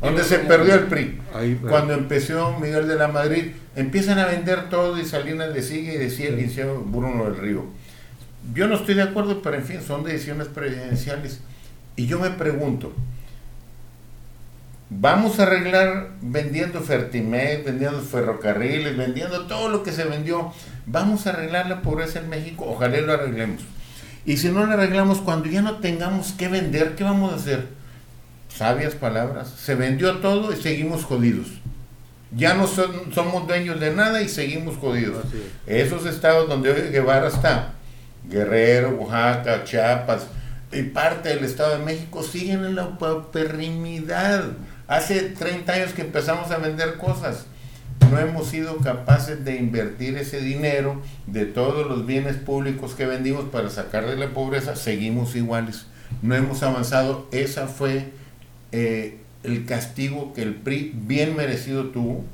Donde 0.00 0.24
se 0.24 0.38
perdió 0.38 0.74
el 0.74 0.84
PRI. 0.84 1.20
Cuando 1.68 1.94
empezó 1.94 2.58
Miguel 2.58 2.88
de 2.88 2.96
la 2.96 3.08
Madrid, 3.08 3.52
empiezan 3.76 4.18
a 4.18 4.26
vender 4.26 4.68
todo 4.68 4.98
y 4.98 5.04
Salinas 5.04 5.50
le 5.52 5.62
sigue 5.62 5.94
y 5.94 5.98
decía 5.98 6.28
el 6.28 6.36
liceo 6.36 6.80
Bruno 6.80 7.24
del 7.24 7.36
Río. 7.36 7.64
Yo 8.54 8.66
no 8.66 8.76
estoy 8.76 8.94
de 8.94 9.02
acuerdo, 9.02 9.42
pero 9.42 9.56
en 9.56 9.64
fin, 9.64 9.80
son 9.86 10.04
decisiones 10.04 10.48
presidenciales. 10.48 11.40
Y 11.96 12.06
yo 12.06 12.18
me 12.18 12.30
pregunto, 12.30 12.92
vamos 14.88 15.38
a 15.38 15.42
arreglar 15.42 16.10
vendiendo 16.20 16.80
Fertimed, 16.80 17.64
vendiendo 17.64 18.00
ferrocarriles, 18.00 18.96
vendiendo 18.96 19.46
todo 19.46 19.68
lo 19.68 19.82
que 19.82 19.92
se 19.92 20.04
vendió. 20.04 20.52
Vamos 20.86 21.26
a 21.26 21.30
arreglar 21.30 21.68
la 21.68 21.82
pobreza 21.82 22.20
en 22.20 22.30
México, 22.30 22.64
ojalá 22.66 23.00
lo 23.00 23.12
arreglemos. 23.12 23.62
Y 24.24 24.38
si 24.38 24.48
no 24.48 24.64
lo 24.64 24.72
arreglamos, 24.72 25.20
cuando 25.20 25.48
ya 25.48 25.62
no 25.62 25.76
tengamos 25.76 26.32
que 26.32 26.48
vender, 26.48 26.94
¿qué 26.94 27.04
vamos 27.04 27.32
a 27.32 27.36
hacer? 27.36 27.80
sabias 28.60 28.94
palabras. 28.94 29.48
Se 29.48 29.74
vendió 29.74 30.18
todo 30.18 30.52
y 30.52 30.56
seguimos 30.56 31.04
jodidos. 31.04 31.46
Ya 32.32 32.54
no 32.54 32.66
somos 32.66 33.46
dueños 33.46 33.80
de 33.80 33.92
nada 33.92 34.22
y 34.22 34.28
seguimos 34.28 34.76
jodidos. 34.76 35.24
Esos 35.66 36.06
estados 36.06 36.48
donde 36.48 36.70
hoy 36.70 36.90
Guevara 36.90 37.28
está, 37.28 37.72
Guerrero, 38.28 38.90
Oaxaca, 38.90 39.64
Chiapas 39.64 40.26
y 40.72 40.82
parte 40.82 41.30
del 41.30 41.44
Estado 41.44 41.78
de 41.78 41.84
México 41.84 42.22
siguen 42.22 42.64
en 42.64 42.76
la 42.76 42.98
paupernimidad. 42.98 44.44
Hace 44.86 45.20
30 45.22 45.72
años 45.72 45.92
que 45.92 46.02
empezamos 46.02 46.50
a 46.50 46.58
vender 46.58 46.96
cosas. 46.96 47.46
No 48.10 48.18
hemos 48.18 48.48
sido 48.48 48.76
capaces 48.78 49.44
de 49.44 49.56
invertir 49.56 50.16
ese 50.16 50.40
dinero 50.40 51.00
de 51.26 51.46
todos 51.46 51.86
los 51.86 52.06
bienes 52.06 52.36
públicos 52.36 52.94
que 52.94 53.06
vendimos 53.06 53.44
para 53.46 53.70
sacar 53.70 54.06
de 54.06 54.16
la 54.16 54.28
pobreza. 54.28 54.76
Seguimos 54.76 55.36
iguales. 55.36 55.86
No 56.22 56.34
hemos 56.34 56.62
avanzado. 56.62 57.28
Esa 57.30 57.66
fue 57.66 58.10
eh, 58.72 59.18
el 59.42 59.64
castigo 59.64 60.32
que 60.34 60.42
el 60.42 60.54
PRI 60.54 60.92
bien 60.94 61.36
merecido 61.36 61.86
tuvo, 61.86 62.24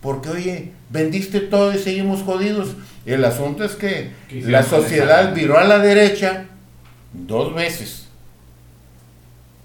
porque 0.00 0.28
oye, 0.28 0.72
vendiste 0.90 1.40
todo 1.40 1.74
y 1.74 1.78
seguimos 1.78 2.22
jodidos. 2.22 2.76
El 3.06 3.24
asunto 3.24 3.64
es 3.64 3.72
que 3.72 4.10
la 4.30 4.62
sociedad 4.62 5.34
viró 5.34 5.58
a 5.58 5.64
la 5.64 5.78
derecha 5.78 6.46
dos 7.12 7.54
veces. 7.54 8.08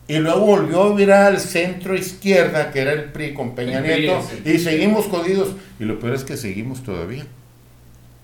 Y 0.07 0.17
luego 0.17 0.39
volvió 0.39 0.83
a 0.83 0.95
virar 0.95 1.27
al 1.27 1.39
centro 1.39 1.95
izquierda, 1.95 2.71
que 2.71 2.79
era 2.79 2.93
el 2.93 3.11
PRI 3.11 3.33
con 3.33 3.53
Peña 3.53 3.79
Nieto, 3.81 4.27
y 4.43 4.57
seguimos 4.57 5.05
jodidos. 5.05 5.49
Y 5.79 5.83
lo 5.83 5.99
peor 5.99 6.15
es 6.15 6.23
que 6.23 6.35
seguimos 6.35 6.83
todavía. 6.83 7.27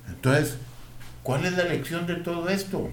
Entonces, 0.08 0.56
¿cuál 1.22 1.46
es 1.46 1.54
la 1.54 1.66
lección 1.66 2.08
de 2.08 2.16
todo 2.16 2.50
esto? 2.50 2.90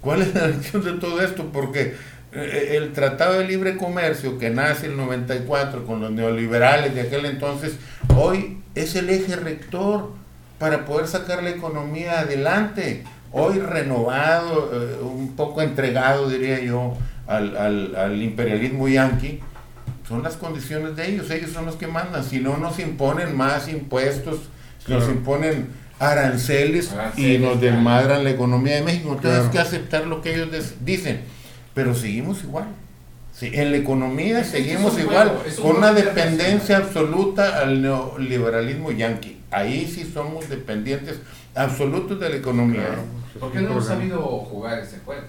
¿Cuál 0.00 0.22
es 0.22 0.34
la 0.34 0.48
lección 0.48 0.84
de 0.84 0.92
todo 0.94 1.22
esto? 1.22 1.50
Porque 1.52 1.94
el 2.32 2.92
Tratado 2.92 3.38
de 3.38 3.46
Libre 3.46 3.76
Comercio 3.76 4.38
que 4.38 4.50
nace 4.50 4.86
en 4.86 4.92
el 4.92 4.98
94 4.98 5.86
con 5.86 6.00
los 6.00 6.10
neoliberales 6.10 6.94
de 6.94 7.02
aquel 7.02 7.24
entonces, 7.26 7.76
hoy 8.14 8.58
es 8.74 8.94
el 8.96 9.08
eje 9.10 9.36
rector 9.36 10.10
para 10.58 10.84
poder 10.84 11.06
sacar 11.06 11.42
la 11.42 11.50
economía 11.50 12.20
adelante, 12.20 13.04
hoy 13.32 13.58
renovado, 13.58 14.70
eh, 14.72 15.02
un 15.02 15.36
poco 15.36 15.62
entregado, 15.62 16.28
diría 16.28 16.60
yo, 16.60 16.96
al, 17.26 17.56
al, 17.56 17.96
al 17.96 18.22
imperialismo 18.22 18.88
yanqui, 18.88 19.40
son 20.06 20.22
las 20.22 20.36
condiciones 20.36 20.96
de 20.96 21.08
ellos, 21.10 21.30
ellos 21.30 21.50
son 21.50 21.66
los 21.66 21.76
que 21.76 21.86
mandan, 21.86 22.24
si 22.24 22.40
no 22.40 22.56
nos 22.56 22.78
imponen 22.78 23.36
más 23.36 23.68
impuestos, 23.68 24.40
nos 24.88 25.08
imponen 25.08 25.68
aranceles, 25.98 26.92
y 27.16 27.38
nos 27.38 27.60
desmadran 27.60 28.24
la 28.24 28.30
economía 28.30 28.76
de 28.76 28.82
México, 28.82 29.18
tenemos 29.20 29.50
que 29.50 29.58
aceptar 29.58 30.06
lo 30.06 30.22
que 30.22 30.34
ellos 30.34 30.48
dicen, 30.84 31.20
pero 31.78 31.94
seguimos 31.94 32.42
igual. 32.42 32.66
en 33.40 33.70
la 33.70 33.76
economía 33.76 34.42
seguimos 34.42 34.98
igual, 34.98 35.32
con 35.62 35.76
una 35.76 35.92
dependencia 35.92 36.78
absoluta 36.78 37.60
al 37.60 37.80
neoliberalismo 37.80 38.90
yanqui. 38.90 39.38
Ahí 39.52 39.86
sí 39.86 40.10
somos 40.12 40.48
dependientes 40.48 41.20
absolutos 41.54 42.18
de 42.18 42.30
la 42.30 42.34
economía. 42.34 42.96
¿Por 43.38 43.52
qué 43.52 43.60
no 43.60 43.70
hemos 43.70 43.86
sabido 43.86 44.18
jugar 44.22 44.80
ese 44.80 44.98
juego? 45.04 45.28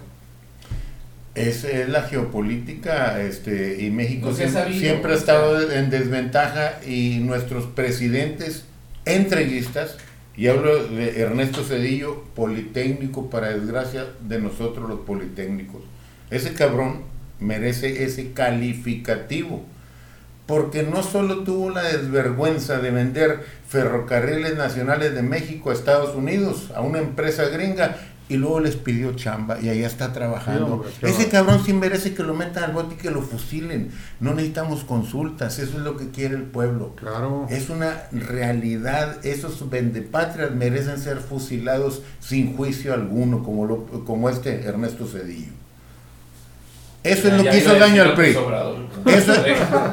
Es, 1.36 1.62
es 1.62 1.88
la 1.88 2.02
geopolítica 2.02 3.20
este, 3.20 3.84
y 3.84 3.92
México 3.92 4.34
siempre, 4.34 5.12
ha 5.12 5.16
estado 5.16 5.70
en 5.70 5.88
desventaja 5.88 6.80
y 6.84 7.18
nuestros 7.20 7.66
presidentes 7.66 8.64
entreguistas, 9.04 9.98
y 10.36 10.48
hablo 10.48 10.84
de 10.88 11.20
Ernesto 11.20 11.62
Cedillo, 11.62 12.24
politécnico 12.34 13.30
para 13.30 13.50
desgracia 13.50 14.06
de 14.20 14.40
nosotros 14.40 14.88
los 14.88 14.98
politécnicos, 15.02 15.82
ese 16.30 16.54
cabrón 16.54 17.02
merece 17.38 18.04
ese 18.04 18.32
calificativo 18.32 19.64
porque 20.46 20.82
no 20.82 21.04
solo 21.04 21.44
tuvo 21.44 21.70
la 21.70 21.84
desvergüenza 21.84 22.78
de 22.78 22.90
vender 22.90 23.44
ferrocarriles 23.68 24.56
nacionales 24.56 25.14
de 25.14 25.22
México 25.22 25.70
a 25.70 25.72
Estados 25.72 26.16
Unidos 26.16 26.72
a 26.74 26.80
una 26.80 26.98
empresa 26.98 27.44
gringa 27.44 27.96
y 28.28 28.36
luego 28.36 28.60
les 28.60 28.76
pidió 28.76 29.12
chamba 29.14 29.60
y 29.60 29.68
allá 29.68 29.86
está 29.86 30.12
trabajando. 30.12 30.84
Ese 31.02 31.28
cabrón 31.28 31.62
sí 31.64 31.72
merece 31.72 32.14
que 32.14 32.22
lo 32.22 32.34
metan 32.34 32.62
al 32.62 32.72
bote 32.72 32.94
y 32.94 32.98
que 32.98 33.10
lo 33.10 33.22
fusilen. 33.22 33.90
No 34.20 34.34
necesitamos 34.34 34.84
consultas, 34.84 35.58
eso 35.58 35.78
es 35.78 35.82
lo 35.84 35.96
que 35.96 36.10
quiere 36.10 36.36
el 36.36 36.44
pueblo. 36.44 36.94
Claro. 36.94 37.46
Es 37.50 37.70
una 37.70 38.04
realidad, 38.12 39.24
esos 39.24 39.68
vendepatrias 39.68 40.52
merecen 40.52 40.98
ser 40.98 41.18
fusilados 41.18 42.02
sin 42.20 42.56
juicio 42.56 42.94
alguno, 42.94 43.42
como, 43.42 43.66
lo, 43.66 44.04
como 44.04 44.30
este 44.30 44.62
Ernesto 44.62 45.08
Cedillo. 45.08 45.50
Eso 47.04 47.28
es 47.28 47.34
lo 47.34 47.50
que 47.50 47.58
hizo 47.58 47.74
daño 47.76 48.02
al 48.02 48.14
PRI. 48.14 48.30
Eso, 49.06 49.32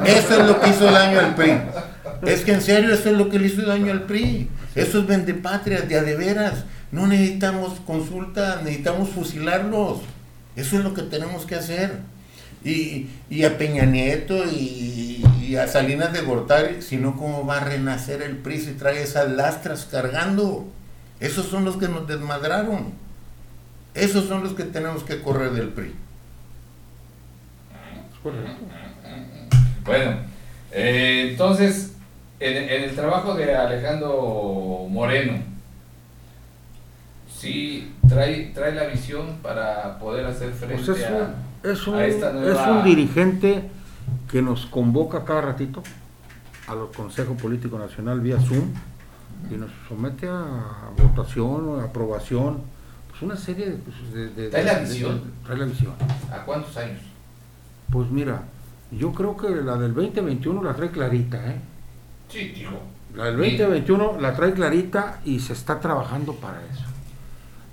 eso 0.04 0.40
es 0.40 0.46
lo 0.46 0.60
que 0.60 0.68
hizo 0.68 0.84
daño 0.84 1.18
al 1.20 1.34
PRI. 1.34 1.52
Es 2.26 2.40
que 2.42 2.52
en 2.52 2.60
serio 2.60 2.92
eso 2.92 3.10
es 3.10 3.16
lo 3.16 3.30
que 3.30 3.38
le 3.38 3.46
hizo 3.46 3.62
daño 3.62 3.92
al 3.92 4.02
PRI. 4.02 4.50
Eso 4.74 4.98
es 4.98 5.06
vendepatrias, 5.06 5.88
de 5.88 5.98
a 5.98 6.02
de 6.02 6.16
veras. 6.16 6.64
No 6.92 7.06
necesitamos 7.06 7.80
consulta, 7.86 8.60
necesitamos 8.62 9.08
fusilarlos. 9.08 10.00
Eso 10.56 10.78
es 10.78 10.84
lo 10.84 10.92
que 10.92 11.02
tenemos 11.02 11.46
que 11.46 11.54
hacer. 11.54 12.00
Y, 12.64 13.06
y 13.30 13.44
a 13.44 13.56
Peña 13.56 13.84
Nieto 13.84 14.44
y, 14.44 15.24
y, 15.40 15.56
a 15.56 15.68
Salinas 15.68 16.12
de 16.12 16.22
Gortari, 16.22 16.82
si 16.82 16.96
no, 16.96 17.16
¿cómo 17.16 17.46
va 17.46 17.58
a 17.58 17.64
renacer 17.64 18.20
el 18.20 18.36
PRI 18.36 18.60
si 18.60 18.72
trae 18.72 19.02
esas 19.02 19.30
lastras 19.30 19.88
cargando? 19.90 20.66
Esos 21.20 21.46
son 21.46 21.64
los 21.64 21.76
que 21.76 21.88
nos 21.88 22.06
desmadraron. 22.06 22.92
Esos 23.94 24.26
son 24.26 24.42
los 24.42 24.54
que 24.54 24.64
tenemos 24.64 25.04
que 25.04 25.22
correr 25.22 25.52
del 25.52 25.68
PRI. 25.68 25.94
Bueno, 29.84 30.16
eh, 30.72 31.28
entonces, 31.30 31.96
en, 32.40 32.84
el 32.84 32.94
trabajo 32.94 33.34
de 33.34 33.54
Alejandro 33.54 34.86
Moreno, 34.90 35.38
sí 37.32 37.92
trae, 38.08 38.52
trae 38.54 38.74
la 38.74 38.84
visión 38.84 39.38
para 39.42 39.98
poder 39.98 40.26
hacer 40.26 40.52
frente 40.52 40.84
pues 40.84 40.88
es 40.88 41.10
un, 41.10 41.16
a, 41.16 41.70
es 41.72 41.86
un, 41.86 42.00
esta 42.00 42.32
nueva... 42.32 42.62
Es 42.62 42.68
un 42.68 42.84
dirigente 42.84 43.62
que 44.30 44.42
nos 44.42 44.66
convoca 44.66 45.24
cada 45.24 45.40
ratito 45.40 45.82
a 46.66 46.74
los 46.74 46.94
Consejo 46.94 47.34
Político 47.34 47.78
Nacional 47.78 48.20
vía 48.20 48.38
Zoom 48.38 48.72
y 49.50 49.54
nos 49.54 49.70
somete 49.88 50.26
a 50.28 50.90
votación 50.96 51.68
o 51.68 51.80
aprobación 51.80 52.62
pues 53.08 53.22
una 53.22 53.36
serie 53.36 53.70
de, 53.70 53.76
pues, 53.78 54.36
de, 54.36 54.48
¿Trae 54.48 54.64
la 54.64 54.78
visión? 54.78 55.32
trae 55.44 55.58
la 55.58 55.64
visión. 55.64 55.92
¿A 56.30 56.44
cuántos 56.44 56.76
años? 56.76 57.00
Pues 57.90 58.10
mira, 58.10 58.42
yo 58.90 59.12
creo 59.12 59.36
que 59.36 59.48
la 59.48 59.76
del 59.76 59.94
2021 59.94 60.62
la 60.62 60.74
trae 60.74 60.90
clarita, 60.90 61.38
¿eh? 61.50 61.56
Sí, 62.28 62.52
tío. 62.54 62.70
La 63.14 63.24
del 63.24 63.36
2021 63.38 64.20
la 64.20 64.34
trae 64.34 64.52
clarita 64.52 65.20
y 65.24 65.40
se 65.40 65.54
está 65.54 65.80
trabajando 65.80 66.34
para 66.34 66.58
eso. 66.70 66.84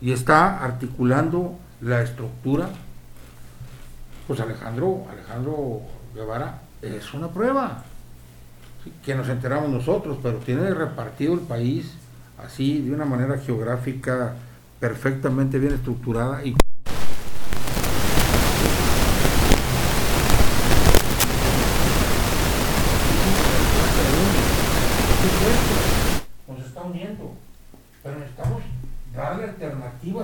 Y 0.02 0.12
está 0.12 0.64
articulando 0.64 1.58
la 1.82 2.02
estructura. 2.02 2.70
Pues 4.28 4.40
Alejandro, 4.40 5.06
Alejandro 5.10 5.82
Guevara 6.14 6.62
es 6.82 7.14
una 7.14 7.28
prueba. 7.28 7.84
que 9.04 9.16
nos 9.16 9.28
enteramos 9.30 9.70
nosotros, 9.70 10.20
pero 10.22 10.38
tiene 10.38 10.70
repartido 10.70 11.34
el 11.34 11.40
país 11.40 11.96
así, 12.38 12.84
de 12.84 12.94
una 12.94 13.06
manera 13.06 13.38
geográfica 13.40 14.36
perfectamente 14.80 15.58
bien 15.58 15.74
estructurada 15.74 16.46
y 16.46 16.56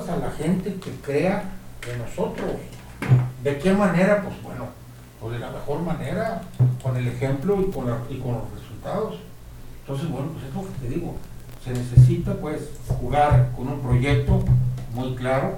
a 0.10 0.18
la 0.18 0.32
gente 0.32 0.76
que 0.76 0.91
crea 1.02 1.44
en 1.92 2.00
nosotros. 2.00 2.52
¿De 3.44 3.58
qué 3.58 3.74
manera? 3.74 4.22
Pues 4.24 4.42
bueno, 4.44 4.66
pues 5.20 5.34
de 5.34 5.40
la 5.40 5.52
mejor 5.52 5.82
manera, 5.82 6.42
con 6.82 6.96
el 6.98 7.08
ejemplo 7.08 7.60
y 7.62 7.72
con, 7.72 7.86
y 8.10 8.20
con 8.20 8.34
los 8.34 8.44
resultados. 8.60 9.16
Entonces, 9.82 10.10
bueno, 10.10 10.30
pues 10.34 10.46
es 10.46 10.54
lo 10.54 10.62
que 10.62 10.88
te 10.88 10.96
digo. 10.96 11.16
Se 11.64 11.72
necesita 11.72 12.34
pues 12.34 12.70
jugar 12.88 13.52
con 13.56 13.68
un 13.68 13.82
proyecto 13.82 14.44
muy 14.94 15.16
claro, 15.16 15.58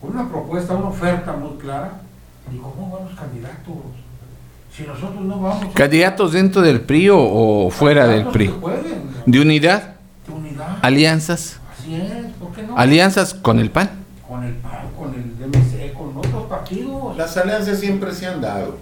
con 0.00 0.10
una 0.10 0.28
propuesta, 0.28 0.74
una 0.74 0.88
oferta 0.88 1.32
muy 1.32 1.58
clara, 1.58 2.00
y 2.52 2.56
cómo 2.56 2.90
van 2.90 3.08
los 3.08 3.18
candidatos. 3.18 3.74
Si 4.74 4.84
nosotros 4.84 5.20
no 5.20 5.40
vamos... 5.40 5.74
¿Candidatos 5.74 6.32
dentro 6.32 6.62
del 6.62 6.80
PRI 6.80 7.10
o, 7.12 7.68
fuera 7.70 8.06
del 8.06 8.26
PRI? 8.28 8.54
¿De 9.26 9.40
unidad? 9.40 9.96
¿De 10.26 10.32
unidad? 10.32 10.78
¿Alianzas? 10.80 11.60
Así 11.78 11.94
es, 11.94 12.32
¿por 12.40 12.52
qué 12.52 12.62
no? 12.62 12.78
¿Alianzas 12.78 13.34
con 13.34 13.58
el 13.58 13.70
PAN? 13.70 14.01
Con 14.32 14.44
el 14.44 14.54
PAN, 14.54 14.90
con 14.98 15.12
el 15.12 15.46
MC, 15.46 15.92
con 15.92 16.16
otros 16.16 16.46
partidos. 16.46 17.18
Las 17.18 17.36
alianzas 17.36 17.78
siempre 17.78 18.14
se 18.14 18.26
han 18.26 18.40
dado. 18.40 18.78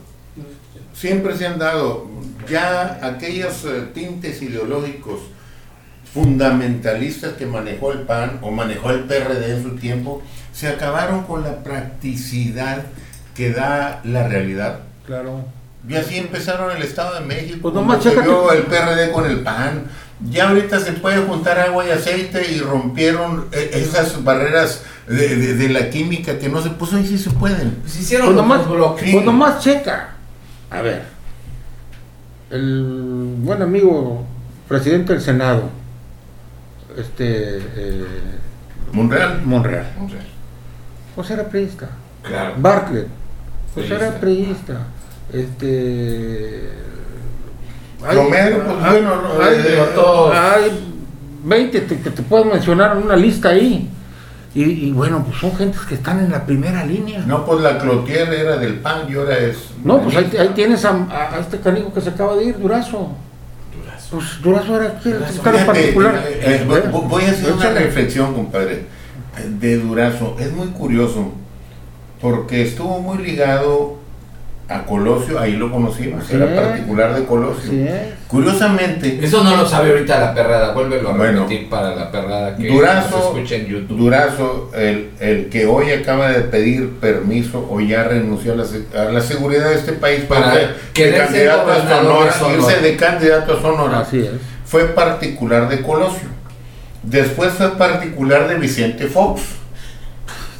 Siempre 0.94 1.36
se 1.36 1.44
han 1.44 1.58
dado. 1.58 2.06
Ya 2.48 3.00
aquellos 3.02 3.64
eh, 3.64 3.88
tintes 3.92 4.40
ideológicos 4.42 5.18
fundamentalistas 6.14 7.32
que 7.32 7.46
manejó 7.46 7.90
el 7.90 8.02
PAN 8.02 8.38
o 8.42 8.52
manejó 8.52 8.90
el 8.90 9.00
PRD 9.00 9.56
en 9.56 9.62
su 9.64 9.70
tiempo, 9.74 10.22
se 10.52 10.68
acabaron 10.68 11.24
con 11.24 11.42
la 11.42 11.64
practicidad 11.64 12.84
que 13.34 13.50
da 13.50 14.02
la 14.04 14.28
realidad. 14.28 14.82
Claro. 15.04 15.46
Y 15.88 15.96
así 15.96 16.16
empezaron 16.16 16.76
el 16.76 16.82
Estado 16.84 17.18
de 17.18 17.26
México, 17.26 17.58
pues 17.62 17.74
nomás 17.74 18.06
el 18.06 18.12
PRD 18.12 19.10
con 19.10 19.28
el 19.28 19.40
PAN, 19.40 19.82
ya 20.28 20.50
ahorita 20.50 20.80
se 20.80 20.92
puede 20.92 21.18
juntar 21.22 21.58
agua 21.58 21.86
y 21.86 21.90
aceite 21.90 22.52
y 22.52 22.60
rompieron 22.60 23.46
eh, 23.52 23.70
esas 23.74 24.22
barreras 24.22 24.82
de, 25.06 25.68
la 25.70 25.90
química 25.90 26.38
que 26.38 26.48
no 26.48 26.62
se 26.62 26.70
puso 26.70 26.98
y 26.98 27.06
sí 27.06 27.18
se 27.18 27.30
pueden. 27.30 27.70
Pues 27.82 27.98
hicieron 27.98 28.26
pues 28.26 28.36
nomás, 28.36 28.62
pues 28.98 29.24
nomás 29.24 29.62
checa. 29.62 30.10
A 30.70 30.82
ver, 30.82 31.02
el 32.50 33.34
buen 33.38 33.62
amigo 33.62 34.24
presidente 34.68 35.14
del 35.14 35.22
Senado, 35.22 35.70
este... 36.96 37.58
Eh, 37.58 38.04
Monreal. 38.92 39.42
Monreal. 39.44 39.86
Pues 41.14 41.30
era 41.30 41.48
priista. 41.48 41.88
Claro. 42.22 42.54
Bartlett. 42.58 43.06
Pues 43.74 43.90
era 43.90 44.18
priista. 44.18 44.86
Este 45.32 46.70
Romero, 48.02 48.62
pues 48.64 48.78
bueno, 48.78 50.32
hay, 50.32 50.96
20 51.44 51.84
que 51.86 52.10
te, 52.10 52.22
puedo 52.22 52.44
mencionar 52.44 52.96
en 52.96 53.04
una 53.04 53.16
lista 53.16 53.50
ahí. 53.50 53.90
Y, 54.52 54.90
bueno, 54.90 55.24
pues 55.24 55.38
son 55.38 55.54
gentes 55.54 55.80
que 55.82 55.94
están 55.94 56.18
en 56.18 56.32
la 56.32 56.44
primera 56.44 56.84
línea. 56.84 57.20
No, 57.20 57.44
pues 57.46 57.60
la 57.60 57.78
Clotier 57.78 58.32
era 58.32 58.56
del 58.56 58.80
PAN 58.80 59.02
y 59.08 59.14
ahora 59.14 59.38
es. 59.38 59.56
No, 59.84 60.02
pues 60.02 60.16
ahí, 60.16 60.50
tienes 60.56 60.84
a, 60.84 61.38
este 61.38 61.60
canijo 61.60 61.94
que 61.94 62.00
se 62.00 62.10
acaba 62.10 62.34
de 62.34 62.46
ir, 62.46 62.58
Durazo. 62.58 63.10
Durazo. 63.72 64.08
Pues 64.10 64.42
Durazo 64.42 64.76
era 64.80 64.96
aquí, 64.96 65.10
el 65.10 65.64
particular. 65.64 66.24
Eh, 66.26 66.66
eh, 66.66 66.90
voy 66.90 67.24
a 67.24 67.30
hacer 67.30 67.52
una 67.52 67.70
reflexión, 67.70 68.34
compadre, 68.34 68.86
de 69.46 69.76
Durazo. 69.76 70.36
Es 70.40 70.52
muy 70.52 70.68
curioso, 70.68 71.32
porque 72.20 72.62
estuvo 72.62 72.98
muy 73.00 73.18
ligado 73.18 73.99
a 74.70 74.84
Colosio, 74.84 75.40
ahí 75.40 75.56
lo 75.56 75.68
conocimos, 75.68 76.30
era 76.30 76.54
particular 76.54 77.12
de 77.16 77.24
Colosio. 77.24 77.72
Curiosamente. 78.28 79.18
Eso 79.20 79.42
no 79.42 79.56
lo 79.56 79.68
sabe 79.68 79.90
ahorita 79.90 80.20
la 80.20 80.32
perrada, 80.32 80.72
vuélvelo 80.72 81.10
a 81.10 81.16
repetir 81.16 81.68
para 81.68 81.96
la 81.96 82.12
perrada 82.12 82.56
que 82.56 82.68
Durazo, 82.68 83.34
en 83.36 83.66
YouTube. 83.66 83.98
Durazo, 83.98 84.70
el, 84.72 85.10
el, 85.18 85.48
que 85.48 85.66
hoy 85.66 85.90
acaba 85.90 86.30
de 86.30 86.42
pedir 86.42 86.88
permiso 87.00 87.66
o 87.68 87.80
ya 87.80 88.04
renunció 88.04 88.52
a 88.52 88.56
la, 88.56 88.64
a 89.02 89.04
la 89.06 89.20
seguridad 89.20 89.70
de 89.70 89.74
este 89.74 89.94
país 89.94 90.22
para, 90.28 90.76
que 90.94 91.14
candidato 91.14 91.68
a 91.68 91.88
Sonora, 91.88 92.32
irse 92.56 92.80
de 92.80 92.96
candidato 92.96 93.58
a 93.58 93.60
Sonora. 93.60 93.98
Así 94.00 94.20
es. 94.20 94.30
Fue 94.64 94.84
particular 94.84 95.68
de 95.68 95.82
Colosio. 95.82 96.28
Después 97.02 97.54
fue 97.54 97.76
particular 97.76 98.46
de 98.46 98.54
Vicente 98.54 99.08
Fox. 99.08 99.42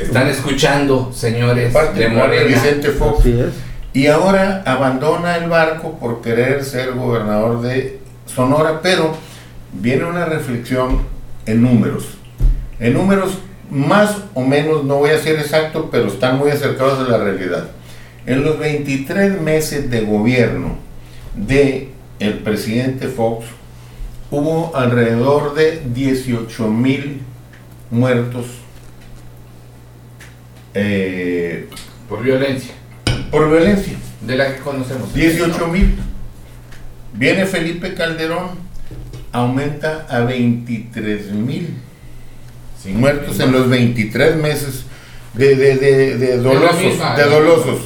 Están 0.00 0.26
escuchando, 0.26 1.12
señores, 1.14 1.72
de 1.94 2.08
Morena. 2.08 2.44
Vicente 2.44 2.88
Fox. 2.88 3.20
Así 3.20 3.38
es 3.38 3.69
y 3.92 4.06
ahora 4.06 4.62
abandona 4.66 5.36
el 5.36 5.48
barco 5.48 5.98
por 5.98 6.20
querer 6.20 6.64
ser 6.64 6.92
gobernador 6.92 7.60
de 7.60 7.98
Sonora, 8.26 8.80
pero 8.82 9.14
viene 9.72 10.04
una 10.04 10.26
reflexión 10.26 11.00
en 11.46 11.62
números. 11.62 12.06
En 12.78 12.94
números 12.94 13.38
más 13.68 14.16
o 14.34 14.42
menos, 14.42 14.84
no 14.84 14.96
voy 14.96 15.10
a 15.10 15.18
ser 15.18 15.38
exacto, 15.38 15.88
pero 15.90 16.06
están 16.06 16.38
muy 16.38 16.50
acercados 16.50 17.00
a 17.00 17.10
la 17.10 17.18
realidad. 17.18 17.70
En 18.26 18.44
los 18.44 18.58
23 18.58 19.40
meses 19.40 19.90
de 19.90 20.02
gobierno 20.02 20.76
de 21.34 21.88
el 22.20 22.34
presidente 22.38 23.08
Fox, 23.08 23.46
hubo 24.30 24.74
alrededor 24.76 25.54
de 25.54 25.82
18 25.92 26.68
mil 26.68 27.22
muertos 27.90 28.46
eh, 30.74 31.68
por 32.08 32.22
violencia 32.22 32.74
por 33.30 33.50
violencia. 33.50 33.94
De 34.20 34.36
la 34.36 34.54
que 34.54 34.60
conocemos. 34.60 35.14
18 35.14 35.66
mil. 35.68 35.94
Viene 37.14 37.46
Felipe 37.46 37.94
Calderón, 37.94 38.50
aumenta 39.32 40.06
a 40.08 40.20
23 40.20 41.32
mil 41.32 41.74
muertos 42.88 43.38
en 43.40 43.52
los 43.52 43.68
23 43.68 44.36
meses 44.36 44.84
de, 45.34 45.54
de, 45.54 45.76
de, 45.76 46.18
de 46.18 46.36
dolosos. 46.38 46.98
de 47.16 47.24
dolosos. 47.24 47.80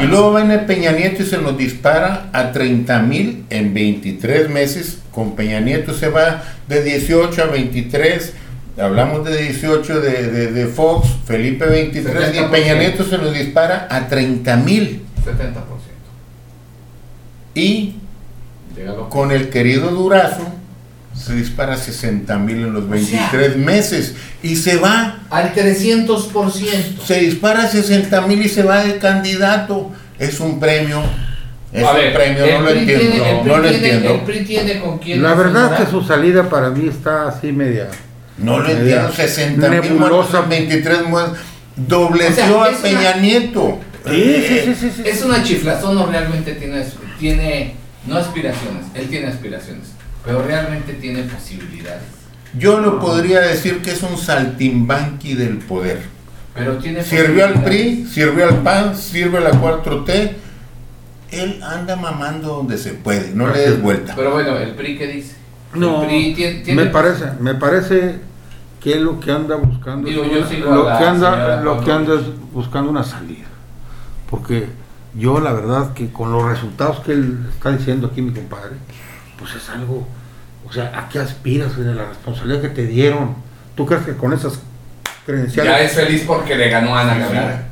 y 0.00 0.04
luego 0.06 0.34
viene 0.34 0.58
Peña 0.58 0.92
Nieto 0.92 1.22
y 1.22 1.26
se 1.26 1.38
nos 1.38 1.56
dispara 1.56 2.30
a 2.32 2.52
30 2.52 3.00
mil 3.02 3.44
en 3.50 3.74
23 3.74 4.48
meses. 4.48 4.98
Con 5.10 5.36
Peña 5.36 5.60
Nieto 5.60 5.94
se 5.94 6.08
va 6.08 6.42
de 6.68 6.82
18 6.82 7.42
a 7.42 7.46
23 7.46 8.32
Hablamos 8.80 9.24
de 9.24 9.42
18 9.42 10.00
de, 10.00 10.52
de, 10.52 10.66
Fox, 10.66 11.08
Felipe 11.26 11.66
23 11.66 12.34
y 12.34 12.42
Peña 12.50 12.74
Nieto 12.74 13.04
se 13.04 13.18
nos 13.18 13.34
dispara 13.34 13.88
a 13.90 14.06
30 14.06 14.56
mil. 14.58 15.02
70%. 15.24 15.54
Y 17.54 17.96
con 19.08 19.32
el 19.32 19.48
querido 19.48 19.90
Durazo 19.90 20.46
se 21.12 21.34
dispara 21.34 21.74
a 21.74 21.76
60 21.76 22.38
mil 22.38 22.58
en 22.58 22.72
los 22.72 22.88
23 22.88 23.56
meses 23.56 24.14
y 24.42 24.54
se 24.54 24.76
va 24.76 25.20
al 25.30 25.52
300%. 25.54 27.02
Se 27.04 27.18
dispara 27.18 27.64
a 27.64 27.68
60 27.68 28.20
mil 28.28 28.42
y 28.42 28.48
se 28.48 28.62
va 28.62 28.84
de 28.84 28.98
candidato. 28.98 29.90
Es 30.18 30.38
un 30.38 30.60
premio 30.60 31.02
es 31.72 31.82
un 31.82 32.12
premio, 32.14 32.46
no 32.46 32.60
lo 32.62 32.70
entiendo. 32.70 33.42
no, 33.44 33.58
lo 33.58 33.68
entiendo. 33.68 34.22
La 35.16 35.34
verdad 35.34 35.76
que 35.76 35.90
su 35.90 36.02
salida 36.02 36.48
para 36.48 36.70
mí 36.70 36.88
está 36.88 37.28
así 37.28 37.52
media 37.52 37.88
no 38.38 38.60
lo 38.60 38.68
entiendo, 38.68 39.12
60 39.12 39.68
mil 39.68 39.94
muertos 39.94 40.48
23 40.48 41.08
muertos. 41.08 41.38
Dobleció 41.76 42.64
a 42.64 42.70
Peña 42.70 43.16
Nieto. 43.16 43.80
Sí, 44.06 44.74
sí, 44.74 44.90
sí, 44.96 45.02
Es 45.04 45.22
una 45.22 45.42
chiflazón, 45.42 45.94
no 45.94 46.06
realmente 46.06 46.52
tiene, 46.54 46.84
tiene, 47.18 47.74
no 48.06 48.16
aspiraciones, 48.16 48.86
él 48.94 49.08
tiene 49.08 49.26
aspiraciones, 49.26 49.88
pero 50.24 50.42
realmente 50.42 50.94
tiene 50.94 51.22
posibilidades. 51.24 52.02
Yo 52.56 52.80
lo 52.80 52.98
podría 52.98 53.40
decir 53.40 53.82
que 53.82 53.90
es 53.90 54.02
un 54.02 54.16
saltimbanqui 54.16 55.34
del 55.34 55.58
poder. 55.58 56.00
Pero 56.54 56.78
tiene 56.78 57.04
sirvió 57.04 57.44
al 57.44 57.62
PRI, 57.62 58.08
sirvió 58.10 58.48
al 58.48 58.62
PAN, 58.62 58.96
sirve 58.96 59.38
a 59.38 59.40
la 59.42 59.52
4T. 59.52 60.32
Él 61.30 61.60
anda 61.62 61.94
mamando 61.94 62.48
donde 62.56 62.78
se 62.78 62.92
puede, 62.92 63.32
no 63.34 63.48
le 63.48 63.60
des 63.60 63.82
vuelta. 63.82 64.14
Pero 64.16 64.32
bueno, 64.32 64.56
¿el 64.56 64.70
PRI 64.70 64.96
qué 64.96 65.06
dice? 65.06 65.34
No, 65.74 66.06
me 66.06 66.86
parece, 66.86 67.24
me 67.40 67.54
parece 67.54 68.20
que 68.80 68.96
lo 68.96 69.20
que 69.20 69.30
anda 69.30 69.56
buscando 69.56 70.10
lo 70.10 70.22
que 70.98 71.04
anda 71.04 71.60
lo 71.62 71.80
que 71.84 71.92
anda 71.92 72.14
es 72.14 72.52
buscando 72.52 72.90
una 72.90 73.04
salida. 73.04 73.46
Porque 74.30 74.68
yo 75.14 75.40
la 75.40 75.52
verdad 75.52 75.92
que 75.94 76.10
con 76.12 76.32
los 76.32 76.44
resultados 76.44 77.00
que 77.00 77.12
él 77.12 77.46
está 77.52 77.70
diciendo 77.72 78.08
aquí 78.08 78.22
mi 78.22 78.32
compadre 78.32 78.76
pues 79.38 79.54
es 79.54 79.68
algo 79.70 80.06
o 80.66 80.72
sea 80.72 80.92
a 80.94 81.08
qué 81.08 81.18
aspiras 81.18 81.72
en 81.78 81.96
la 81.96 82.06
responsabilidad 82.06 82.60
que 82.60 82.68
te 82.68 82.86
dieron 82.86 83.34
tú 83.74 83.86
crees 83.86 84.04
que 84.04 84.14
con 84.14 84.32
esas 84.32 84.60
credenciales 85.24 85.72
ya 85.72 85.80
es 85.80 85.92
feliz 85.92 86.24
porque 86.26 86.56
le 86.56 86.68
ganó 86.68 86.96
a 86.96 87.02
Ana 87.02 87.18
Gabriela. 87.18 87.62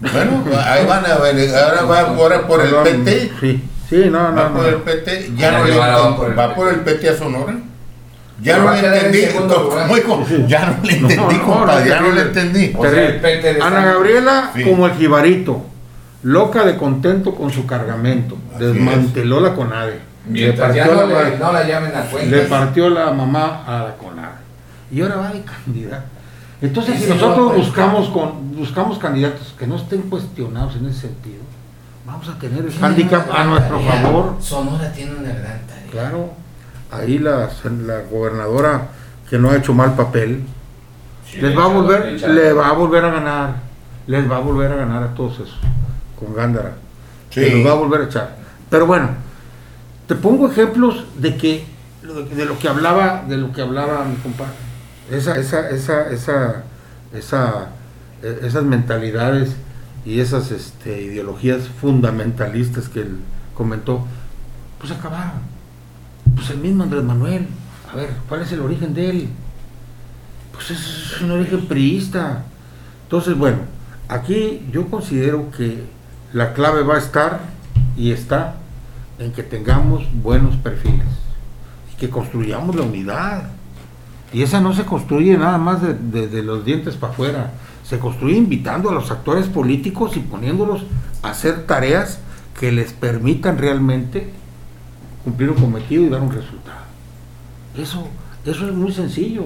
Bueno 0.00 0.44
ahí 0.64 0.86
van 0.86 1.04
a 1.04 1.18
ver 1.18 1.54
ahora 1.54 1.82
va 1.82 2.00
ahora 2.00 2.46
por 2.46 2.60
el 2.62 2.74
PT 2.74 3.32
sí. 3.40 3.64
Sí 3.88 4.04
no 4.10 4.30
no 4.30 4.36
va 4.36 4.52
por 4.52 4.66
el 4.66 4.76
PT 4.76 5.32
ya 5.36 5.58
no 5.58 5.64
le 5.64 5.76
va 5.76 6.54
por 6.54 6.68
el 6.68 6.80
PT 6.80 7.08
a 7.10 7.16
Sonora 7.16 7.54
ya 8.42 8.58
no, 8.58 8.72
le 8.72 8.78
entendí, 8.78 9.20
ya 10.46 10.66
no 10.66 10.82
le 10.82 10.96
entendí, 10.96 11.38
compadre, 11.38 11.88
ya 11.88 12.00
no 12.00 12.12
le 12.12 12.22
entendí. 12.22 12.72
Ana 13.60 13.84
Gabriela 13.84 14.52
como 14.64 14.86
el 14.86 14.92
jibarito, 14.94 15.66
loca 16.22 16.64
de 16.64 16.76
contento 16.76 17.34
con 17.34 17.50
su 17.50 17.66
cargamento, 17.66 18.36
desmanteló 18.58 19.40
la 19.40 19.54
CONADE. 19.54 20.00
le 20.30 20.52
partió 20.52 20.84
no, 20.86 21.06
la, 21.06 21.28
le, 21.28 21.38
no 21.38 21.52
la 21.52 21.66
llamen 21.66 21.92
a 21.94 22.02
cuenta. 22.02 22.36
Le 22.36 22.42
partió 22.42 22.88
la 22.88 23.10
mamá 23.12 23.64
a 23.66 23.84
la 23.84 23.96
CONADE. 23.96 24.40
Y 24.90 25.02
ahora 25.02 25.16
va 25.16 25.32
de 25.32 25.42
candidato. 25.42 26.06
Entonces, 26.62 27.00
si 27.00 27.08
nosotros 27.08 27.56
buscamos 27.56 28.08
con, 28.08 28.56
buscamos 28.56 28.98
candidatos 28.98 29.54
que 29.58 29.66
no 29.66 29.76
estén 29.76 30.02
cuestionados 30.02 30.76
en 30.76 30.86
ese 30.86 31.02
sentido, 31.02 31.42
vamos 32.06 32.28
a 32.28 32.38
tener 32.38 32.64
el 32.64 32.84
handicap 32.84 33.30
a 33.32 33.44
nuestro 33.44 33.80
favor. 33.80 34.36
Sonora 34.40 34.92
tiene 34.92 35.12
una 35.12 35.28
gran 35.28 35.60
tarea. 35.66 35.90
Claro 35.90 36.39
ahí 36.90 37.18
la, 37.18 37.48
la 37.86 38.02
gobernadora 38.10 38.88
que 39.28 39.38
no 39.38 39.50
ha 39.50 39.56
hecho 39.56 39.72
mal 39.74 39.94
papel, 39.94 40.42
les 41.40 41.56
va 41.56 41.64
a 41.64 41.68
volver, 41.68 42.20
le 42.20 42.52
va 42.52 42.68
a 42.68 42.72
volver 42.72 43.04
a 43.04 43.10
ganar, 43.10 43.54
les 44.06 44.28
va 44.28 44.36
a 44.36 44.40
volver 44.40 44.72
a 44.72 44.76
ganar 44.76 45.02
a 45.02 45.14
todos 45.14 45.34
esos, 45.34 45.58
con 46.18 46.34
Gándara, 46.34 46.72
sí. 47.30 47.48
los 47.48 47.66
va 47.66 47.72
a 47.72 47.74
volver 47.74 48.00
a 48.00 48.04
echar. 48.04 48.36
Pero 48.68 48.86
bueno, 48.86 49.08
te 50.06 50.16
pongo 50.16 50.50
ejemplos 50.50 51.04
de 51.16 51.36
que 51.36 51.64
de 52.02 52.44
lo 52.44 52.58
que 52.58 52.68
hablaba, 52.68 53.24
de 53.28 53.36
lo 53.36 53.52
que 53.52 53.62
hablaba 53.62 54.04
mi 54.04 54.16
compadre. 54.16 54.54
Esa, 55.10 55.36
esa, 55.38 55.68
esa, 55.70 56.10
esa, 56.10 56.64
esa, 57.12 57.68
e, 58.22 58.46
esas 58.46 58.64
mentalidades 58.64 59.54
y 60.04 60.20
esas 60.20 60.50
este, 60.50 61.02
ideologías 61.02 61.68
fundamentalistas 61.80 62.88
que 62.88 63.00
él 63.00 63.18
comentó, 63.54 64.06
pues 64.78 64.92
acabaron. 64.92 65.59
Pues 66.34 66.50
el 66.50 66.58
mismo 66.58 66.82
Andrés 66.84 67.04
Manuel. 67.04 67.46
A 67.92 67.96
ver, 67.96 68.10
¿cuál 68.28 68.42
es 68.42 68.52
el 68.52 68.60
origen 68.60 68.94
de 68.94 69.10
él? 69.10 69.28
Pues 70.52 70.70
es 70.70 71.20
un 71.20 71.30
origen 71.32 71.66
priista. 71.66 72.44
Entonces, 73.04 73.36
bueno, 73.36 73.58
aquí 74.08 74.66
yo 74.72 74.88
considero 74.88 75.50
que 75.50 75.82
la 76.32 76.52
clave 76.52 76.82
va 76.82 76.96
a 76.96 76.98
estar 76.98 77.40
y 77.96 78.12
está 78.12 78.56
en 79.18 79.32
que 79.32 79.42
tengamos 79.42 80.04
buenos 80.22 80.56
perfiles 80.56 81.06
y 81.92 81.96
que 81.96 82.08
construyamos 82.08 82.76
la 82.76 82.82
unidad. 82.82 83.50
Y 84.32 84.42
esa 84.42 84.60
no 84.60 84.72
se 84.72 84.84
construye 84.84 85.36
nada 85.36 85.58
más 85.58 85.82
de, 85.82 86.28
de 86.28 86.42
los 86.42 86.64
dientes 86.64 86.94
para 86.94 87.12
afuera, 87.12 87.50
se 87.84 87.98
construye 87.98 88.36
invitando 88.36 88.90
a 88.90 88.94
los 88.94 89.10
actores 89.10 89.46
políticos 89.46 90.16
y 90.16 90.20
poniéndolos 90.20 90.84
a 91.22 91.30
hacer 91.30 91.66
tareas 91.66 92.20
que 92.58 92.70
les 92.70 92.92
permitan 92.92 93.58
realmente 93.58 94.32
cumplir 95.24 95.50
un 95.50 95.56
cometido 95.56 96.02
y 96.04 96.08
dar 96.08 96.20
un 96.20 96.32
resultado. 96.32 96.80
Eso, 97.76 98.06
eso 98.44 98.68
es 98.68 98.74
muy 98.74 98.92
sencillo. 98.92 99.44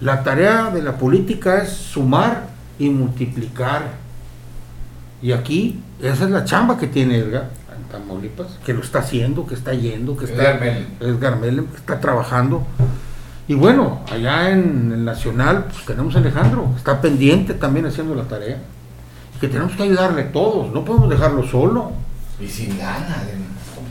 La 0.00 0.22
tarea 0.22 0.70
de 0.70 0.82
la 0.82 0.96
política 0.96 1.62
es 1.62 1.70
sumar 1.70 2.48
y 2.78 2.90
multiplicar. 2.90 3.82
Y 5.20 5.32
aquí, 5.32 5.80
esa 6.00 6.24
es 6.24 6.30
la 6.30 6.44
chamba 6.44 6.76
que 6.76 6.88
tiene 6.88 7.18
Edgar 7.18 7.50
en 7.76 7.84
Tamaulipas, 7.84 8.58
que 8.64 8.72
lo 8.72 8.80
está 8.80 8.98
haciendo, 8.98 9.46
que 9.46 9.54
está 9.54 9.72
yendo, 9.72 10.16
que 10.16 10.24
está, 10.24 10.58
Edgar 11.00 11.38
Melen, 11.38 11.66
que 11.66 11.76
está 11.76 12.00
trabajando. 12.00 12.66
Y 13.46 13.54
bueno, 13.54 14.00
allá 14.10 14.50
en 14.50 14.92
el 14.92 15.04
Nacional, 15.04 15.66
pues 15.70 15.84
tenemos 15.84 16.16
a 16.16 16.18
Alejandro, 16.18 16.72
está 16.76 17.00
pendiente 17.00 17.54
también 17.54 17.86
haciendo 17.86 18.14
la 18.14 18.24
tarea. 18.24 18.58
Que 19.40 19.48
tenemos 19.48 19.72
que 19.74 19.82
ayudarle 19.84 20.24
todos, 20.24 20.72
no 20.72 20.84
podemos 20.84 21.10
dejarlo 21.10 21.46
solo. 21.46 21.92
Y 22.40 22.48
sin 22.48 22.78
ganas, 22.78 23.18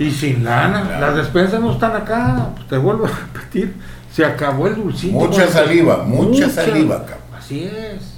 y 0.01 0.09
sin 0.11 0.43
lana. 0.43 0.99
Las 0.99 1.15
despensas 1.15 1.61
no 1.61 1.73
están 1.73 1.95
acá. 1.95 2.49
Pues 2.55 2.67
te 2.67 2.77
vuelvo 2.77 3.05
a 3.05 3.09
repetir. 3.09 3.75
Se 4.11 4.25
acabó 4.25 4.67
el 4.67 4.75
dulcito. 4.75 5.13
Mucha 5.13 5.47
saliva, 5.47 6.03
mucha, 6.03 6.49
saliva, 6.49 7.05
Así 7.37 7.63
es. 7.63 8.17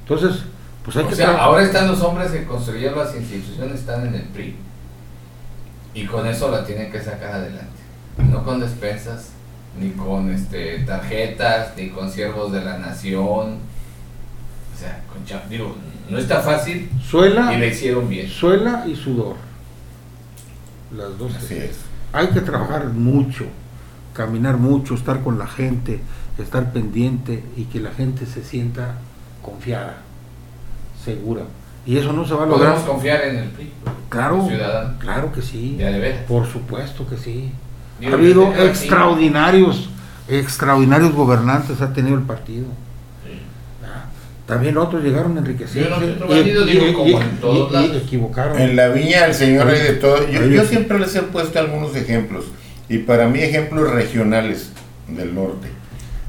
Entonces, 0.00 0.42
Pues 0.84 0.96
o 0.96 1.10
sea, 1.12 1.36
ahora 1.38 1.62
están 1.62 1.88
los 1.88 2.02
hombres 2.02 2.30
que 2.30 2.44
construyeron 2.44 2.98
las 2.98 3.14
instituciones, 3.14 3.80
están 3.80 4.06
en 4.06 4.14
el 4.16 4.22
PRI. 4.24 4.56
Y 5.94 6.04
con 6.04 6.26
eso 6.26 6.50
la 6.50 6.66
tienen 6.66 6.90
que 6.90 7.00
sacar 7.00 7.32
adelante. 7.32 7.80
No 8.18 8.44
con 8.44 8.60
despensas, 8.60 9.30
ni 9.80 9.90
con 9.92 10.30
este 10.30 10.80
tarjetas, 10.80 11.74
ni 11.76 11.90
con 11.90 12.10
siervos 12.10 12.52
de 12.52 12.62
la 12.62 12.78
nación. 12.78 13.58
O 14.74 14.78
sea, 14.78 15.02
con 15.10 15.48
digo, 15.48 15.76
no 16.10 16.18
está 16.18 16.40
fácil. 16.40 16.90
Suela. 17.08 17.54
Y 17.54 17.58
le 17.58 17.68
hicieron 17.68 18.08
bien. 18.08 18.28
Suela 18.28 18.84
y 18.86 18.96
sudor. 18.96 19.36
Las 20.96 21.18
dos. 21.18 21.34
Así 21.34 21.54
es. 21.54 21.76
Hay 22.12 22.28
que 22.28 22.40
trabajar 22.40 22.86
mucho, 22.86 23.46
caminar 24.12 24.56
mucho, 24.56 24.94
estar 24.94 25.22
con 25.22 25.38
la 25.38 25.46
gente, 25.46 26.00
estar 26.38 26.72
pendiente 26.72 27.42
y 27.56 27.64
que 27.64 27.80
la 27.80 27.90
gente 27.90 28.26
se 28.26 28.44
sienta 28.44 28.94
confiada 29.42 29.96
segura. 31.04 31.42
Y 31.86 31.98
eso 31.98 32.12
no 32.12 32.26
se 32.26 32.34
va 32.34 32.44
a 32.44 32.46
lograr. 32.46 32.74
¿Podemos 32.74 32.90
confiar 32.90 33.24
en 33.24 33.36
el 33.36 33.48
PRI? 33.50 33.72
Claro, 34.08 34.48
claro 34.98 35.32
que 35.32 35.42
sí. 35.42 35.78
Por 36.28 36.46
supuesto 36.46 37.06
que 37.06 37.16
sí. 37.16 37.52
ha 38.06 38.12
habido 38.12 38.54
extraordinarios, 38.54 39.90
extraordinarios 40.28 41.12
gobernantes 41.12 41.80
ha 41.80 41.92
tenido 41.92 42.16
el 42.16 42.22
partido. 42.22 42.66
También 44.46 44.76
otros 44.76 45.02
llegaron 45.02 45.36
a 45.36 45.40
enriquecerse 45.40 46.16
y, 46.28 47.96
equivocaron. 47.96 48.60
En 48.60 48.76
la 48.76 48.88
viña 48.88 49.24
del 49.24 49.34
Señor 49.34 49.68
hay 49.68 49.80
de 49.80 49.94
todo. 49.94 50.28
Yo, 50.28 50.44
yo 50.46 50.64
siempre 50.64 50.98
les 50.98 51.14
he 51.16 51.22
puesto 51.22 51.58
algunos 51.58 51.96
ejemplos. 51.96 52.44
Y 52.88 52.98
para 52.98 53.26
mí 53.28 53.40
ejemplos 53.40 53.90
regionales 53.90 54.70
del 55.08 55.34
norte. 55.34 55.68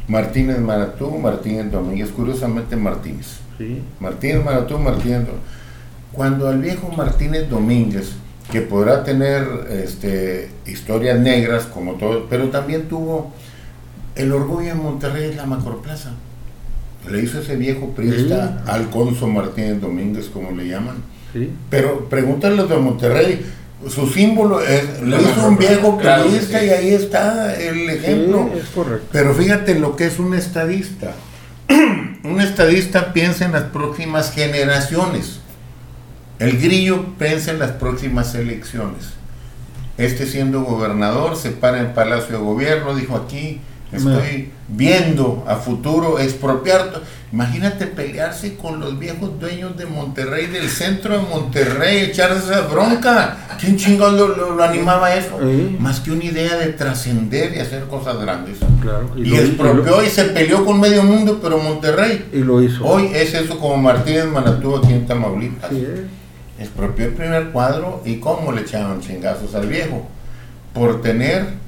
Martínez 0.08 0.60
Maratú, 0.60 1.12
Martínez 1.18 1.72
Domínguez, 1.72 2.10
curiosamente 2.12 2.76
Martínez. 2.76 3.40
Martínez 4.00 4.44
Maratú, 4.44 4.78
Martínez. 4.78 5.28
Cuando 6.12 6.48
al 6.48 6.62
viejo 6.62 6.90
Martínez 6.92 7.50
Domínguez, 7.50 8.14
que 8.52 8.62
podrá 8.62 9.04
tener 9.04 9.44
este, 9.72 10.52
historias 10.66 11.20
negras 11.20 11.66
como 11.66 11.94
todo, 11.94 12.28
pero 12.30 12.50
también 12.50 12.88
tuvo 12.88 13.34
el 14.16 14.32
orgullo 14.32 14.72
en 14.72 14.82
Monterrey, 14.82 15.34
la 15.34 15.46
Macroplaza. 15.46 16.12
Le 17.10 17.22
hizo 17.22 17.40
ese 17.40 17.56
viejo 17.56 17.92
priista 17.92 18.64
Alconso 18.66 19.28
Martínez 19.28 19.80
Domínguez, 19.82 20.28
como 20.28 20.52
le 20.52 20.68
llaman. 20.68 20.96
Pero 21.70 22.08
pregúntale 22.10 22.56
los 22.56 22.70
de 22.70 22.78
Monterrey, 22.78 23.46
su 23.90 24.08
símbolo 24.08 24.62
es, 24.62 25.02
le 25.02 25.22
hizo 25.22 25.48
un 25.48 25.58
viejo 25.58 25.98
periodista 25.98 26.64
y 26.64 26.70
ahí 26.70 26.90
está 26.90 27.56
el 27.56 27.90
ejemplo. 27.90 28.50
Pero 29.12 29.34
fíjate 29.34 29.78
lo 29.78 29.96
que 29.96 30.08
es 30.08 30.18
un 30.18 30.34
estadista. 30.34 31.14
un 32.24 32.42
estadista 32.42 33.14
piensa 33.14 33.46
en 33.46 33.52
las 33.52 33.64
próximas 33.64 34.32
generaciones. 34.32 35.40
El 36.40 36.60
grillo 36.60 37.06
piensa 37.18 37.52
en 37.52 37.60
las 37.60 37.72
próximas 37.72 38.34
elecciones. 38.36 39.14
Este 39.98 40.26
siendo 40.26 40.64
gobernador 40.64 41.38
se 41.38 41.52
para 41.52 41.80
en 41.80 41.94
Palacio 41.94 42.38
de 42.38 42.44
Gobierno, 42.44 42.96
dijo 42.96 43.16
aquí, 43.16 43.62
estoy 43.96 44.52
viendo 44.68 45.44
a 45.48 45.56
futuro 45.56 46.20
expropiar. 46.20 47.02
Imagínate 47.32 47.88
pelearse 47.88 48.56
con 48.56 48.80
los 48.80 48.98
viejos 48.98 49.40
dueños 49.40 49.76
de 49.78 49.86
Monterrey, 49.86 50.48
del 50.48 50.70
centro 50.70 51.18
de 51.18 51.24
Monterrey, 51.28 52.04
echarse 52.04 52.52
esa 52.52 52.62
bronca. 52.62 53.58
¿Quién 53.60 53.78
chingón 53.78 54.18
lo, 54.18 54.64
animaba 54.64 55.14
eso? 55.16 55.38
Más 55.80 56.00
que 56.00 56.12
una 56.12 56.24
idea 56.24 56.58
de 56.58 56.68
trascender 56.68 57.54
y 57.56 57.60
hacer 57.60 57.86
cosas 57.86 58.20
grandes. 58.20 58.58
Y, 59.18 59.36
expropió 59.36 60.04
y, 60.04 60.10
se 60.10 60.26
peleó 60.26 60.66
con 60.66 60.80
medio 60.80 61.04
mundo, 61.04 61.40
pero 61.42 61.58
Monterrey. 61.58 62.30
Y 62.32 62.40
lo 62.40 62.62
hizo. 62.62 62.86
Hoy 62.86 63.12
es 63.14 63.34
eso 63.34 63.60
como 63.60 63.78
Martínez 63.78 64.26
Manatú 64.26 64.78
aquí 64.78 64.94
en 64.94 65.06
Tamaulipas. 65.06 65.72
Expropió 66.58 67.06
el 67.06 67.14
primer 67.14 67.50
cuadro 67.50 68.02
y 68.06 68.18
cómo 68.18 68.54
le 68.54 68.62
echaban 68.62 69.02
chingazos 69.02 69.54
al 69.56 69.68
viejo. 69.68 70.08
Por 70.74 71.02
tener 71.02 71.65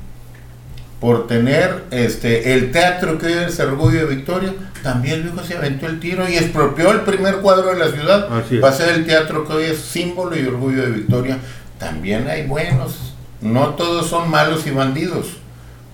por 1.00 1.28
tener 1.28 1.86
este 1.91 2.54
el 2.54 2.72
teatro 2.72 3.18
que 3.18 3.28
hoy 3.28 3.34
es 3.48 3.60
el 3.60 3.70
orgullo 3.70 4.08
de 4.08 4.16
Victoria, 4.16 4.54
también 4.82 5.24
luego 5.24 5.43
se 5.43 5.56
aventó 5.56 5.86
el 5.86 6.00
tiro 6.00 6.28
y 6.28 6.36
expropió 6.36 6.91
el 6.91 7.02
primer 7.02 7.38
cuadro 7.38 7.74
de 7.74 7.80
la 7.80 7.91
ciudad 7.91 8.30
para 8.62 8.74
ser 8.74 8.89
el 8.89 9.06
teatro 9.06 9.48
que 9.48 9.54
hoy 9.54 9.64
es 9.66 9.78
símbolo 9.78 10.36
y 10.36 10.45
orgullo 10.45 10.84
de 10.84 10.91
Victoria. 10.91 11.38
También 11.78 12.28
hay 12.28 12.48
buenos, 12.48 13.14
no 13.41 13.76
todos 13.76 14.08
son 14.08 14.32
malos 14.32 14.66
y 14.66 14.72
bandidos, 14.72 15.28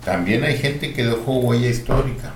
también 0.06 0.44
hay 0.44 0.58
gente 0.58 0.94
que 0.94 1.04
dejó 1.04 1.40
huella 1.40 1.68
histórica. 1.68 2.32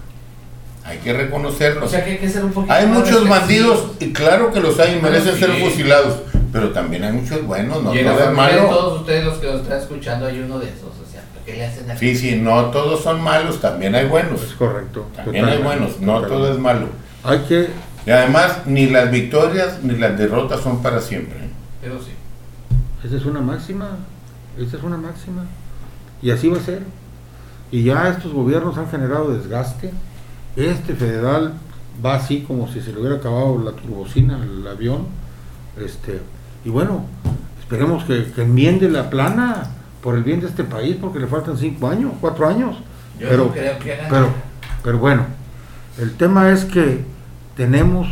Hay 0.83 0.99
que 0.99 1.11
reconocerlo. 1.11 1.85
O 1.85 1.89
sea, 1.89 2.05
que 2.05 2.11
hay 2.11 2.17
que 2.17 2.29
ser 2.29 2.45
un 2.45 2.53
poquito 2.53 2.73
Hay 2.73 2.87
muchos 2.87 3.27
bandidos, 3.27 3.91
y 3.99 4.13
claro 4.13 4.53
que 4.53 4.61
los 4.61 4.79
hay, 4.79 4.97
y 4.97 5.01
merecen 5.01 5.37
ser 5.37 5.51
fusilados, 5.59 6.19
pero 6.53 6.71
también 6.71 7.03
hay 7.03 7.11
muchos 7.11 7.45
buenos, 7.45 7.83
no 7.83 7.93
es 7.93 8.31
malo. 8.33 8.67
todos 8.69 9.01
ustedes 9.01 9.25
los 9.25 9.37
que 9.37 9.47
nos 9.47 9.61
están 9.61 9.79
escuchando 9.79 10.25
hay 10.27 10.39
uno 10.39 10.59
de 10.59 10.67
esos. 10.67 10.96
Sí, 11.97 12.15
sí, 12.15 12.35
no 12.35 12.65
todos 12.65 13.01
son 13.03 13.21
malos, 13.21 13.61
también 13.61 13.95
hay 13.95 14.07
buenos. 14.07 14.43
Es 14.43 14.53
correcto. 14.53 15.07
También 15.15 15.45
hay 15.45 15.61
buenos, 15.61 15.99
no 16.01 16.21
todo 16.21 16.51
es 16.51 16.59
malo. 16.59 16.87
Hay 17.23 17.39
que... 17.39 17.69
Y 18.05 18.09
además, 18.09 18.61
ni 18.65 18.87
las 18.87 19.11
victorias 19.11 19.83
ni 19.83 19.95
las 19.97 20.17
derrotas 20.17 20.61
son 20.61 20.81
para 20.81 21.01
siempre. 21.01 21.37
Pero 21.81 21.99
sí. 21.99 22.11
Esa 23.03 23.17
es 23.17 23.25
una 23.25 23.41
máxima, 23.41 23.97
esa 24.57 24.77
es 24.77 24.83
una 24.83 24.97
máxima. 24.97 25.45
Y 26.21 26.31
así 26.31 26.49
va 26.49 26.57
a 26.57 26.61
ser. 26.61 26.83
Y 27.71 27.83
ya 27.83 28.09
estos 28.09 28.33
gobiernos 28.33 28.77
han 28.77 28.89
generado 28.89 29.33
desgaste. 29.33 29.91
Este 30.55 30.95
federal 30.95 31.53
va 32.03 32.15
así 32.15 32.41
como 32.41 32.67
si 32.67 32.81
se 32.81 32.91
le 32.91 32.99
hubiera 32.99 33.17
acabado 33.17 33.61
la 33.63 33.71
turbocina 33.71 34.41
el 34.41 34.65
avión. 34.67 35.07
Este, 35.79 36.21
y 36.65 36.69
bueno, 36.69 37.05
esperemos 37.59 38.03
que, 38.05 38.31
que 38.31 38.43
enmiende 38.43 38.89
la 38.89 39.09
plana 39.09 39.76
por 40.01 40.15
el 40.15 40.23
bien 40.23 40.39
de 40.39 40.47
este 40.47 40.63
país, 40.63 40.97
porque 40.99 41.19
le 41.19 41.27
faltan 41.27 41.57
cinco 41.57 41.87
años, 41.87 42.13
cuatro 42.21 42.47
años. 42.47 42.77
pero, 43.19 43.53
pero, 44.09 44.29
pero 44.83 44.99
bueno, 44.99 45.23
el 45.97 46.15
tema 46.15 46.51
es 46.51 46.65
que 46.65 47.03
tenemos 47.55 48.07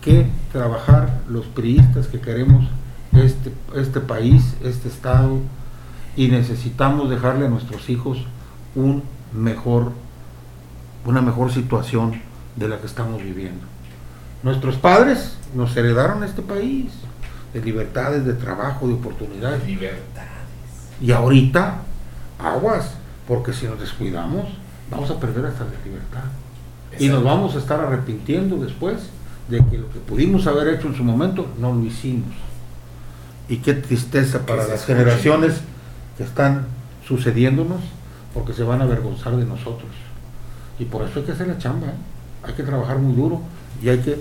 que 0.00 0.26
trabajar 0.52 1.20
los 1.28 1.46
priistas 1.46 2.06
que 2.06 2.20
queremos 2.20 2.66
este, 3.12 3.52
este 3.74 4.00
país, 4.00 4.54
este 4.62 4.88
estado, 4.88 5.38
y 6.16 6.28
necesitamos 6.28 7.10
dejarle 7.10 7.46
a 7.46 7.48
nuestros 7.48 7.88
hijos 7.90 8.18
un 8.74 9.02
mejor, 9.32 9.92
una 11.04 11.22
mejor 11.22 11.52
situación 11.52 12.20
de 12.56 12.68
la 12.68 12.78
que 12.78 12.86
estamos 12.86 13.22
viviendo. 13.22 13.64
Nuestros 14.42 14.76
padres 14.76 15.36
nos 15.54 15.76
heredaron 15.76 16.22
este 16.22 16.42
país 16.42 16.92
de 17.52 17.60
libertades, 17.62 18.24
de 18.24 18.34
trabajo, 18.34 18.86
de 18.86 18.94
oportunidades. 18.94 19.66
Libertad. 19.66 20.22
Y 21.00 21.12
ahorita, 21.12 21.82
aguas, 22.38 22.94
porque 23.26 23.52
si 23.52 23.66
nos 23.66 23.80
descuidamos, 23.80 24.46
vamos 24.90 25.10
a 25.10 25.18
perder 25.18 25.46
hasta 25.46 25.64
la 25.64 25.70
libertad. 25.84 26.24
Y 26.98 27.08
nos 27.08 27.24
vamos 27.24 27.56
a 27.56 27.58
estar 27.58 27.80
arrepintiendo 27.80 28.56
después 28.56 29.10
de 29.48 29.58
que 29.58 29.78
lo 29.78 29.90
que 29.90 29.98
pudimos 29.98 30.46
haber 30.46 30.74
hecho 30.74 30.88
en 30.88 30.94
su 30.94 31.04
momento 31.04 31.46
no 31.58 31.72
lo 31.72 31.84
hicimos. 31.84 32.32
Y 33.48 33.58
qué 33.58 33.74
tristeza 33.74 34.46
para 34.46 34.66
las 34.66 34.86
generaciones 34.86 35.60
que 36.16 36.22
están 36.22 36.66
sucediéndonos, 37.06 37.80
porque 38.32 38.52
se 38.52 38.62
van 38.62 38.80
a 38.80 38.84
avergonzar 38.84 39.36
de 39.36 39.44
nosotros. 39.44 39.90
Y 40.78 40.84
por 40.84 41.02
eso 41.02 41.20
hay 41.20 41.26
que 41.26 41.32
hacer 41.32 41.48
la 41.48 41.58
chamba, 41.58 41.88
¿eh? 41.88 41.94
hay 42.42 42.54
que 42.54 42.62
trabajar 42.62 42.98
muy 42.98 43.14
duro 43.14 43.40
y 43.82 43.88
hay 43.88 43.98
que, 43.98 44.18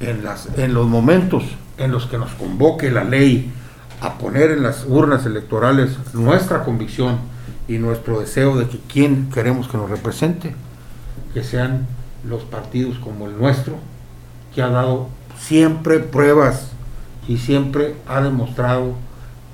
en, 0.00 0.24
las, 0.24 0.48
en 0.56 0.74
los 0.74 0.86
momentos 0.86 1.44
en 1.78 1.92
los 1.92 2.06
que 2.06 2.18
nos 2.18 2.32
convoque 2.32 2.90
la 2.90 3.04
ley, 3.04 3.52
a 4.00 4.18
poner 4.18 4.50
en 4.50 4.62
las 4.62 4.84
urnas 4.86 5.26
electorales 5.26 5.96
nuestra 6.12 6.64
convicción 6.64 7.18
y 7.68 7.78
nuestro 7.78 8.20
deseo 8.20 8.56
de 8.56 8.68
que 8.68 8.78
quien 8.78 9.30
queremos 9.30 9.68
que 9.68 9.76
nos 9.76 9.90
represente, 9.90 10.54
que 11.32 11.42
sean 11.42 11.86
los 12.28 12.42
partidos 12.42 12.98
como 12.98 13.26
el 13.26 13.38
nuestro, 13.38 13.74
que 14.54 14.62
ha 14.62 14.68
dado 14.68 15.08
siempre 15.38 15.98
pruebas 15.98 16.70
y 17.26 17.38
siempre 17.38 17.96
ha 18.06 18.20
demostrado 18.20 18.94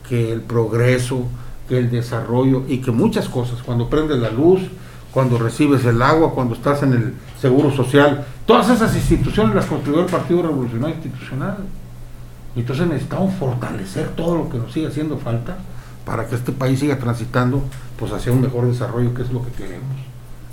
que 0.09 0.32
el 0.32 0.41
progreso, 0.41 1.26
que 1.68 1.78
el 1.78 1.91
desarrollo 1.91 2.64
y 2.68 2.78
que 2.78 2.91
muchas 2.91 3.28
cosas, 3.28 3.62
cuando 3.62 3.88
prendes 3.88 4.18
la 4.18 4.30
luz, 4.30 4.61
cuando 5.12 5.38
recibes 5.38 5.84
el 5.84 6.03
agua, 6.03 6.32
cuando 6.34 6.55
estás 6.55 6.82
en 6.82 6.93
el 6.93 7.14
seguro 7.41 7.70
social, 7.72 8.26
todas 8.47 8.70
esas 8.70 8.95
instituciones 8.95 9.55
las 9.55 9.66
construyó 9.66 10.01
el 10.01 10.07
Partido 10.07 10.43
Revolucionario 10.43 10.97
Institucional. 10.97 11.59
Entonces 12.57 12.86
necesitamos 12.86 13.34
fortalecer 13.34 14.09
todo 14.16 14.36
lo 14.36 14.51
que 14.51 14.59
nos 14.59 14.72
sigue 14.72 14.88
haciendo 14.88 15.18
falta 15.18 15.59
para 16.05 16.26
que 16.26 16.34
este 16.34 16.53
país 16.53 16.80
siga 16.80 16.98
transitando 16.98 17.62
pues 17.96 18.12
hacia 18.12 18.32
un 18.32 18.40
mejor 18.40 18.66
desarrollo, 18.66 19.14
que 19.14 19.22
es 19.22 19.30
lo 19.30 19.44
que 19.44 19.53
queremos. 19.53 19.96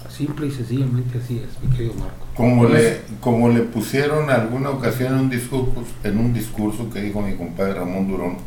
Simple 0.09 0.47
y 0.47 0.51
sencillamente 0.51 1.19
así 1.19 1.39
es, 1.39 1.63
mi 1.63 1.75
querido 1.75 1.93
Marco. 1.95 2.25
Como 2.35 2.65
le, 2.65 3.01
como 3.19 3.49
le 3.49 3.61
pusieron 3.61 4.29
alguna 4.29 4.71
ocasión 4.71 5.13
en 5.13 5.19
un 5.21 5.29
discurso, 5.29 5.71
en 6.03 6.17
un 6.17 6.33
discurso 6.33 6.89
que 6.89 7.01
dijo 7.01 7.21
mi 7.21 7.35
compadre 7.35 7.75
Ramón 7.75 8.07
Durón, 8.07 8.37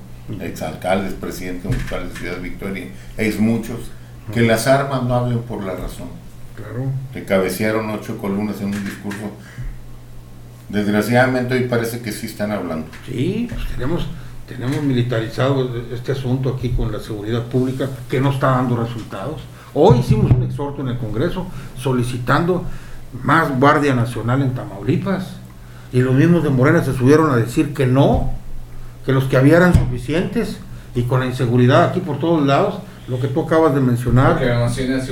exalcalde, 0.40 1.10
presidente 1.12 1.68
municipal 1.68 2.08
de 2.08 2.18
Ciudad 2.18 2.40
Victoria, 2.40 2.86
es 3.16 3.38
muchos, 3.38 3.90
que 4.32 4.42
las 4.42 4.66
armas 4.66 5.04
no 5.04 5.14
hablen 5.14 5.40
por 5.42 5.62
la 5.64 5.74
razón. 5.74 6.08
Claro. 6.56 6.84
Que 7.12 7.24
cabecearon 7.24 7.88
ocho 7.90 8.18
columnas 8.18 8.60
en 8.60 8.66
un 8.66 8.84
discurso 8.84 9.30
Desgraciadamente 10.70 11.54
hoy 11.54 11.64
parece 11.64 12.00
que 12.00 12.12
sí 12.12 12.26
están 12.26 12.52
hablando. 12.52 12.86
Sí, 13.04 13.48
pues 13.52 13.66
tenemos, 13.74 14.06
tenemos 14.46 14.80
militarizado 14.82 15.68
este 15.92 16.12
asunto 16.12 16.54
aquí 16.56 16.70
con 16.70 16.92
la 16.92 17.00
seguridad 17.00 17.42
pública 17.46 17.88
que 18.08 18.20
no 18.20 18.30
está 18.30 18.52
dando 18.52 18.76
resultados. 18.76 19.40
Hoy 19.74 19.98
hicimos 19.98 20.30
un 20.30 20.44
exhorto 20.44 20.82
en 20.82 20.88
el 20.88 20.98
Congreso 20.98 21.46
solicitando 21.76 22.64
más 23.24 23.58
Guardia 23.58 23.94
Nacional 23.94 24.42
en 24.42 24.54
Tamaulipas 24.54 25.36
y 25.92 26.00
los 26.00 26.14
mismos 26.14 26.44
de 26.44 26.50
Morena 26.50 26.84
se 26.84 26.94
subieron 26.94 27.32
a 27.32 27.36
decir 27.36 27.74
que 27.74 27.86
no, 27.86 28.32
que 29.04 29.12
los 29.12 29.24
que 29.24 29.36
había 29.36 29.56
eran 29.56 29.74
suficientes 29.74 30.58
y 30.94 31.02
con 31.02 31.18
la 31.18 31.26
inseguridad 31.26 31.84
aquí 31.84 31.98
por 31.98 32.20
todos 32.20 32.46
lados, 32.46 32.78
lo 33.08 33.20
que 33.20 33.28
tú 33.28 33.42
acabas 33.42 33.74
de 33.74 33.80
mencionar. 33.80 34.40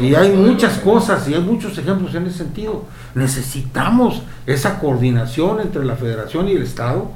Y 0.00 0.14
hay 0.14 0.32
muchas 0.32 0.78
cosas 0.78 1.28
y 1.28 1.34
hay 1.34 1.40
muchos 1.40 1.76
ejemplos 1.78 2.14
en 2.14 2.26
ese 2.26 2.38
sentido. 2.38 2.84
Necesitamos 3.14 4.22
esa 4.46 4.78
coordinación 4.78 5.60
entre 5.60 5.84
la 5.84 5.96
federación 5.96 6.48
y 6.48 6.52
el 6.52 6.62
Estado 6.62 7.10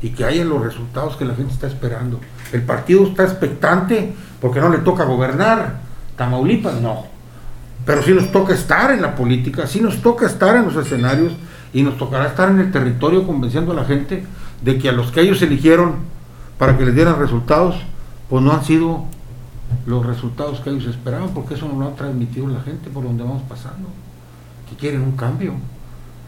y 0.00 0.10
que 0.10 0.24
haya 0.24 0.44
los 0.44 0.62
resultados 0.62 1.16
que 1.16 1.24
la 1.24 1.34
gente 1.34 1.52
está 1.52 1.66
esperando. 1.66 2.20
El 2.52 2.62
partido 2.62 3.04
está 3.04 3.24
expectante 3.24 4.12
porque 4.40 4.60
no 4.60 4.68
le 4.68 4.78
toca 4.78 5.04
gobernar. 5.04 5.80
Tamaulipas 6.16 6.80
no. 6.80 7.06
Pero 7.84 8.02
sí 8.02 8.12
nos 8.12 8.30
toca 8.30 8.54
estar 8.54 8.92
en 8.92 9.02
la 9.02 9.14
política, 9.14 9.66
sí 9.66 9.80
nos 9.80 10.02
toca 10.02 10.26
estar 10.26 10.56
en 10.56 10.64
los 10.64 10.76
escenarios 10.76 11.32
y 11.72 11.82
nos 11.82 11.96
tocará 11.96 12.26
estar 12.26 12.48
en 12.50 12.60
el 12.60 12.70
territorio 12.70 13.26
convenciendo 13.26 13.72
a 13.72 13.74
la 13.74 13.84
gente 13.84 14.24
de 14.60 14.78
que 14.78 14.88
a 14.88 14.92
los 14.92 15.10
que 15.10 15.20
ellos 15.22 15.42
eligieron 15.42 15.96
para 16.58 16.78
que 16.78 16.84
les 16.84 16.94
dieran 16.94 17.18
resultados, 17.18 17.76
pues 18.28 18.42
no 18.42 18.52
han 18.52 18.64
sido 18.64 19.04
los 19.86 20.04
resultados 20.04 20.60
que 20.60 20.70
ellos 20.70 20.86
esperaban, 20.86 21.30
porque 21.30 21.54
eso 21.54 21.68
no 21.68 21.78
lo 21.78 21.88
ha 21.88 21.94
transmitido 21.94 22.48
la 22.48 22.60
gente 22.60 22.90
por 22.90 23.04
donde 23.04 23.22
vamos 23.22 23.42
pasando, 23.48 23.88
que 24.68 24.76
quieren 24.76 25.02
un 25.02 25.12
cambio. 25.12 25.54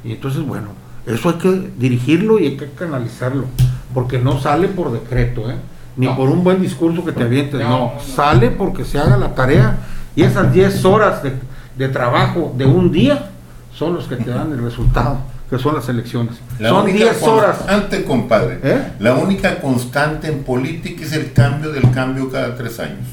Y 0.05 0.13
entonces, 0.13 0.45
bueno, 0.45 0.69
eso 1.07 1.29
hay 1.29 1.37
que 1.37 1.71
dirigirlo 1.77 2.39
y 2.39 2.47
hay 2.47 2.57
que 2.57 2.71
canalizarlo, 2.71 3.47
porque 3.93 4.19
no 4.19 4.41
sale 4.41 4.69
por 4.69 4.93
decreto, 4.93 5.51
¿eh? 5.51 5.57
ni 5.97 6.09
por 6.09 6.29
un 6.29 6.43
buen 6.43 6.61
discurso 6.61 7.05
que 7.05 7.13
te 7.13 7.23
avientes, 7.23 7.61
no, 7.61 7.93
sale 8.15 8.51
porque 8.51 8.85
se 8.85 8.99
haga 8.99 9.17
la 9.17 9.35
tarea 9.35 9.79
y 10.17 10.23
esas 10.23 10.53
10 10.53 10.85
horas 10.85 11.23
de, 11.23 11.33
de 11.79 11.89
trabajo 11.89 12.53
de 12.57 12.67
un 12.67 12.91
día 12.91 13.31
son 13.73 13.95
los 13.95 14.07
que 14.07 14.17
te 14.17 14.31
dan 14.31 14.53
el 14.53 14.63
resultado 14.63 15.19
que 15.49 15.59
son 15.59 15.75
las 15.75 15.89
elecciones. 15.89 16.35
son 16.59 16.87
10 16.87 17.23
horas. 17.23 17.59
Antes, 17.69 18.05
compadre, 18.05 18.59
¿Eh? 18.63 18.93
la 18.99 19.15
única 19.15 19.61
constante 19.61 20.29
en 20.29 20.43
política 20.43 21.05
es 21.05 21.13
el 21.13 21.33
cambio 21.33 21.71
del 21.71 21.91
cambio 21.91 22.31
cada 22.31 22.55
tres 22.57 22.81
años. 22.81 23.07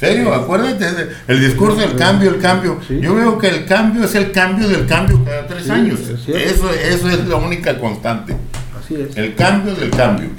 ¿Serio? 0.00 0.34
Acuérdate, 0.34 0.86
el 1.28 1.40
discurso 1.40 1.76
del 1.76 1.94
cambio, 1.94 2.30
el 2.30 2.40
cambio. 2.40 2.80
Yo 2.88 3.14
veo 3.14 3.36
que 3.36 3.48
el 3.48 3.66
cambio 3.66 4.04
es 4.04 4.14
el 4.14 4.32
cambio 4.32 4.66
del 4.66 4.86
cambio 4.86 5.22
cada 5.22 5.46
tres 5.46 5.68
años. 5.68 6.00
eso, 6.08 6.70
eso 6.72 7.08
es 7.10 7.26
la 7.28 7.36
única 7.36 7.78
constante. 7.78 8.34
Así 8.82 8.94
es. 8.94 9.14
El 9.14 9.34
cambio 9.34 9.74
del 9.74 9.90
cambio. 9.90 10.30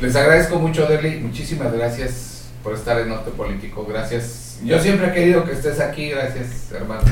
Les 0.00 0.16
agradezco 0.16 0.58
mucho, 0.58 0.86
Derly. 0.86 1.20
Muchísimas 1.20 1.70
gracias 1.74 2.46
por 2.62 2.72
estar 2.72 2.98
en 2.98 3.10
Norte 3.10 3.30
Político. 3.30 3.86
Gracias. 3.86 4.58
Yo 4.64 4.80
siempre 4.80 5.08
he 5.08 5.12
querido 5.12 5.44
que 5.44 5.52
estés 5.52 5.80
aquí. 5.80 6.08
Gracias, 6.08 6.72
hermano. 6.72 7.02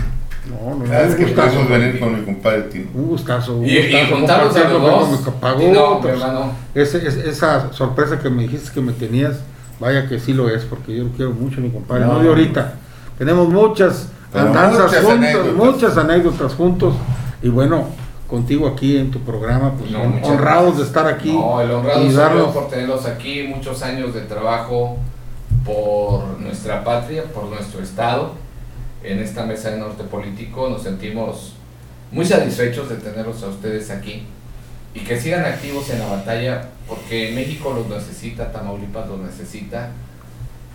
No, 0.48 0.74
no, 0.74 0.84
no. 0.86 1.14
un 1.14 1.16
gustazo 1.16 1.68
venir 1.68 2.00
con 2.00 2.18
mi 2.18 2.24
compadre 2.24 2.62
Tino. 2.62 2.86
Un 2.94 3.08
gustazo. 3.08 3.56
Un 3.56 3.68
y, 3.68 3.76
gustazo 3.76 3.96
y 3.98 4.10
juntarnos 4.10 4.56
a 4.56 4.68
los 4.70 4.82
dos. 4.82 5.34
Pagó, 5.40 6.00
pues, 6.00 6.94
ese, 6.94 7.28
esa 7.28 7.70
sorpresa 7.72 8.18
que 8.18 8.30
me 8.30 8.44
dijiste 8.44 8.70
que 8.72 8.80
me 8.80 8.92
tenías, 8.92 9.36
vaya 9.82 10.08
que 10.08 10.20
sí 10.20 10.32
lo 10.32 10.48
es, 10.48 10.64
porque 10.64 10.96
yo 10.96 11.04
lo 11.04 11.10
quiero 11.10 11.32
mucho, 11.32 11.60
mi 11.60 11.68
compadre. 11.68 12.06
No, 12.06 12.20
de 12.20 12.28
ahorita. 12.28 12.74
Tenemos 13.18 13.48
muchas 13.48 14.08
andanzas 14.32 14.86
muchas 14.86 15.04
juntos, 15.04 15.12
anécdotas. 15.12 15.54
muchas 15.54 15.96
anécdotas 15.96 16.54
juntos. 16.54 16.94
Y 17.42 17.48
bueno, 17.48 17.88
contigo 18.28 18.68
aquí 18.68 18.96
en 18.96 19.10
tu 19.10 19.18
programa, 19.18 19.72
pues 19.72 19.92
honrados 20.22 20.78
de 20.78 20.84
estar 20.84 21.06
aquí. 21.08 21.32
No, 21.32 21.60
el 21.60 21.72
honrado 21.72 22.04
y 22.04 22.12
darlo 22.12 22.52
por 22.52 22.68
tenerlos 22.68 23.06
aquí, 23.06 23.42
muchos 23.42 23.82
años 23.82 24.14
de 24.14 24.20
trabajo 24.20 24.98
por 25.64 26.40
nuestra 26.40 26.84
patria, 26.84 27.24
por 27.24 27.46
nuestro 27.46 27.82
estado 27.82 28.34
en 29.02 29.18
esta 29.18 29.44
mesa 29.44 29.70
de 29.70 29.78
norte 29.78 30.04
político. 30.04 30.68
Nos 30.68 30.84
sentimos 30.84 31.54
muy 32.12 32.24
satisfechos 32.24 32.88
de 32.88 32.96
tenerlos 32.96 33.42
a 33.42 33.48
ustedes 33.48 33.90
aquí 33.90 34.26
y 34.94 35.00
que 35.00 35.20
sigan 35.20 35.44
activos 35.44 35.88
en 35.90 36.00
la 36.00 36.06
batalla 36.06 36.68
porque 36.86 37.32
México 37.34 37.72
los 37.72 37.88
necesita, 37.88 38.52
Tamaulipas 38.52 39.08
los 39.08 39.20
necesita 39.20 39.90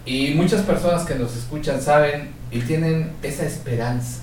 y 0.06 0.34
muchas 0.36 0.62
personas 0.62 1.04
que 1.04 1.16
nos 1.16 1.36
escuchan 1.36 1.82
saben 1.82 2.32
y 2.50 2.62
tienen 2.62 3.12
esa 3.22 3.46
esperanza 3.46 4.22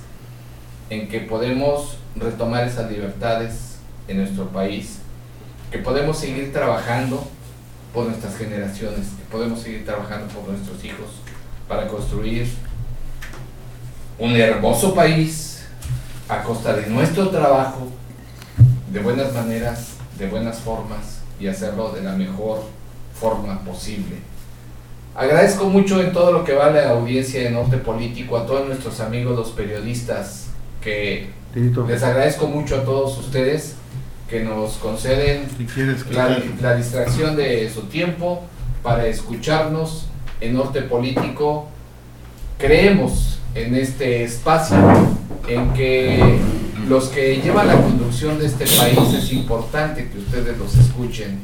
en 0.89 1.07
que 1.07 1.21
podemos 1.21 1.97
retomar 2.15 2.67
esas 2.67 2.89
libertades 2.91 3.77
en 4.07 4.17
nuestro 4.17 4.49
país, 4.49 4.99
que 5.71 5.79
podemos 5.79 6.17
seguir 6.17 6.51
trabajando 6.51 7.27
por 7.93 8.05
nuestras 8.05 8.35
generaciones, 8.37 9.07
que 9.17 9.23
podemos 9.31 9.61
seguir 9.61 9.85
trabajando 9.85 10.27
por 10.33 10.49
nuestros 10.49 10.83
hijos 10.83 11.21
para 11.67 11.87
construir 11.87 12.47
un 14.17 14.35
hermoso 14.35 14.93
país 14.93 15.65
a 16.27 16.41
costa 16.41 16.75
de 16.75 16.87
nuestro 16.87 17.29
trabajo, 17.29 17.91
de 18.95 19.01
buenas 19.01 19.33
maneras, 19.33 19.97
de 20.17 20.25
buenas 20.27 20.59
formas 20.59 21.19
y 21.37 21.47
hacerlo 21.47 21.91
de 21.91 22.01
la 22.01 22.13
mejor 22.13 22.63
forma 23.19 23.59
posible. 23.65 24.15
Agradezco 25.13 25.65
mucho 25.65 26.01
en 26.01 26.13
todo 26.13 26.31
lo 26.31 26.45
que 26.45 26.53
vale 26.53 26.81
la 26.81 26.91
audiencia 26.91 27.41
de 27.41 27.49
Norte 27.49 27.75
Político, 27.75 28.37
a 28.37 28.45
todos 28.45 28.65
nuestros 28.65 29.01
amigos 29.01 29.35
los 29.35 29.51
periodistas, 29.51 30.47
que 30.79 31.27
les 31.53 32.03
agradezco 32.03 32.47
mucho 32.47 32.77
a 32.77 32.83
todos 32.85 33.17
ustedes 33.17 33.75
que 34.29 34.45
nos 34.45 34.75
conceden 34.77 35.45
la, 36.11 36.41
la 36.61 36.75
distracción 36.75 37.35
de 37.35 37.69
su 37.69 37.81
tiempo 37.87 38.43
para 38.81 39.07
escucharnos 39.07 40.07
en 40.39 40.53
Norte 40.53 40.81
Político. 40.83 41.67
Creemos 42.57 43.39
en 43.55 43.75
este 43.75 44.23
espacio 44.23 44.77
en 45.49 45.73
que 45.73 46.39
los 46.87 47.07
que 47.09 47.41
llevan 47.41 47.67
la 47.67 47.81
conducción 47.81 48.37
de 48.37 48.45
este 48.45 48.65
país 48.65 48.99
es 49.17 49.31
importante 49.33 50.07
que 50.07 50.19
ustedes 50.19 50.57
los 50.57 50.75
escuchen, 50.75 51.39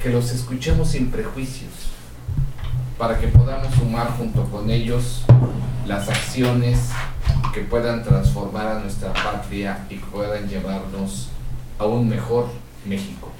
que 0.00 0.10
los 0.10 0.30
escuchemos 0.30 0.90
sin 0.90 1.10
prejuicios, 1.10 1.72
para 2.96 3.18
que 3.18 3.26
podamos 3.28 3.74
sumar 3.74 4.16
junto 4.16 4.44
con 4.44 4.70
ellos 4.70 5.22
las 5.86 6.08
acciones 6.08 6.90
que 7.52 7.62
puedan 7.62 8.04
transformar 8.04 8.68
a 8.68 8.80
nuestra 8.80 9.12
patria 9.12 9.84
y 9.90 9.96
que 9.96 10.06
puedan 10.06 10.48
llevarnos 10.48 11.28
a 11.78 11.86
un 11.86 12.08
mejor 12.08 12.48
México. 12.86 13.30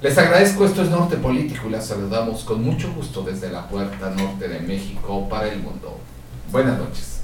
Les 0.00 0.16
agradezco, 0.16 0.64
esto 0.64 0.82
es 0.82 0.90
Norte 0.90 1.16
Político 1.16 1.66
y 1.66 1.70
las 1.70 1.86
saludamos 1.86 2.44
con 2.44 2.64
mucho 2.64 2.92
gusto 2.92 3.22
desde 3.22 3.50
la 3.50 3.68
puerta 3.68 4.10
norte 4.10 4.48
de 4.48 4.60
México 4.60 5.28
para 5.28 5.48
el 5.48 5.58
mundo. 5.58 5.98
Buenas 6.50 6.78
noches. 6.78 7.19